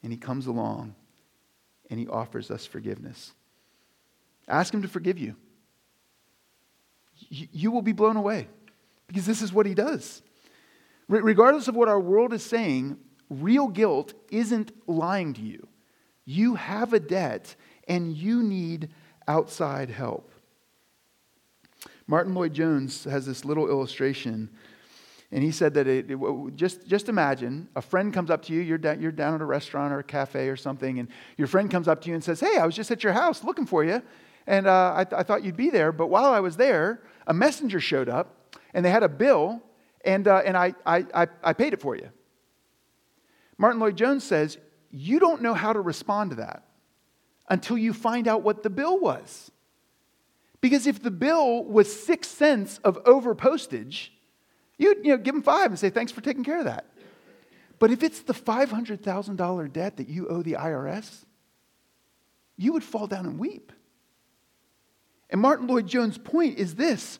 And 0.01 0.11
he 0.11 0.17
comes 0.17 0.47
along 0.47 0.95
and 1.91 1.99
he 1.99 2.07
offers 2.07 2.49
us 2.49 2.65
forgiveness. 2.65 3.31
Ask 4.47 4.73
him 4.73 4.81
to 4.81 4.87
forgive 4.87 5.19
you. 5.19 5.35
You 7.29 7.69
will 7.69 7.83
be 7.83 7.91
blown 7.91 8.17
away 8.17 8.47
because 9.05 9.27
this 9.27 9.43
is 9.43 9.53
what 9.53 9.67
he 9.67 9.75
does. 9.75 10.23
Regardless 11.07 11.67
of 11.67 11.75
what 11.75 11.87
our 11.87 11.99
world 11.99 12.33
is 12.33 12.43
saying, 12.43 12.97
real 13.29 13.67
guilt 13.67 14.15
isn't 14.31 14.71
lying 14.87 15.35
to 15.35 15.41
you. 15.41 15.67
You 16.25 16.55
have 16.55 16.93
a 16.93 16.99
debt 16.99 17.55
and 17.87 18.17
you 18.17 18.41
need 18.41 18.89
outside 19.27 19.91
help. 19.91 20.32
Martyn 22.07 22.33
Lloyd-Jones 22.33 23.05
has 23.05 23.25
this 23.25 23.45
little 23.45 23.69
illustration, 23.69 24.49
and 25.31 25.43
he 25.43 25.51
said 25.51 25.73
that 25.75 25.87
it, 25.87 26.11
it, 26.11 26.19
just, 26.55 26.87
just 26.87 27.09
imagine 27.09 27.69
a 27.75 27.81
friend 27.81 28.13
comes 28.13 28.29
up 28.29 28.43
to 28.43 28.53
you, 28.53 28.61
you're 28.61 28.77
down, 28.77 29.01
you're 29.01 29.11
down 29.11 29.33
at 29.33 29.41
a 29.41 29.45
restaurant 29.45 29.93
or 29.93 29.99
a 29.99 30.03
cafe 30.03 30.49
or 30.49 30.55
something, 30.55 30.99
and 30.99 31.07
your 31.37 31.47
friend 31.47 31.71
comes 31.71 31.87
up 31.87 32.01
to 32.01 32.09
you 32.09 32.15
and 32.15 32.23
says, 32.23 32.39
Hey, 32.39 32.57
I 32.57 32.65
was 32.65 32.75
just 32.75 32.91
at 32.91 33.03
your 33.03 33.13
house 33.13 33.43
looking 33.43 33.65
for 33.65 33.83
you, 33.83 34.01
and 34.47 34.67
uh, 34.67 34.93
I, 34.95 35.03
th- 35.05 35.19
I 35.19 35.23
thought 35.23 35.43
you'd 35.43 35.57
be 35.57 35.69
there, 35.69 35.91
but 35.91 36.07
while 36.07 36.33
I 36.33 36.39
was 36.39 36.57
there, 36.57 37.01
a 37.27 37.33
messenger 37.33 37.79
showed 37.79 38.09
up, 38.09 38.57
and 38.73 38.85
they 38.85 38.89
had 38.89 39.03
a 39.03 39.09
bill 39.09 39.61
and, 40.03 40.27
uh, 40.27 40.41
and 40.45 40.57
I, 40.57 40.73
I, 40.85 41.27
I 41.43 41.53
paid 41.53 41.73
it 41.73 41.81
for 41.81 41.95
you. 41.95 42.09
Martyn 43.57 43.79
Lloyd-Jones 43.79 44.23
says, 44.23 44.57
You 44.91 45.19
don't 45.19 45.41
know 45.41 45.53
how 45.53 45.73
to 45.73 45.79
respond 45.79 46.31
to 46.31 46.35
that 46.37 46.65
until 47.49 47.77
you 47.77 47.93
find 47.93 48.27
out 48.27 48.41
what 48.41 48.63
the 48.63 48.69
bill 48.69 48.99
was. 48.99 49.51
Because 50.63 50.87
if 50.87 51.03
the 51.03 51.11
bill 51.11 51.65
was 51.65 51.93
six 51.93 52.29
cents 52.29 52.79
of 52.85 52.97
over 53.03 53.35
postage, 53.35 54.13
you'd 54.77 54.99
you 55.05 55.11
know, 55.11 55.17
give 55.17 55.35
them 55.35 55.43
five 55.43 55.65
and 55.65 55.77
say, 55.77 55.89
Thanks 55.89 56.13
for 56.13 56.21
taking 56.21 56.45
care 56.45 56.59
of 56.59 56.63
that. 56.63 56.85
But 57.79 57.91
if 57.91 58.01
it's 58.01 58.21
the 58.21 58.33
$500,000 58.33 59.73
debt 59.73 59.97
that 59.97 60.07
you 60.07 60.29
owe 60.29 60.41
the 60.41 60.53
IRS, 60.53 61.25
you 62.55 62.71
would 62.71 62.83
fall 62.85 63.07
down 63.07 63.25
and 63.25 63.37
weep. 63.37 63.73
And 65.29 65.41
Martyn 65.41 65.67
Lloyd-Jones' 65.67 66.17
point 66.17 66.57
is 66.57 66.75
this 66.75 67.19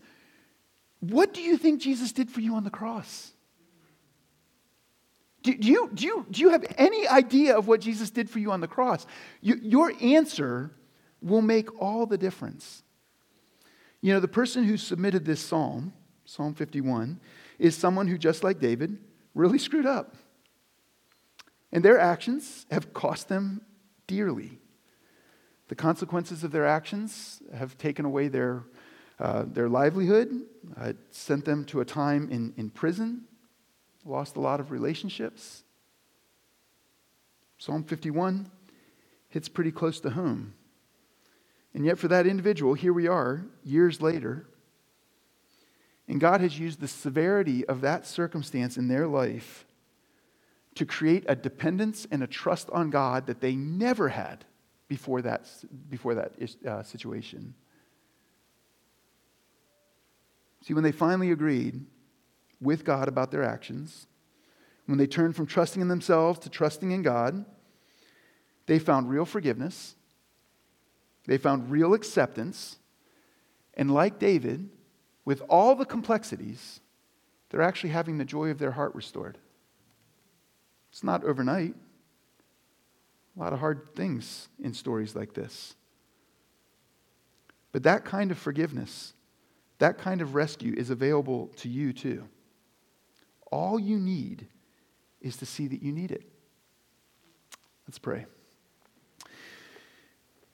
what 1.02 1.34
do 1.34 1.42
you 1.42 1.58
think 1.58 1.82
Jesus 1.82 2.14
did 2.14 2.32
for 2.32 2.40
you 2.40 2.56
on 2.56 2.64
the 2.64 2.70
cross? 2.70 3.34
Do, 5.42 5.54
do, 5.54 5.68
you, 5.68 5.90
do, 5.94 6.06
you, 6.06 6.26
do 6.32 6.40
you 6.40 6.50
have 6.52 6.64
any 6.78 7.06
idea 7.10 7.58
of 7.58 7.68
what 7.68 7.82
Jesus 7.82 8.10
did 8.10 8.30
for 8.30 8.40
you 8.40 8.54
on 8.54 8.62
the 8.62 8.70
cross? 8.70 9.06
You, 9.42 9.60
your 9.62 9.92
answer 10.00 10.72
will 11.22 11.42
make 11.42 11.82
all 11.82 12.06
the 12.06 12.18
difference. 12.18 12.83
You 14.04 14.12
know, 14.12 14.20
the 14.20 14.28
person 14.28 14.66
who 14.66 14.76
submitted 14.76 15.24
this 15.24 15.40
psalm, 15.40 15.94
Psalm 16.26 16.54
51, 16.54 17.22
is 17.58 17.78
someone 17.78 18.10
who, 18.10 18.18
just 18.18 18.44
like 18.44 18.60
David, 18.60 18.98
really 19.34 19.58
screwed 19.58 19.86
up. 19.86 20.18
And 21.72 21.86
their 21.86 21.98
actions 21.98 22.66
have 22.70 22.94
cost 22.94 23.30
them 23.30 23.62
dearly. 24.06 24.60
The 25.70 25.76
consequences 25.76 26.44
of 26.44 26.52
their 26.52 26.68
actions 26.68 27.42
have 27.56 27.78
taken 27.78 28.06
away 28.06 28.28
their 28.28 28.66
Uh, 29.20 29.46
their 29.54 29.70
livelihood 29.70 30.28
uh, 30.76 30.92
sent 31.12 31.46
them 31.46 31.64
to 31.64 31.80
a 31.82 31.86
time 31.86 32.28
in, 32.32 32.52
in 32.58 32.70
prison, 32.70 33.22
lost 34.04 34.36
a 34.36 34.42
lot 34.42 34.60
of 34.60 34.72
relationships. 34.72 35.64
Psalm 37.58 37.84
51 37.84 38.50
hits 39.30 39.48
pretty 39.48 39.72
close 39.72 40.02
to 40.02 40.10
home. 40.10 40.54
And 41.74 41.86
yet, 41.86 41.98
for 41.98 42.08
that 42.08 42.28
individual, 42.28 42.76
here 42.76 42.94
we 42.94 43.08
are, 43.08 43.46
years 43.64 44.02
later, 44.02 44.48
and 46.08 46.20
God 46.20 46.42
has 46.42 46.60
used 46.60 46.80
the 46.80 46.88
severity 46.88 47.66
of 47.66 47.82
that 47.82 48.06
circumstance 48.06 48.78
in 48.78 48.88
their 48.88 49.08
life 49.08 49.66
to 50.76 50.86
create 50.86 51.24
a 51.28 51.36
dependence 51.36 52.06
and 52.12 52.22
a 52.22 52.28
trust 52.28 52.70
on 52.72 52.90
God 52.90 53.28
that 53.28 53.42
they 53.42 53.56
never 53.56 54.10
had 54.10 54.46
before 54.88 55.22
that, 55.22 55.50
before 55.90 56.16
that 56.16 56.34
uh, 56.68 56.84
situation. 56.84 57.54
See, 60.64 60.74
when 60.74 60.84
they 60.84 60.92
finally 60.92 61.32
agreed 61.32 61.86
with 62.62 62.86
God 62.86 63.08
about 63.08 63.32
their 63.32 63.44
actions, 63.44 64.08
when 64.86 64.98
they 64.98 65.08
turned 65.08 65.36
from 65.36 65.46
trusting 65.46 65.82
in 65.82 65.88
themselves 65.88 66.40
to 66.40 66.50
trusting 66.50 66.92
in 66.92 67.02
God, 67.02 67.46
they 68.66 68.80
found 68.80 69.10
real 69.10 69.26
forgiveness, 69.26 69.96
they 71.26 71.38
found 71.38 71.72
real 71.72 71.94
acceptance, 71.94 72.78
and 73.76 73.94
like 73.94 74.20
David, 74.20 74.70
with 75.26 75.42
all 75.50 75.76
the 75.76 75.86
complexities, 75.86 76.80
they're 77.50 77.62
actually 77.62 77.92
having 77.92 78.18
the 78.18 78.26
joy 78.26 78.50
of 78.50 78.60
their 78.60 78.72
heart 78.72 78.94
restored. 78.96 79.38
It's 80.92 81.04
not 81.04 81.24
overnight. 81.24 81.76
A 83.36 83.40
lot 83.40 83.54
of 83.54 83.60
hard 83.60 83.96
things 83.96 84.50
in 84.62 84.74
stories 84.74 85.16
like 85.16 85.34
this. 85.34 85.76
But 87.72 87.84
that 87.84 88.06
kind 88.06 88.30
of 88.30 88.38
forgiveness, 88.38 89.14
that 89.80 89.98
kind 89.98 90.22
of 90.22 90.36
rescue 90.36 90.74
is 90.78 90.90
available 90.90 91.48
to 91.58 91.70
you 91.70 91.94
too. 91.94 92.28
All 93.52 93.80
you 93.80 93.98
need 93.98 94.48
is 95.22 95.38
to 95.38 95.46
see 95.46 95.68
that 95.68 95.82
you 95.82 95.92
need 95.92 96.12
it. 96.12 96.24
Let's 97.88 97.98
pray. 97.98 98.26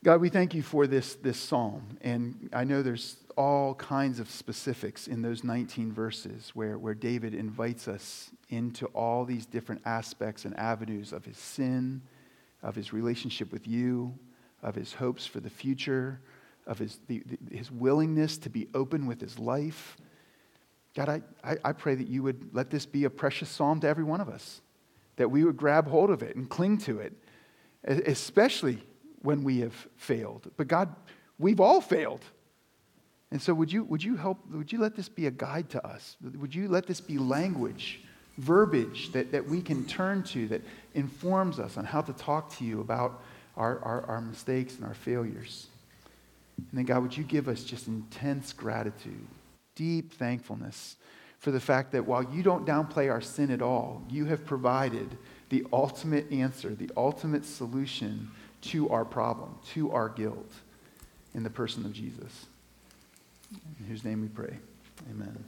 God, 0.02 0.22
we 0.22 0.30
thank 0.30 0.54
you 0.54 0.62
for 0.62 0.88
this, 0.88 1.16
this 1.16 1.38
psalm. 1.38 1.98
And 2.00 2.50
I 2.54 2.64
know 2.64 2.82
there's 2.82 3.18
all 3.36 3.76
kinds 3.76 4.22
of 4.22 4.30
specifics 4.30 5.08
in 5.08 5.22
those 5.22 5.44
19 5.44 5.92
verses 5.92 6.52
where, 6.54 6.78
where 6.78 6.94
David 6.94 7.34
invites 7.34 7.90
us 7.90 8.32
into 8.48 8.86
all 8.88 9.26
these 9.26 9.46
different 9.46 9.82
aspects 9.84 10.46
and 10.46 10.58
avenues 10.58 11.12
of 11.12 11.26
his 11.26 11.38
sin, 11.38 12.02
of 12.64 12.76
his 12.76 12.94
relationship 12.94 13.52
with 13.52 13.68
you, 13.68 14.18
of 14.64 14.74
his 14.74 14.94
hopes 14.94 15.26
for 15.26 15.42
the 15.42 15.50
future, 15.50 16.22
of 16.66 16.80
his, 16.80 17.02
the, 17.08 17.22
the, 17.26 17.58
his 17.58 17.70
willingness 17.70 18.38
to 18.38 18.50
be 18.50 18.70
open 18.74 19.06
with 19.06 19.20
his 19.20 19.38
life. 19.38 19.98
God, 20.96 21.10
I, 21.10 21.22
I, 21.44 21.58
I 21.66 21.72
pray 21.74 21.96
that 21.96 22.08
you 22.08 22.24
would 22.24 22.52
let 22.54 22.70
this 22.70 22.86
be 22.86 23.04
a 23.04 23.10
precious 23.10 23.50
psalm 23.50 23.82
to 23.82 23.88
every 23.88 24.06
one 24.06 24.22
of 24.22 24.30
us, 24.30 24.62
that 25.18 25.30
we 25.30 25.44
would 25.44 25.58
grab 25.58 25.88
hold 25.88 26.10
of 26.10 26.24
it 26.24 26.38
and 26.38 26.50
cling 26.50 26.78
to 26.80 27.00
it, 27.00 27.14
especially 27.84 28.82
when 29.22 29.44
we 29.44 29.60
have 29.60 29.88
failed. 29.98 30.50
But 30.58 30.68
God, 30.68 30.96
we've 31.38 31.60
all 31.60 31.82
failed. 31.82 32.24
And 33.32 33.42
so 33.42 33.54
would 33.54 33.72
you, 33.72 33.84
would 33.84 34.04
you 34.04 34.16
help, 34.16 34.40
would 34.52 34.72
you 34.72 34.80
let 34.80 34.96
this 34.96 35.08
be 35.08 35.28
a 35.28 35.32
guide 35.32 35.70
to 35.72 35.86
us? 35.86 36.18
Would 36.38 36.56
you 36.56 36.68
let 36.68 36.88
this 36.88 37.00
be 37.00 37.18
language, 37.18 38.02
verbiage 38.38 39.12
that, 39.12 39.32
that 39.32 39.48
we 39.48 39.62
can 39.62 39.86
turn 39.86 40.24
to 40.24 40.48
that 40.48 40.62
informs 40.96 41.60
us 41.60 41.78
on 41.78 41.86
how 41.86 42.02
to 42.02 42.14
talk 42.14 42.56
to 42.58 42.66
you 42.66 42.82
about 42.82 43.22
our, 43.56 43.80
our, 43.80 44.02
our 44.06 44.22
mistakes 44.22 44.78
and 44.78 44.86
our 44.86 44.96
failures? 44.96 45.68
And 46.58 46.68
then, 46.74 46.86
God, 46.86 47.04
would 47.04 47.16
you 47.16 47.24
give 47.24 47.48
us 47.48 47.64
just 47.64 47.88
intense 47.88 48.52
gratitude, 48.52 49.28
deep 49.76 50.14
thankfulness 50.14 50.96
for 51.38 51.52
the 51.52 51.60
fact 51.60 51.92
that 51.94 52.06
while 52.06 52.24
you 52.24 52.44
don't 52.44 52.66
downplay 52.66 53.10
our 53.10 53.22
sin 53.22 53.50
at 53.50 53.62
all, 53.62 54.04
you 54.10 54.26
have 54.26 54.46
provided 54.46 55.18
the 55.50 55.66
ultimate 55.72 56.30
answer, 56.32 56.76
the 56.76 56.92
ultimate 56.98 57.46
solution 57.46 58.30
to 58.62 58.90
our 58.90 59.06
problem, 59.06 59.56
to 59.74 59.92
our 59.92 60.10
guilt, 60.10 60.52
in 61.34 61.44
the 61.44 61.50
person 61.50 61.86
of 61.86 61.94
Jesus. 61.94 62.46
In 63.80 63.86
whose 63.86 64.04
name 64.04 64.22
we 64.22 64.28
pray. 64.28 64.58
Amen. 65.12 65.44